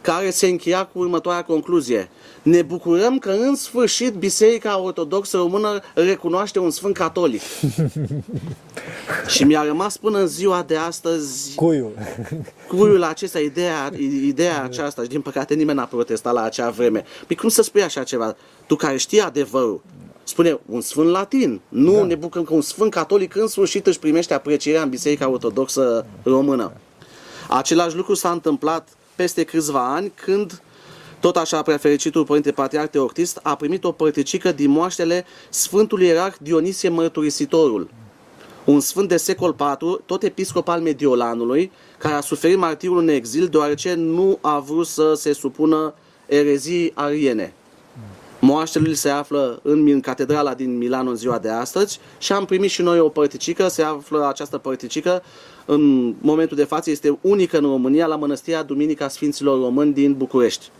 care 0.00 0.30
se 0.30 0.46
încheia 0.46 0.84
cu 0.84 0.98
următoarea 0.98 1.44
concluzie. 1.44 2.10
Ne 2.42 2.62
bucurăm 2.62 3.18
că 3.18 3.30
în 3.30 3.54
sfârșit 3.54 4.14
Biserica 4.14 4.80
Ortodoxă 4.80 5.36
Română 5.36 5.80
recunoaște 5.94 6.58
un 6.58 6.70
sfânt 6.70 6.94
catolic. 6.94 7.40
și 9.34 9.44
mi-a 9.44 9.62
rămas 9.62 9.96
până 9.96 10.18
în 10.18 10.26
ziua 10.26 10.62
de 10.66 10.76
astăzi 10.76 11.54
cuiul, 11.54 11.92
cuiul 12.68 13.02
acesta, 13.02 13.38
ideea, 13.38 13.90
ideea 14.24 14.62
aceasta 14.62 15.02
și 15.02 15.08
din 15.08 15.20
păcate 15.20 15.54
nimeni 15.54 15.78
n-a 15.78 15.84
protestat 15.84 16.32
la 16.32 16.42
acea 16.42 16.70
vreme. 16.70 17.04
Păi 17.26 17.36
cum 17.36 17.48
să 17.48 17.62
spui 17.62 17.82
așa 17.82 18.02
ceva? 18.02 18.36
Tu 18.66 18.76
care 18.76 18.96
știi 18.96 19.20
adevărul, 19.20 19.82
spune 20.24 20.60
un 20.66 20.80
sfânt 20.80 21.08
latin. 21.08 21.60
Nu 21.68 21.92
da. 21.92 22.04
ne 22.04 22.14
bucurăm 22.14 22.44
că 22.44 22.54
un 22.54 22.60
sfânt 22.60 22.90
catolic 22.90 23.36
în 23.36 23.46
sfârșit 23.46 23.86
își 23.86 23.98
primește 23.98 24.34
aprecierea 24.34 24.82
în 24.82 24.88
Biserica 24.88 25.28
Ortodoxă 25.28 26.06
Română. 26.22 26.72
Același 27.48 27.96
lucru 27.96 28.14
s-a 28.14 28.30
întâmplat 28.30 28.88
peste 29.20 29.44
câțiva 29.44 29.94
ani 29.94 30.12
când 30.14 30.62
tot 31.20 31.36
așa 31.36 31.62
prefericitul 31.62 32.24
Părinte 32.24 32.52
Patriarh 32.52 32.90
Teoctist 32.90 33.40
a 33.42 33.54
primit 33.54 33.84
o 33.84 33.92
părticică 33.92 34.52
din 34.52 34.70
moaștele 34.70 35.24
Sfântului 35.48 36.06
Ierarh 36.06 36.36
Dionisie 36.42 36.88
Mărturisitorul, 36.88 37.90
un 38.64 38.80
sfânt 38.80 39.08
de 39.08 39.16
secol 39.16 39.56
IV, 39.58 40.00
tot 40.06 40.22
episcop 40.22 40.68
al 40.68 40.80
Mediolanului, 40.80 41.72
care 41.98 42.14
a 42.14 42.20
suferit 42.20 42.56
martirul 42.56 42.98
în 42.98 43.08
exil 43.08 43.46
deoarece 43.46 43.94
nu 43.94 44.38
a 44.40 44.58
vrut 44.58 44.86
să 44.86 45.14
se 45.14 45.32
supună 45.32 45.94
erezii 46.26 46.92
ariene. 46.94 47.52
Moaștele 48.40 48.84
lui 48.84 48.94
se 48.94 49.08
află 49.08 49.60
în, 49.62 49.88
în 49.88 50.00
catedrala 50.00 50.54
din 50.54 50.76
Milano 50.78 51.10
în 51.10 51.16
ziua 51.16 51.38
de 51.38 51.48
astăzi 51.48 51.98
și 52.18 52.32
am 52.32 52.44
primit 52.44 52.70
și 52.70 52.82
noi 52.82 53.00
o 53.00 53.08
părticică, 53.08 53.68
se 53.68 53.82
află 53.82 54.28
această 54.28 54.58
părticică 54.58 55.22
în 55.64 56.14
momentul 56.20 56.56
de 56.56 56.64
față 56.64 56.90
este 56.90 57.18
unică 57.20 57.58
în 57.58 57.64
România 57.64 58.06
la 58.06 58.16
Mănăstirea 58.16 58.62
Duminica 58.62 59.08
Sfinților 59.08 59.60
Români 59.60 59.92
din 59.92 60.14
București. 60.14 60.70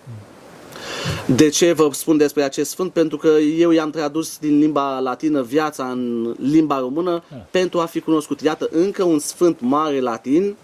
De 1.27 1.49
ce 1.49 1.73
vă 1.73 1.89
spun 1.93 2.17
despre 2.17 2.43
acest 2.43 2.71
sfânt? 2.71 2.93
Pentru 2.93 3.17
că 3.17 3.29
eu 3.59 3.71
i-am 3.71 3.91
tradus 3.91 4.39
din 4.39 4.59
limba 4.59 4.99
latină 4.99 5.43
viața 5.43 5.85
în 5.85 6.35
limba 6.41 6.79
română 6.79 7.23
Ah. 7.33 7.39
pentru 7.51 7.79
a 7.81 7.85
fi 7.85 8.01
cunoscut. 8.01 8.41
Iată, 8.41 8.69
încă 8.71 9.03
un 9.05 9.19
sfânt 9.19 9.61
mare 9.61 10.01
latin 10.01 10.57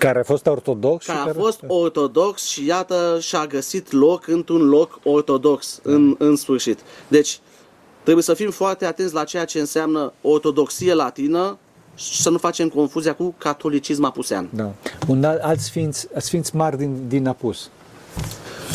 Care 0.00 0.18
a 0.18 0.22
fost 0.22 0.46
ortodox 0.46 1.06
care 1.06 1.18
și 1.18 1.24
a 1.24 1.26
care... 1.26 1.38
fost 1.38 1.60
ortodox 1.66 2.42
și 2.46 2.66
iată 2.66 3.18
și-a 3.20 3.46
găsit 3.46 3.92
loc 3.92 4.26
într-un 4.26 4.68
loc 4.68 5.00
ortodox 5.02 5.80
în, 5.82 6.14
în 6.18 6.36
sfârșit. 6.36 6.78
Deci 7.08 7.40
trebuie 8.02 8.24
să 8.24 8.34
fim 8.34 8.50
foarte 8.50 8.86
atenți 8.86 9.14
la 9.14 9.24
ceea 9.24 9.44
ce 9.44 9.58
înseamnă 9.58 10.12
ortodoxie 10.22 10.94
latină 10.94 11.58
și 11.94 12.22
să 12.22 12.30
nu 12.30 12.38
facem 12.38 12.68
confuzia 12.68 13.14
cu 13.14 13.34
catolicism 13.38 14.04
apusean. 14.04 14.48
Da. 14.54 14.72
Un 15.08 15.24
alt, 15.24 15.42
alt 15.42 15.58
sfinț, 15.58 16.04
sfinț 16.16 16.50
mari 16.50 16.76
din, 16.76 16.96
din 17.08 17.26
apus. 17.26 17.70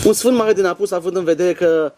Un 0.05 0.13
sfânt 0.13 0.37
mare 0.37 0.53
din 0.53 0.65
apus, 0.65 0.91
având 0.91 1.15
în 1.15 1.23
vedere 1.23 1.53
că 1.53 1.93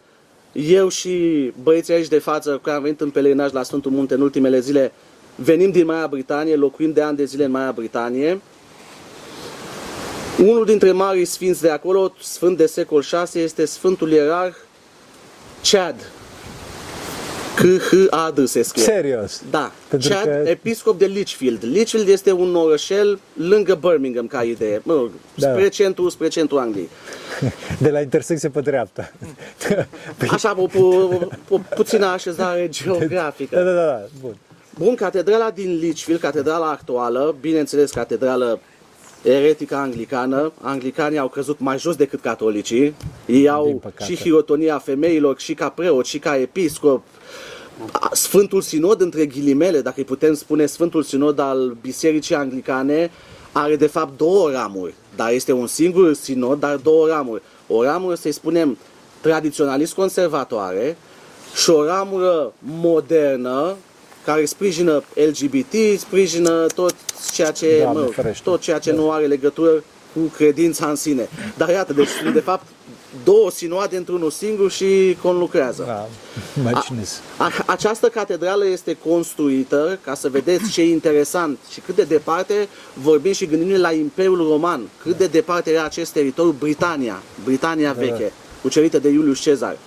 eu 0.52 0.88
și 0.88 1.52
băieții 1.64 1.94
aici 1.94 2.08
de 2.08 2.20
față, 2.20 2.52
cu 2.52 2.58
care 2.58 2.76
am 2.76 2.84
venit 2.84 3.02
în 3.02 3.10
pelerinaj 3.10 3.52
la 3.52 3.64
Sfântul 3.64 3.92
Munte 3.92 4.14
în 4.14 4.22
ultimele 4.22 4.60
zile, 4.60 4.92
venim 5.36 5.72
din 5.72 5.86
Marea 5.86 6.08
Britanie, 6.08 6.56
locuim 6.56 6.92
de 6.92 7.02
ani 7.02 7.18
de 7.18 7.26
zile 7.26 7.44
în 7.44 7.52
Marea 7.52 7.72
Britanie. 7.72 8.42
Unul 10.42 10.66
dintre 10.66 10.92
marii 10.92 11.26
sfinți 11.26 11.62
de 11.62 11.70
acolo, 11.70 12.14
sfânt 12.22 12.58
de 12.58 12.66
secol 12.66 13.02
6, 13.02 13.40
este 13.40 13.66
Sfântul 13.66 14.12
Ierarh 14.12 14.56
Chad. 15.64 15.96
C-H-A-D 17.56 18.48
se 18.48 18.62
scrie. 18.62 18.84
Serios. 18.84 19.42
Da, 19.50 19.72
Pentru 19.88 20.10
Chad, 20.10 20.24
că- 20.24 20.44
episcop 20.46 20.98
de 20.98 21.06
Lichfield. 21.06 21.64
Lichfield 21.64 22.08
este 22.08 22.32
un 22.32 22.56
orășel 22.56 23.20
lângă 23.34 23.76
Birmingham, 23.76 24.28
ca 24.28 24.44
idee. 24.44 24.82
Mă 24.84 24.94
rog, 24.94 25.12
Da. 25.36 25.50
spre 25.52 25.68
centru, 25.70 26.10
spre 26.10 26.28
centru 26.28 26.58
Angliei. 26.58 26.90
De 27.82 27.90
la 27.90 28.00
intersecție 28.02 28.50
pe 28.50 28.60
dreapta. 28.62 29.12
Păi, 30.18 30.28
Așa, 30.34 30.54
o, 30.58 30.66
pu, 30.68 30.84
o 31.50 31.58
puțină 31.76 32.06
așezare 32.06 32.70
geografică. 32.84 33.56
da, 33.56 33.64
da, 33.64 33.74
da, 33.74 34.02
bun. 34.22 34.36
Bun, 34.78 34.96
catedrala 34.96 35.50
din 35.52 35.78
Lichfield, 35.80 36.20
catedrala 36.20 36.70
actuală, 36.70 37.36
bineînțeles 37.42 37.92
catedrală 37.92 38.60
eretică 39.24 39.76
anglicană, 39.76 40.52
anglicanii 40.62 41.18
au 41.18 41.28
căzut 41.28 41.60
mai 41.60 41.80
jos 41.80 41.96
decât 41.96 42.22
catolicii, 42.22 42.96
ei 43.26 43.50
au 43.50 43.80
păcate. 43.82 44.04
și 44.04 44.22
hirotonia 44.22 44.78
femeilor, 44.78 45.40
și 45.40 45.54
ca 45.54 45.70
preot, 45.70 46.06
și 46.06 46.20
ca 46.20 46.38
episcop, 46.38 47.04
A, 47.92 48.10
Sfântul 48.14 48.62
Sinod, 48.62 49.02
între 49.02 49.26
ghilimele, 49.26 49.82
dacă 49.82 49.96
îi 49.98 50.04
putem 50.04 50.34
spune 50.34 50.66
Sfântul 50.66 51.04
Sinod 51.04 51.40
al 51.40 51.78
Bisericii 51.82 52.36
Anglicane, 52.36 53.12
are 53.52 53.76
de 53.76 53.88
fapt 53.88 54.18
două 54.18 54.52
ramuri, 54.52 54.94
dar 55.16 55.32
este 55.32 55.52
un 55.52 55.68
singur 55.68 56.14
sinod, 56.14 56.60
dar 56.60 56.76
două 56.76 57.08
ramuri. 57.08 57.42
O 57.68 57.84
ramură, 57.84 58.16
să-i 58.16 58.32
spunem, 58.32 58.78
tradiționalist 59.22 59.94
conservatoare 59.94 60.98
și 61.56 61.70
o 61.70 61.86
ramură 61.86 62.54
modernă 62.60 63.76
care 64.28 64.46
sprijină 64.46 65.04
LGBT, 65.14 66.00
sprijină 66.00 66.66
tot 66.76 66.96
ceea 67.34 67.52
ce, 67.52 67.80
Doamne 67.82 68.02
mă, 68.02 68.08
ferește. 68.08 68.42
tot 68.44 68.62
ceea 68.62 68.80
ce 68.80 68.92
nu 68.92 69.12
are 69.12 69.26
legătură 69.26 69.84
cu 70.14 70.20
credința 70.36 70.90
în 70.90 70.96
sine. 70.96 71.30
Dar 71.58 71.70
iată, 71.70 71.94
deci 71.94 72.08
sunt 72.08 72.34
de 72.34 72.40
fapt 72.40 72.66
două 73.24 73.52
sinoade 73.52 73.98
într-unul 73.98 74.32
singur 74.32 74.72
și 74.72 75.18
conlucrează. 75.22 75.84
Da, 75.86 76.08
imaginez. 76.62 77.20
A, 77.38 77.52
această 77.66 78.08
catedrală 78.08 78.66
este 78.66 78.98
construită, 79.06 80.00
ca 80.04 80.14
să 80.14 80.30
vedeți 80.30 80.72
ce 80.72 80.86
interesant 80.86 81.58
și 81.72 81.80
cât 81.80 81.96
de 81.96 82.04
departe 82.04 82.68
vorbim 82.94 83.32
și 83.32 83.46
gândim 83.46 83.76
la 83.76 83.92
Imperiul 83.92 84.48
Roman, 84.50 84.82
cât 85.02 85.18
de 85.18 85.28
departe 85.28 85.72
era 85.72 85.84
acest 85.84 86.12
teritoriu, 86.12 86.56
Britania, 86.60 87.22
Britania 87.44 87.94
veche, 87.94 88.32
cucerită 88.62 89.00
de 89.00 89.10
Iulius 89.10 89.40
Cezar. 89.40 89.78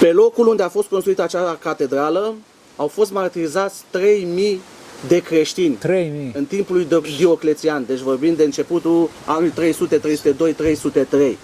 Pe 0.00 0.12
locul 0.12 0.46
unde 0.46 0.62
a 0.62 0.68
fost 0.68 0.88
construită 0.88 1.22
acea 1.22 1.56
catedrală 1.60 2.34
au 2.76 2.86
fost 2.86 3.12
martirizați 3.12 3.82
3000 3.90 4.60
de 5.08 5.18
creștini 5.22 5.74
3000. 5.74 6.32
în 6.34 6.44
timpul 6.44 6.76
lui 6.76 6.84
Dio- 6.86 7.16
Dioclețian, 7.16 7.84
deci 7.86 7.98
vorbim 7.98 8.34
de 8.34 8.44
începutul 8.44 9.10
anului 9.26 9.50
300, 9.50 9.98
302, 9.98 10.52
303. 10.52 11.38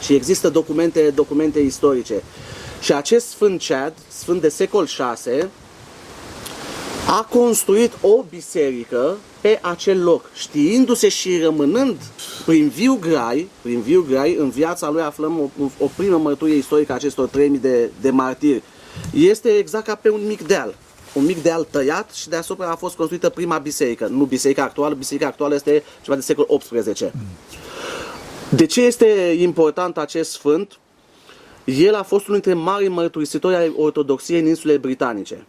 Și 0.00 0.14
există 0.14 0.48
documente, 0.48 1.10
documente 1.14 1.58
istorice. 1.58 2.22
Și 2.80 2.92
acest 2.92 3.26
sfânt 3.28 3.62
Chad, 3.68 3.92
sfânt 4.08 4.40
de 4.40 4.48
secol 4.48 4.86
6, 4.86 5.48
a 7.06 7.26
construit 7.30 7.92
o 8.00 8.24
biserică 8.30 9.16
pe 9.40 9.58
acel 9.62 10.02
loc, 10.02 10.30
știindu-se 10.34 11.08
și 11.08 11.38
rămânând 11.38 11.96
prin 12.44 12.68
viu 12.68 12.98
grai, 13.00 13.48
prin 13.62 13.80
viu 13.80 14.06
grai, 14.08 14.34
în 14.34 14.50
viața 14.50 14.90
lui 14.90 15.02
aflăm 15.02 15.38
o, 15.40 15.64
o 15.78 15.90
primă 15.96 16.18
mărturie 16.18 16.54
istorică 16.54 16.92
a 16.92 16.94
acestor 16.94 17.26
3000 17.28 17.58
de, 17.58 17.90
de 18.00 18.10
martiri. 18.10 18.62
Este 19.14 19.48
exact 19.48 19.86
ca 19.86 19.94
pe 19.94 20.10
un 20.10 20.26
mic 20.26 20.46
deal. 20.46 20.74
Un 21.12 21.24
mic 21.24 21.42
deal 21.42 21.66
tăiat 21.70 22.10
și 22.10 22.28
deasupra 22.28 22.70
a 22.70 22.76
fost 22.76 22.96
construită 22.96 23.28
prima 23.28 23.58
biserică. 23.58 24.06
Nu 24.06 24.24
biserica 24.24 24.62
actuală, 24.62 24.94
biserica 24.94 25.26
actuală 25.26 25.54
este 25.54 25.82
ceva 26.02 26.16
de 26.16 26.22
secol 26.22 26.44
18. 26.48 27.12
De 28.48 28.66
ce 28.66 28.80
este 28.80 29.36
important 29.38 29.98
acest 29.98 30.30
sfânt? 30.30 30.78
El 31.64 31.94
a 31.94 32.02
fost 32.02 32.28
unul 32.28 32.40
dintre 32.40 32.62
mari 32.62 32.88
mărturisitori 32.88 33.54
ai 33.54 33.74
ortodoxiei 33.76 34.40
în 34.40 34.46
insulele 34.46 34.78
britanice. 34.78 35.46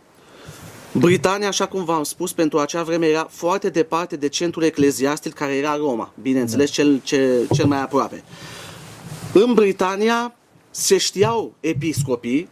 Britania, 0.97 1.47
așa 1.47 1.67
cum 1.67 1.83
v-am 1.83 2.03
spus, 2.03 2.33
pentru 2.33 2.59
acea 2.59 2.83
vreme 2.83 3.05
era 3.05 3.27
foarte 3.29 3.69
departe 3.69 4.15
de 4.15 4.27
centrul 4.27 4.63
ecleziastic 4.63 5.33
care 5.33 5.55
era 5.55 5.75
Roma, 5.75 6.13
bineînțeles 6.21 6.69
cel, 6.69 7.01
cel, 7.03 7.47
cel 7.53 7.65
mai 7.65 7.81
aproape. 7.81 8.23
În 9.33 9.53
Britania 9.53 10.35
se 10.69 10.97
știau 10.97 11.53
episcopii, 11.59 12.49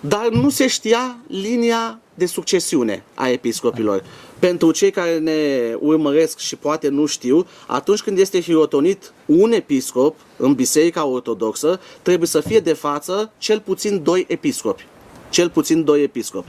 dar 0.00 0.28
nu 0.28 0.50
se 0.50 0.66
știa 0.66 1.18
linia 1.26 2.00
de 2.14 2.26
succesiune 2.26 3.02
a 3.14 3.28
episcopilor. 3.28 4.04
Pentru 4.38 4.70
cei 4.70 4.90
care 4.90 5.18
ne 5.18 5.38
urmăresc 5.78 6.38
și 6.38 6.56
poate 6.56 6.88
nu 6.88 7.06
știu, 7.06 7.46
atunci 7.66 8.02
când 8.02 8.18
este 8.18 8.40
hirotonit 8.40 9.12
un 9.26 9.52
episcop 9.52 10.16
în 10.36 10.54
Biserica 10.54 11.04
Ortodoxă, 11.04 11.80
trebuie 12.02 12.28
să 12.28 12.40
fie 12.40 12.60
de 12.60 12.72
față 12.72 13.32
cel 13.38 13.60
puțin 13.60 14.02
doi 14.02 14.24
episcopi. 14.28 14.86
Cel 15.30 15.50
puțin 15.50 15.84
doi 15.84 16.02
episcopi. 16.02 16.48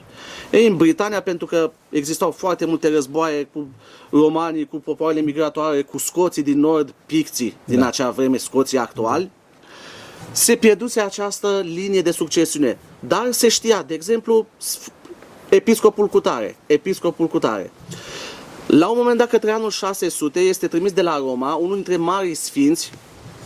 Ei, 0.52 0.68
în 0.68 0.78
Britania, 0.78 1.22
pentru 1.22 1.46
că 1.46 1.72
existau 1.90 2.32
foarte 2.32 2.66
multe 2.66 2.90
războaie 2.90 3.44
cu 3.54 3.68
romanii, 4.10 4.66
cu 4.66 4.78
popoarele 4.78 5.22
migratoare, 5.22 5.82
cu 5.82 5.98
scoții 5.98 6.44
din 6.44 6.60
nord, 6.60 6.94
picții 7.06 7.56
din 7.66 7.82
acea 7.82 8.10
vreme, 8.10 8.38
scoții 8.38 8.78
actuali, 8.78 9.32
se 10.32 10.56
pierduse 10.56 11.00
această 11.00 11.62
linie 11.64 12.02
de 12.02 12.12
succesiune. 12.12 12.78
Dar 13.00 13.28
se 13.32 13.48
știa, 13.48 13.84
de 13.84 13.94
exemplu, 13.94 14.48
sf- 14.62 14.88
episcopul 15.50 16.08
cutare, 16.08 16.58
episcopul 16.66 17.28
cutare. 17.28 17.72
La 18.68 18.88
un 18.88 18.98
moment 18.98 19.18
dat, 19.18 19.30
către 19.30 19.52
anul 19.52 19.70
600, 19.70 20.40
este 20.40 20.68
trimis 20.68 20.92
de 20.92 21.02
la 21.02 21.18
Roma 21.18 21.54
unul 21.54 21.76
dintre 21.76 21.98
marii 21.98 22.34
sfinți, 22.34 22.92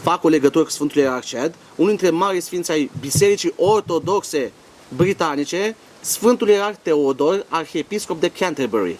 fac 0.01 0.23
o 0.23 0.27
legătură 0.27 0.63
cu 0.63 0.69
Sfântul 0.69 1.01
Ierarched, 1.01 1.55
unul 1.75 1.89
dintre 1.89 2.09
marii 2.09 2.41
sfinți 2.41 2.71
ai 2.71 2.91
Bisericii 2.99 3.53
Ortodoxe 3.55 4.51
Britanice, 4.95 5.75
Sfântul 5.99 6.49
Ierarh 6.49 6.75
Teodor, 6.81 7.45
arhiepiscop 7.49 8.19
de 8.19 8.29
Canterbury. 8.29 8.97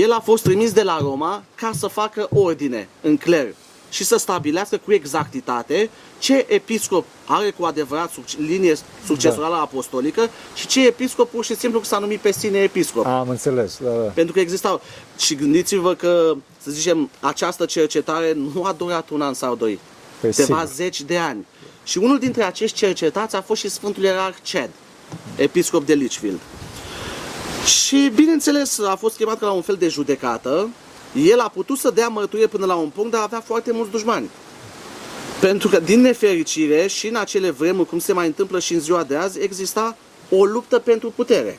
El 0.00 0.12
a 0.12 0.20
fost 0.20 0.42
trimis 0.42 0.72
de 0.72 0.82
la 0.82 0.98
Roma 1.00 1.42
ca 1.54 1.70
să 1.78 1.86
facă 1.86 2.28
ordine 2.34 2.88
în 3.00 3.16
cler 3.16 3.54
și 3.90 4.04
să 4.04 4.16
stabilească 4.16 4.76
cu 4.84 4.92
exactitate 4.92 5.90
ce 6.18 6.46
episcop 6.48 7.04
are 7.26 7.50
cu 7.50 7.64
adevărat 7.64 8.10
suc- 8.10 8.38
linie 8.38 8.74
succesorală 9.06 9.54
apostolică 9.54 10.30
și 10.54 10.66
ce 10.66 10.86
episcop 10.86 11.30
pur 11.30 11.44
și 11.44 11.56
simplu 11.56 11.82
s-a 11.82 11.98
numit 11.98 12.20
pe 12.20 12.32
sine 12.32 12.58
episcop. 12.58 13.06
Am 13.06 13.28
înțeles, 13.28 13.78
da, 13.82 13.90
da. 13.90 13.96
Pentru 13.96 14.32
că 14.34 14.40
existau. 14.40 14.80
Și 15.18 15.34
gândiți-vă 15.34 15.94
că, 15.94 16.34
să 16.62 16.70
zicem, 16.70 17.10
această 17.20 17.64
cercetare 17.64 18.36
nu 18.54 18.64
a 18.64 18.72
durat 18.72 19.10
un 19.10 19.20
an 19.20 19.34
sau 19.34 19.54
doi. 19.54 19.78
Păi 20.20 20.30
Câteva 20.30 20.58
sigur. 20.58 20.72
zeci 20.74 21.00
de 21.02 21.16
ani. 21.18 21.46
Și 21.88 21.98
unul 21.98 22.18
dintre 22.18 22.42
acești 22.42 22.76
cercetați 22.76 23.36
a 23.36 23.40
fost 23.40 23.60
și 23.60 23.68
Sfântul 23.68 24.02
Ierarh 24.02 24.36
Ced, 24.42 24.70
episcop 25.36 25.86
de 25.86 25.94
Lichfield. 25.94 26.38
Și, 27.66 28.12
bineînțeles, 28.14 28.78
a 28.78 28.96
fost 28.96 29.16
chemat 29.16 29.38
ca 29.38 29.46
la 29.46 29.52
un 29.52 29.62
fel 29.62 29.76
de 29.76 29.88
judecată. 29.88 30.68
El 31.14 31.40
a 31.40 31.48
putut 31.48 31.78
să 31.78 31.90
dea 31.90 32.08
mărturie 32.08 32.46
până 32.46 32.66
la 32.66 32.74
un 32.74 32.88
punct, 32.88 33.10
dar 33.10 33.22
avea 33.22 33.40
foarte 33.40 33.72
mulți 33.72 33.90
dușmani. 33.90 34.30
Pentru 35.40 35.68
că, 35.68 35.80
din 35.80 36.00
nefericire, 36.00 36.86
și 36.86 37.06
în 37.06 37.16
acele 37.16 37.50
vremuri, 37.50 37.88
cum 37.88 37.98
se 37.98 38.12
mai 38.12 38.26
întâmplă 38.26 38.58
și 38.58 38.74
în 38.74 38.80
ziua 38.80 39.04
de 39.04 39.16
azi, 39.16 39.40
exista 39.40 39.96
o 40.30 40.44
luptă 40.44 40.78
pentru 40.78 41.12
putere. 41.16 41.58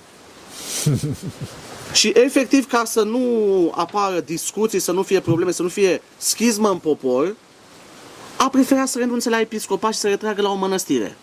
Și 1.94 2.12
efectiv, 2.16 2.68
ca 2.68 2.84
să 2.86 3.02
nu 3.02 3.74
apară 3.76 4.20
discuții, 4.20 4.80
să 4.80 4.92
nu 4.92 5.04
fie 5.04 5.20
probleme, 5.20 5.52
să 5.52 5.62
nu 5.62 5.70
fie 5.70 6.02
schismă 6.18 6.70
în 6.70 6.78
popor, 6.78 7.36
a 8.42 8.50
preferat 8.50 8.88
să 8.88 8.98
renunțe 8.98 9.30
la 9.30 9.40
episcopat 9.40 9.94
și 9.94 10.00
să 10.00 10.08
retragă 10.08 10.42
la 10.42 10.50
o 10.50 10.56
mănăstire. 10.56 11.16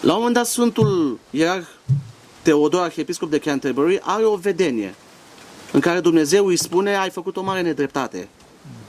La 0.00 0.12
un 0.12 0.18
moment 0.18 0.34
dat, 0.34 0.46
Sfântul 0.46 1.18
Ierarh 1.30 1.66
Teodor, 2.42 2.82
arhiepiscop 2.82 3.30
de 3.30 3.38
Canterbury, 3.38 4.00
are 4.02 4.24
o 4.24 4.36
vedenie 4.36 4.94
în 5.72 5.80
care 5.80 6.00
Dumnezeu 6.00 6.46
îi 6.46 6.56
spune 6.56 6.96
ai 6.96 7.10
făcut 7.10 7.36
o 7.36 7.42
mare 7.42 7.60
nedreptate 7.60 8.28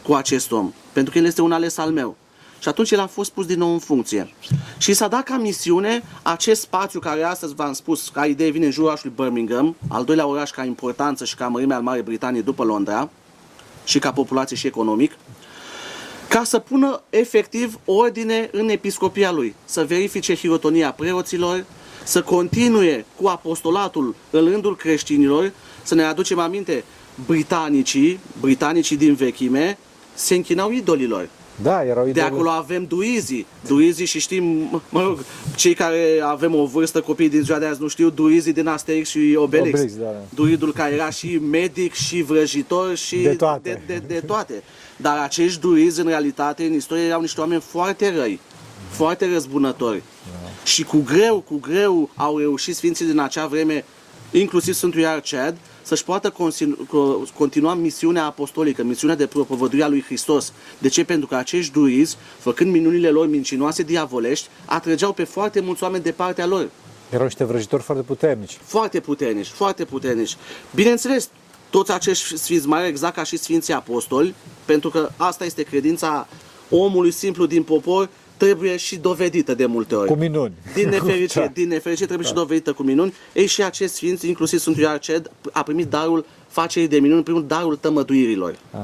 cu 0.04 0.14
acest 0.14 0.52
om, 0.52 0.74
pentru 0.94 1.12
că 1.14 1.20
el 1.20 1.26
este 1.26 1.42
un 1.42 1.52
ales 1.52 1.78
al 1.78 1.92
meu. 1.92 2.16
Și 2.60 2.68
atunci 2.68 2.92
el 2.92 3.00
a 3.00 3.08
fost 3.08 3.32
pus 3.32 3.46
din 3.46 3.58
nou 3.58 3.72
în 3.72 3.80
funcție. 3.80 4.34
Și 4.78 4.94
s-a 4.94 5.08
dat 5.08 5.24
ca 5.24 5.38
misiune 5.38 6.04
acest 6.22 6.62
spațiu 6.62 7.00
care 7.00 7.24
astăzi 7.24 7.56
v-am 7.56 7.74
spus, 7.74 8.10
ca 8.10 8.26
idee 8.26 8.50
vine 8.50 8.66
în 8.66 8.72
jurul 8.72 8.88
orașului 8.88 9.16
Birmingham, 9.16 9.76
al 9.88 10.04
doilea 10.04 10.28
oraș 10.28 10.50
ca 10.50 10.64
importanță 10.64 11.26
și 11.26 11.36
ca 11.36 11.48
mărime 11.48 11.74
al 11.74 11.82
Marii 11.82 12.04
Britanii 12.04 12.42
după 12.42 12.64
Londra, 12.64 13.10
și 13.84 14.00
ca 14.00 14.12
populație 14.12 14.56
și 14.56 14.68
economic, 14.68 15.12
ca 16.34 16.44
să 16.44 16.60
pună 16.60 17.02
efectiv 17.10 17.80
ordine 17.86 18.50
în 18.52 18.70
episcopia 18.70 19.32
lui, 19.32 19.56
să 19.66 19.84
verifice 19.84 20.36
hirotonia 20.36 20.92
preoților, 20.92 21.66
să 22.04 22.22
continue 22.22 23.06
cu 23.22 23.28
apostolatul 23.28 24.16
în 24.30 24.50
rândul 24.50 24.76
creștinilor, 24.76 25.52
să 25.84 25.96
ne 25.96 26.04
aducem 26.04 26.40
aminte, 26.40 26.84
britanicii, 27.26 28.20
britanicii 28.40 28.98
din 28.98 29.14
vechime, 29.14 29.78
se 30.14 30.36
închinau 30.36 30.72
idolilor. 30.72 31.30
Da, 31.62 31.84
erau 31.84 32.08
idoli. 32.08 32.14
De 32.14 32.22
acolo 32.22 32.50
avem 32.50 32.86
druizii. 32.86 33.46
Druizii 33.66 34.06
și 34.06 34.20
știm, 34.20 34.44
mă 34.90 35.02
rog, 35.02 35.20
cei 35.56 35.74
care 35.74 36.20
avem 36.24 36.56
o 36.56 36.66
vârstă, 36.66 37.02
copii 37.02 37.30
din 37.30 37.42
ziua 37.42 37.60
de 37.60 37.66
azi 37.66 37.82
nu 37.82 37.88
știu, 37.88 38.10
druizii 38.10 38.54
din 38.54 38.68
Asterix 38.68 39.10
și 39.10 39.36
Obelix. 39.38 39.80
Obelix, 39.80 39.98
da. 39.98 40.16
Druidul 40.30 40.74
care 40.74 40.94
era 40.94 41.10
și 41.10 41.38
medic 41.52 41.94
și 41.94 42.22
vrăjitor 42.22 42.96
și 42.96 43.18
De 43.18 43.36
toate. 43.36 43.82
De, 43.86 43.94
de, 43.94 44.14
de 44.14 44.20
toate. 44.26 44.64
Dar 45.04 45.18
acești 45.18 45.60
druizi, 45.60 46.00
în 46.00 46.08
realitate, 46.08 46.66
în 46.66 46.74
istorie, 46.74 47.04
erau 47.04 47.22
niște 47.22 47.40
oameni 47.40 47.62
foarte 47.62 48.14
răi, 48.16 48.40
foarte 48.90 49.32
răzbunători. 49.34 50.04
Da. 50.32 50.50
Și 50.64 50.84
cu 50.84 50.98
greu, 50.98 51.40
cu 51.40 51.56
greu 51.60 52.10
au 52.16 52.38
reușit 52.38 52.76
sfinții 52.76 53.06
din 53.06 53.20
acea 53.20 53.48
vreme, 53.48 53.86
inclusiv 54.32 54.74
Sfântul 54.74 55.00
Iar 55.00 55.22
Ced, 55.22 55.56
să-și 55.82 56.04
poată 56.04 56.30
consinu- 56.30 56.76
co- 56.86 57.34
continua 57.38 57.74
misiunea 57.74 58.26
apostolică, 58.26 58.84
misiunea 58.84 59.16
de 59.16 59.26
propovăduire 59.26 59.84
a 59.84 59.88
lui 59.88 60.04
Hristos. 60.04 60.54
De 60.78 60.88
ce? 60.88 61.04
Pentru 61.04 61.28
că 61.28 61.36
acești 61.36 61.72
druizi, 61.72 62.18
făcând 62.40 62.72
minunile 62.72 63.10
lor 63.10 63.28
mincinoase 63.28 63.84
diavolești, 63.84 64.48
atrăgeau 64.66 65.14
pe 65.14 65.24
foarte 65.24 65.60
mulți 65.60 65.84
oameni 65.84 66.04
de 66.04 66.12
partea 66.12 66.46
lor. 66.46 66.70
Erau 67.10 67.26
niște 67.26 67.44
vrăjitori 67.44 67.84
foarte 67.84 68.04
puternici. 68.04 68.58
Foarte 68.64 69.00
puternici, 69.00 69.48
foarte 69.48 69.86
puternici. 69.86 70.38
Bineînțeles, 70.76 71.30
toți 71.74 71.92
acești 71.92 72.38
sfinți 72.38 72.68
mai 72.68 72.88
exact 72.88 73.16
ca 73.16 73.24
și 73.24 73.38
sfinții 73.38 73.74
apostoli, 73.74 74.34
pentru 74.66 74.90
că 74.90 75.10
asta 75.18 75.46
este 75.46 75.64
credința 75.64 76.28
omului 76.70 77.12
simplu 77.12 77.46
din 77.46 77.64
popor, 77.64 78.10
trebuie 78.38 78.78
și 78.78 78.96
dovedită 78.96 79.54
de 79.54 79.66
multe 79.66 79.96
ori. 79.96 80.08
Cu 80.10 80.16
minuni. 80.16 80.54
Din 80.74 80.90
nefericire, 80.96 81.46
Da. 81.46 81.52
din 81.54 81.68
nefericire 81.68 82.06
trebuie 82.06 82.28
și 82.28 82.34
dovedită 82.34 82.74
cu 82.74 82.84
minuni. 82.84 83.14
Ei 83.34 83.46
și 83.46 83.64
acest 83.64 83.94
sfinț, 83.94 84.22
inclusiv 84.22 84.60
Sfântul 84.60 84.84
Iarced, 84.84 85.32
a 85.52 85.64
primit 85.64 85.88
darul 85.88 86.26
facerii 86.48 86.88
de 86.88 87.00
minuni, 87.00 87.24
primul 87.24 87.46
darul 87.48 87.76
tămăduirilor. 87.76 88.56
Ah. 88.72 88.80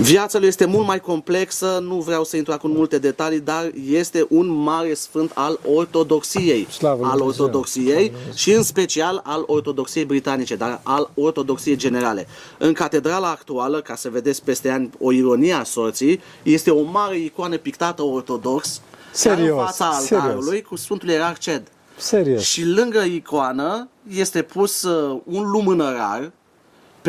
Viața 0.00 0.38
lui 0.38 0.48
este 0.48 0.64
mult 0.64 0.86
mai 0.86 1.00
complexă, 1.00 1.78
nu 1.82 1.94
vreau 1.94 2.24
să 2.24 2.36
intru 2.36 2.52
acum 2.52 2.70
în 2.70 2.76
multe 2.76 2.98
detalii, 2.98 3.40
dar 3.40 3.70
este 3.90 4.26
un 4.28 4.46
mare 4.46 4.94
sfânt 4.94 5.30
al 5.34 5.60
ortodoxiei. 5.74 6.66
Slavă 6.70 7.00
lui 7.00 7.10
al 7.10 7.16
Dumnezeu. 7.18 7.44
ortodoxiei 7.44 8.12
și 8.34 8.52
în 8.52 8.62
special 8.62 9.20
al 9.24 9.44
ortodoxiei 9.46 10.04
britanice, 10.04 10.56
dar 10.56 10.80
al 10.82 11.10
ortodoxiei 11.14 11.76
generale. 11.76 12.26
În 12.58 12.72
catedrala 12.72 13.30
actuală, 13.30 13.80
ca 13.80 13.94
să 13.94 14.08
vedeți 14.08 14.44
peste 14.44 14.68
ani 14.70 14.90
o 14.98 15.12
ironie 15.12 15.52
a 15.52 15.62
sorții, 15.62 16.20
este 16.42 16.70
o 16.70 16.82
mare 16.82 17.18
icoană 17.18 17.56
pictată 17.56 18.02
ortodox 18.02 18.80
chiar 19.22 19.36
în 19.36 19.38
Serios, 19.38 19.64
fața 19.64 19.98
serios. 19.98 20.22
altarului 20.22 20.62
cu 20.62 20.76
Sfântul 20.76 21.08
Ierarh 21.08 21.38
Ced. 21.38 21.62
Serios. 21.96 22.42
Și 22.42 22.64
lângă 22.64 23.00
icoană 23.00 23.88
este 24.08 24.42
pus 24.42 24.82
uh, 24.82 25.20
un 25.24 25.50
lumânărar, 25.50 26.32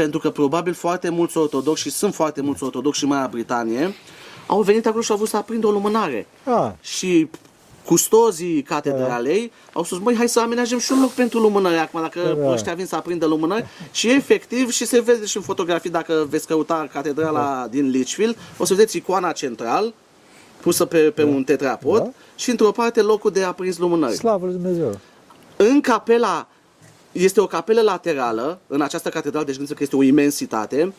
pentru 0.02 0.20
că 0.20 0.30
probabil 0.30 0.74
foarte 0.74 1.10
mulți 1.10 1.38
ortodoxi, 1.38 1.82
și 1.84 1.90
sunt 1.90 2.14
foarte 2.16 2.42
mulți 2.42 2.64
ortodoxi 2.64 3.04
în 3.04 3.10
Marea 3.10 3.28
Britanie, 3.28 3.94
au 4.48 4.62
venit 4.62 4.86
acolo 4.86 5.02
și 5.02 5.12
au 5.12 5.18
vrut 5.18 5.30
să 5.30 5.38
aprindă 5.38 5.68
o 5.68 5.72
lumânare. 5.72 6.28
Ah, 6.44 6.72
Și 6.82 7.30
custozii 7.86 8.62
catedralei 8.62 9.52
au 9.74 9.84
spus, 9.84 10.00
măi, 10.00 10.16
hai 10.16 10.30
să 10.30 10.40
amenajăm 10.40 10.80
și 10.80 10.92
un 10.92 11.00
loc 11.02 11.10
pentru 11.12 11.40
lumânări 11.40 11.78
acum, 11.78 12.02
dacă 12.02 12.38
Da. 12.42 12.52
ăștia 12.52 12.74
vin 12.74 12.86
să 12.86 12.96
aprindă 12.96 13.26
lumânări. 13.26 13.66
Și 13.92 14.10
efectiv, 14.12 14.72
și 14.72 14.86
se 14.86 15.02
vede 15.02 15.26
și 15.26 15.38
în 15.38 15.44
fotografii, 15.44 15.90
dacă 15.90 16.26
veți 16.30 16.48
căuta 16.48 16.88
catedrala 16.94 17.68
din 17.70 17.90
Lichfield, 17.90 18.38
o 18.58 18.66
să 18.66 18.74
vedeți 18.74 18.98
icoana 18.98 19.32
central, 19.32 19.94
pusă 20.62 20.86
pe, 20.86 20.98
pe 21.00 21.24
un 21.24 21.44
tetrapod, 21.44 22.00
Da. 22.04 22.10
și 22.36 22.50
într-o 22.50 22.72
parte 22.72 23.02
locul 23.02 23.32
de 23.32 23.44
aprins 23.44 23.78
lumânări. 23.78 24.16
slavă 24.16 24.46
lui 24.46 24.54
Dumnezeu. 24.54 25.00
În 25.58 25.82
capela, 25.82 26.48
este 27.24 27.42
o 27.42 27.48
capelă 27.48 27.82
laterală, 27.82 28.60
în 28.68 28.82
această 28.82 29.10
catedrală, 29.10 29.46
deci 29.46 29.56
gândiți 29.56 29.78
că 29.78 29.84
este 29.84 29.96
o 29.96 30.04
imensitate, 30.04 30.94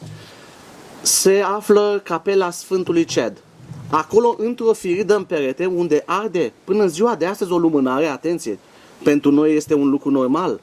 se 1.02 1.42
află 1.54 2.00
capela 2.04 2.50
Sfântului 2.50 3.04
Ced. 3.04 3.42
Acolo, 3.90 4.36
într-o 4.38 4.72
firidă 4.72 5.16
în 5.16 5.24
perete, 5.24 5.66
unde 5.66 6.02
arde 6.06 6.52
până 6.64 6.82
în 6.82 6.88
ziua 6.88 7.14
de 7.14 7.26
astăzi 7.26 7.52
o 7.52 7.58
lumânare, 7.58 8.06
atenție, 8.06 8.58
pentru 9.02 9.30
noi 9.30 9.54
este 9.56 9.74
un 9.74 9.88
lucru 9.90 10.10
normal, 10.10 10.60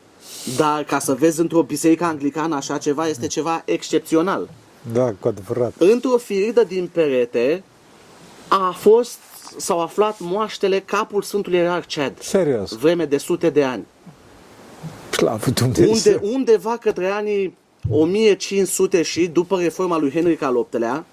dar 0.57 0.83
ca 0.83 0.99
să 0.99 1.13
vezi 1.13 1.39
într-o 1.39 1.61
biserică 1.61 2.03
anglicană 2.03 2.55
așa 2.55 2.77
ceva, 2.77 3.07
este 3.07 3.27
ceva 3.27 3.61
excepțional. 3.65 4.49
Da, 4.93 5.13
cu 5.19 5.27
adevărat. 5.27 5.73
Într-o 5.77 6.17
firidă 6.17 6.63
din 6.63 6.89
perete 6.91 7.63
a 8.47 8.75
fost, 8.77 9.17
s-au 9.57 9.81
aflat 9.81 10.19
moaștele 10.19 10.79
capul 10.79 11.21
Sfântului 11.21 11.57
Ierarh 11.57 11.87
Ced, 11.87 12.21
Serios. 12.21 12.71
vreme 12.71 13.05
de 13.05 13.17
sute 13.17 13.49
de 13.49 13.63
ani. 13.63 13.85
Slavă 15.17 15.49
Dumnezeu. 15.49 16.19
Unde, 16.21 16.35
undeva 16.35 16.77
către 16.77 17.07
anii 17.07 17.57
1500 17.89 19.01
și 19.01 19.27
după 19.27 19.59
reforma 19.59 19.97
lui 19.97 20.11
Henric 20.11 20.41
al 20.41 20.67
VIII-lea, 20.69 21.05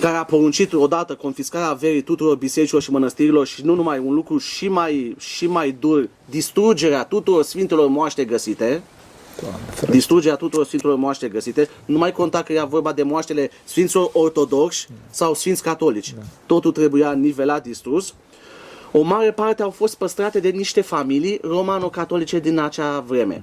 care 0.00 0.16
a 0.16 0.24
poruncit 0.24 0.72
odată 0.72 1.14
confiscarea 1.14 1.68
averii 1.68 2.02
tuturor 2.02 2.36
bisericilor 2.36 2.82
și 2.82 2.90
mănăstirilor 2.90 3.46
și 3.46 3.64
nu 3.64 3.74
numai 3.74 3.98
un 3.98 4.14
lucru 4.14 4.38
și 4.38 4.68
mai, 4.68 5.16
și 5.18 5.46
mai 5.46 5.76
dur, 5.80 6.08
distrugerea 6.24 7.04
tuturor 7.04 7.42
sfintelor 7.42 7.88
moaște 7.88 8.24
găsite, 8.24 8.82
Doamne, 9.40 9.58
ferește. 9.66 9.90
distrugerea 9.90 10.36
tuturor 10.36 10.66
sfintelor 10.66 10.96
moaște 10.96 11.28
găsite, 11.28 11.68
nu 11.84 11.98
mai 11.98 12.12
conta 12.12 12.42
că 12.42 12.52
era 12.52 12.64
vorba 12.64 12.92
de 12.92 13.02
moaștele 13.02 13.50
sfinților 13.64 14.10
ortodoxi 14.12 14.88
sau 15.10 15.34
sfinți 15.34 15.62
catolici. 15.62 16.14
Totul 16.46 16.72
trebuia 16.72 17.12
nivelat, 17.12 17.62
distrus. 17.62 18.14
O 18.92 19.02
mare 19.02 19.32
parte 19.32 19.62
au 19.62 19.70
fost 19.70 19.96
păstrate 19.96 20.40
de 20.40 20.48
niște 20.48 20.80
familii 20.80 21.38
romano-catolice 21.42 22.38
din 22.38 22.58
acea 22.58 23.00
vreme. 23.00 23.42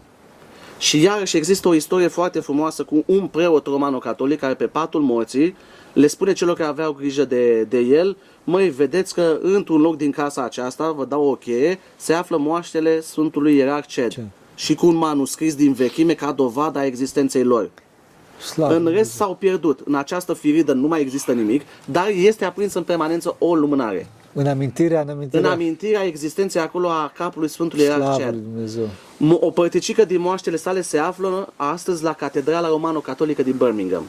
Și 0.78 1.02
iarăși 1.02 1.38
există 1.38 1.68
o 1.68 1.74
istorie 1.74 2.08
foarte 2.08 2.40
frumoasă 2.40 2.84
cu 2.84 3.04
un 3.06 3.28
preot 3.28 3.66
romano-catolic 3.66 4.40
care 4.40 4.54
pe 4.54 4.68
patul 4.68 5.02
morții 5.02 5.56
le 5.94 6.08
spune 6.08 6.34
celor 6.34 6.56
care 6.56 6.70
aveau 6.70 6.92
grijă 6.92 7.26
de, 7.26 7.64
de 7.64 7.80
el, 7.80 8.18
măi, 8.44 8.70
vedeți 8.70 9.14
că 9.14 9.38
într-un 9.42 9.82
loc 9.82 9.98
din 9.98 10.12
casa 10.12 10.44
aceasta, 10.44 10.92
vă 10.92 11.06
dau 11.06 11.24
o 11.24 11.36
cheie, 11.36 11.80
se 11.96 12.14
află 12.14 12.38
moaștele 12.38 13.02
Sfântului 13.02 13.56
Ierarh 13.56 13.88
Ced. 13.88 14.08
Ce? 14.08 14.22
Și 14.56 14.76
cu 14.76 14.86
un 14.86 14.96
manuscris 14.96 15.56
din 15.56 15.74
vechime 15.74 16.14
ca 16.14 16.32
dovadă 16.32 16.80
a 16.80 16.86
existenței 16.86 17.44
lor. 17.44 17.70
Slavă 18.42 18.76
În 18.76 18.88
rest 18.88 19.12
s-au 19.12 19.36
pierdut. 19.36 19.80
În 19.86 19.96
această 19.96 20.34
firidă 20.34 20.74
nu 20.74 20.88
mai 20.88 21.02
există 21.02 21.32
nimic, 21.32 21.62
dar 21.86 22.08
este 22.08 22.46
aprins 22.46 22.74
în 22.74 22.84
permanență 22.84 23.36
o 23.40 23.56
lumânare. 23.56 24.08
În 24.40 24.48
amintirea, 24.48 25.02
în 25.02 25.08
În 25.08 25.14
amintirea. 25.14 25.52
amintirea 25.52 26.04
existenței 26.06 26.62
acolo 26.62 26.88
a 26.88 27.12
capului 27.18 27.48
Sfântului 27.48 27.84
Ierarh 27.86 28.04
Slavă 28.04 28.18
Ced. 28.22 28.32
lui 28.34 28.42
Dumnezeu. 28.52 28.86
Mo- 29.18 29.40
O 29.40 29.50
părticică 29.52 30.06
din 30.06 30.20
moaștele 30.22 30.56
sale 30.56 30.82
se 30.82 30.98
află 30.98 31.54
astăzi 31.56 32.04
la 32.04 32.14
Catedrala 32.14 32.68
Romano-Catolică 32.68 33.44
din 33.44 33.56
Birmingham. 33.58 34.04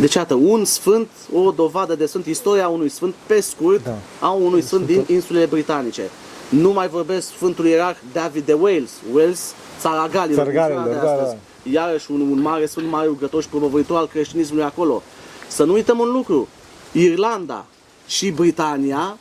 Deci, 0.00 0.14
iată, 0.14 0.34
un 0.34 0.64
sfânt, 0.64 1.08
o 1.34 1.50
dovadă 1.50 1.94
de 1.94 2.06
sfânt, 2.06 2.26
istoria 2.26 2.68
unui 2.68 2.88
sfânt, 2.88 3.14
pe 3.26 3.40
scurt, 3.40 3.84
Da. 3.84 3.94
a 4.20 4.30
unui 4.30 4.60
sfânt 4.62 4.86
din 4.86 5.04
insulele 5.06 5.44
britanice. 5.46 6.02
Nu 6.48 6.72
mai 6.72 6.88
vorbesc 6.88 7.26
Sfântul 7.28 7.66
Ierarh 7.66 7.98
David 8.12 8.44
de 8.46 8.52
Wales, 8.52 8.90
Wales, 9.14 9.54
țara 9.80 10.08
Galilor, 10.12 10.44
Țara 10.44 10.56
Galilor, 10.56 10.82
cum 10.82 10.92
spunea 10.92 11.10
de 11.10 11.16
da, 11.16 11.22
astăzi. 11.22 11.36
Iarăși 11.72 12.10
un, 12.10 12.20
un 12.20 12.40
mare 12.40 12.66
sfânt, 12.66 12.90
mare 12.90 13.06
rugător 13.06 13.42
și 13.42 13.48
promovător 13.48 13.96
al 13.96 14.06
creștinismului 14.06 14.64
acolo. 14.64 15.02
Să 15.48 15.64
nu 15.64 15.72
uităm 15.72 15.98
un 15.98 16.10
lucru, 16.12 16.48
Irlanda 16.92 17.66
și 18.06 18.30
Britania, 18.30 19.18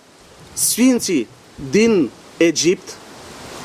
sfinții 0.54 1.28
din 1.72 2.10
Egipt, 2.38 2.98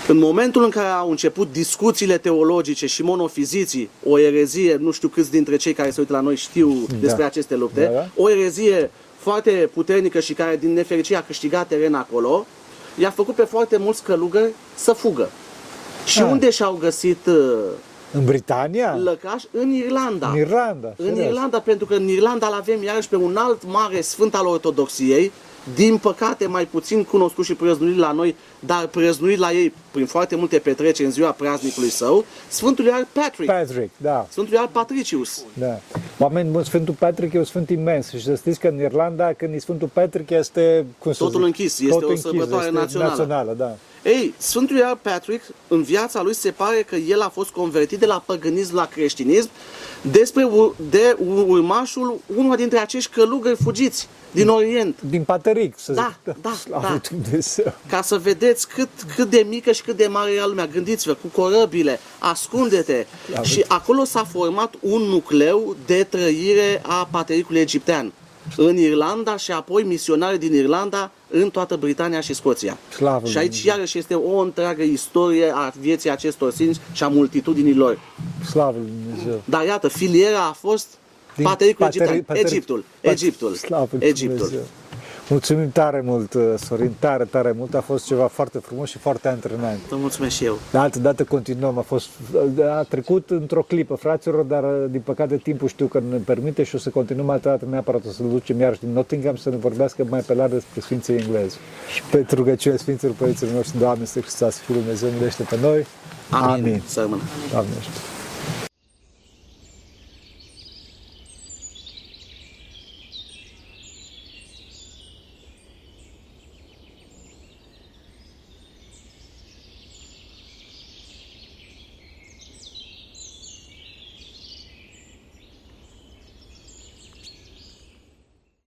în 0.09 0.19
momentul 0.19 0.65
în 0.65 0.71
care 0.71 0.89
au 0.89 1.11
început 1.11 1.53
discuțiile 1.53 2.19
teologice 2.19 2.87
și 2.87 3.03
monofiziții, 3.03 3.91
o 4.05 4.19
erezie, 4.19 4.77
nu 4.81 4.91
știu 4.91 5.09
câți 5.09 5.31
dintre 5.31 5.57
cei 5.57 5.73
care 5.73 5.91
se 5.91 6.01
uită 6.01 6.13
la 6.13 6.21
noi 6.21 6.37
știu 6.37 6.87
despre 7.01 7.25
aceste 7.25 7.57
lupte, 7.57 7.85
Da, 7.85 7.91
da. 7.91 8.09
o 8.17 8.31
erezie 8.31 8.91
foarte 9.19 9.71
puternică 9.75 10.21
și 10.21 10.33
care 10.33 10.57
din 10.57 10.73
nefericire 10.73 11.19
a 11.19 11.23
câștigat 11.25 11.69
teren 11.69 11.95
acolo, 11.95 12.47
i-a 12.99 13.11
făcut 13.11 13.35
pe 13.35 13.43
foarte 13.45 13.77
mulți 13.77 14.03
călugări 14.03 14.51
să 14.75 14.93
fugă. 14.93 15.31
Și 16.05 16.21
Ah. 16.23 16.29
unde 16.31 16.51
și-au 16.51 16.75
găsit 16.81 17.27
uh, 17.27 17.35
În 18.13 18.25
Britania? 18.25 18.97
lăcaș? 19.03 19.43
În 19.51 19.73
Irlanda. 19.73 20.29
În 20.29 20.37
Irlanda. 20.37 20.93
În 20.97 21.07
serios. 21.07 21.27
Irlanda, 21.27 21.61
pentru 21.61 21.87
că 21.87 21.95
în 21.95 22.09
Irlanda 22.09 22.47
îl 22.47 22.53
avem 22.53 22.83
iarăși 22.83 23.09
pe 23.09 23.17
un 23.17 23.37
alt 23.37 23.67
mare 23.67 24.01
sfânt 24.01 24.35
al 24.35 24.47
ortodoxiei, 24.47 25.33
din 25.75 25.99
păcate 25.99 26.47
mai 26.47 26.67
puțin 26.67 27.05
cunoscut 27.05 27.45
și 27.45 27.55
prăznuit 27.55 27.97
la 27.97 28.13
noi, 28.13 28.37
dar 28.59 28.87
prăznuit 28.87 29.39
la 29.39 29.53
ei 29.53 29.75
prin 29.91 30.07
foarte 30.07 30.37
multe 30.37 30.59
petreceri 30.59 31.07
în 31.07 31.13
ziua 31.13 31.31
praznicului 31.31 31.89
său, 31.89 32.25
Sfântul 32.49 32.85
Iar 32.85 33.07
Patrick, 33.13 33.53
Patrick, 33.53 33.91
da. 33.97 34.27
Sfântul 34.31 34.55
Iar 34.55 34.69
Patricius. 34.73 35.45
Da. 35.53 35.79
oameni 36.19 36.51
buni, 36.51 36.65
Sfântul 36.65 36.95
Patrick 36.99 37.35
e 37.35 37.39
un 37.39 37.45
sfânt 37.45 37.71
imens 37.71 38.09
și 38.09 38.23
să 38.23 38.35
știți 38.35 38.61
că 38.61 38.69
în 38.69 38.81
Irlanda, 38.81 39.33
când 39.33 39.55
e 39.55 39.59
Sfântul 39.59 39.89
Patrick, 39.93 40.31
este, 40.31 40.87
cum 40.99 41.13
să 41.13 41.19
Totul 41.19 41.37
zic, 41.39 41.47
închis, 41.47 41.81
este 41.81 42.05
o 42.05 42.17
sărbătoare 42.17 42.67
este 42.67 42.79
națională. 42.79 43.11
națională 43.11 43.55
da. 43.59 43.77
Ei, 44.03 44.35
Sfântul 44.39 44.77
Ioan 44.77 44.99
Patrick, 45.03 45.45
în 45.69 45.83
viața 45.83 46.23
lui 46.23 46.35
se 46.35 46.51
pare 46.51 46.83
că 46.83 46.97
el 46.97 47.21
a 47.21 47.29
fost 47.29 47.51
convertit 47.51 47.99
de 47.99 48.07
la 48.07 48.23
păgânism 48.27 48.75
la 48.75 48.87
creștinism 48.87 49.49
despre 50.03 50.45
ur- 50.45 50.75
de 50.91 51.17
ur- 51.27 51.45
urmașul 51.49 52.21
unul 52.37 52.57
dintre 52.57 52.79
acești 52.79 53.11
călugări 53.15 53.57
fugiți 53.63 54.09
din 54.31 54.49
Orient. 54.49 54.99
Din 55.01 55.23
Pateric, 55.25 55.75
să 55.79 55.93
Da, 55.93 56.15
zic. 56.25 56.37
da, 56.43 56.51
Slavă 56.65 56.83
da. 56.87 57.01
Dumnezeu. 57.11 57.73
Ca 57.89 58.03
să 58.03 58.19
vedeți 58.19 58.69
cât, 58.69 58.89
cât 59.17 59.31
de 59.31 59.47
mică 59.49 59.73
și 59.73 59.83
cât 59.83 59.97
de 59.97 60.07
mare 60.07 60.31
era 60.33 60.47
lumea. 60.47 60.67
Gândiți-vă, 60.67 61.15
cu 61.15 61.27
corăbile, 61.41 62.01
ascunde-te. 62.19 63.07
Și 63.43 63.65
acolo 63.69 64.05
s-a 64.05 64.25
format 64.25 64.75
un 64.81 65.03
nucleu 65.03 65.77
de 65.87 66.05
trăire 66.05 66.83
a 66.87 67.09
patericului 67.11 67.61
egiptean. 67.61 68.13
În 68.57 68.77
Irlanda 68.79 69.37
și 69.37 69.53
apoi 69.53 69.83
misionari 69.83 70.39
din 70.39 70.55
Irlanda 70.55 71.11
în 71.31 71.51
toată 71.51 71.77
Britania 71.77 72.21
și 72.21 72.35
Scoția. 72.35 72.79
Slavă 72.93 73.27
și 73.27 73.39
aici 73.39 73.47
Dumnezeu. 73.49 73.73
iarăși 73.75 73.99
este 73.99 74.15
o 74.15 74.39
întreagă 74.39 74.83
istorie 74.83 75.53
a 75.55 75.73
vieții 75.81 76.11
acestor 76.11 76.53
sfinți 76.53 76.81
și 76.93 77.03
a 77.03 77.09
multitudinii 77.09 77.75
lor. 77.75 77.99
Slavă 78.51 78.77
lui 78.79 78.91
Dumnezeu. 79.05 79.43
Dar 79.45 79.65
iată, 79.65 79.89
filiera 79.89 80.47
a 80.49 80.53
fost 80.53 80.87
Din 81.37 81.45
patericul 81.45 81.87
Pateri- 81.87 82.01
egiptean. 82.11 82.37
Pateri- 82.37 82.45
Egiptul. 82.47 82.85
Pat- 83.01 83.11
Egiptul. 83.11 83.55
Slavă 83.55 83.89
lui 83.91 84.07
Egiptul. 84.07 84.37
Dumnezeu. 84.37 84.67
Mulțumim 85.31 85.71
tare 85.71 86.01
mult, 86.05 86.35
uh, 86.35 86.43
Sorin, 86.57 86.95
tare, 86.99 87.25
tare 87.25 87.55
mult. 87.57 87.75
A 87.75 87.81
fost 87.81 88.07
ceva 88.07 88.27
foarte 88.27 88.59
frumos 88.59 88.89
și 88.89 88.99
foarte 88.99 89.29
antrenant. 89.29 89.79
Vă 89.89 89.97
mulțumesc 89.97 90.35
și 90.35 90.45
eu. 90.45 90.59
De 90.71 90.79
altă 90.79 90.99
dată 90.99 91.25
continuăm. 91.25 91.79
A, 91.79 91.81
fost, 91.81 92.09
a 92.71 92.83
trecut 92.83 93.31
într-o 93.31 93.63
clipă, 93.63 93.95
fraților, 93.95 94.45
dar 94.45 94.63
uh, 94.63 94.91
din 94.91 95.01
păcate 95.01 95.37
timpul 95.37 95.69
știu 95.69 95.87
că 95.87 95.99
nu 95.99 96.11
ne 96.11 96.17
permite 96.17 96.63
și 96.63 96.75
o 96.75 96.79
să 96.79 96.91
continuăm 96.91 97.31
altă 97.31 97.49
dată 97.49 97.67
neapărat. 97.71 98.07
O 98.07 98.11
să 98.11 98.23
ducem 98.23 98.61
iarăși 98.61 98.81
din 98.81 98.93
Nottingham 98.93 99.37
să 99.37 99.51
ne 99.51 99.57
vorbească 99.57 100.07
mai 100.09 100.21
pe 100.21 100.35
larg 100.35 100.53
despre 100.53 100.81
Sfinții 100.81 101.17
englezi. 101.17 101.59
Și 101.95 102.03
pentru 102.03 102.35
rugăciune 102.37 102.77
Sfinților 102.77 103.15
Părinților 103.19 103.53
noștri, 103.53 103.79
Doamne, 103.79 104.05
să 104.05 104.21
Hristos, 104.21 104.57
Fiul 104.57 104.79
Dumnezeu, 104.79 105.11
milește 105.11 105.43
pe 105.43 105.59
noi. 105.63 105.87
Amin. 106.31 106.65
Amin. 106.65 106.83
Să 106.87 107.01
rămână. 107.01 107.23
Doamne 107.51 107.71
ajută. 107.79 108.10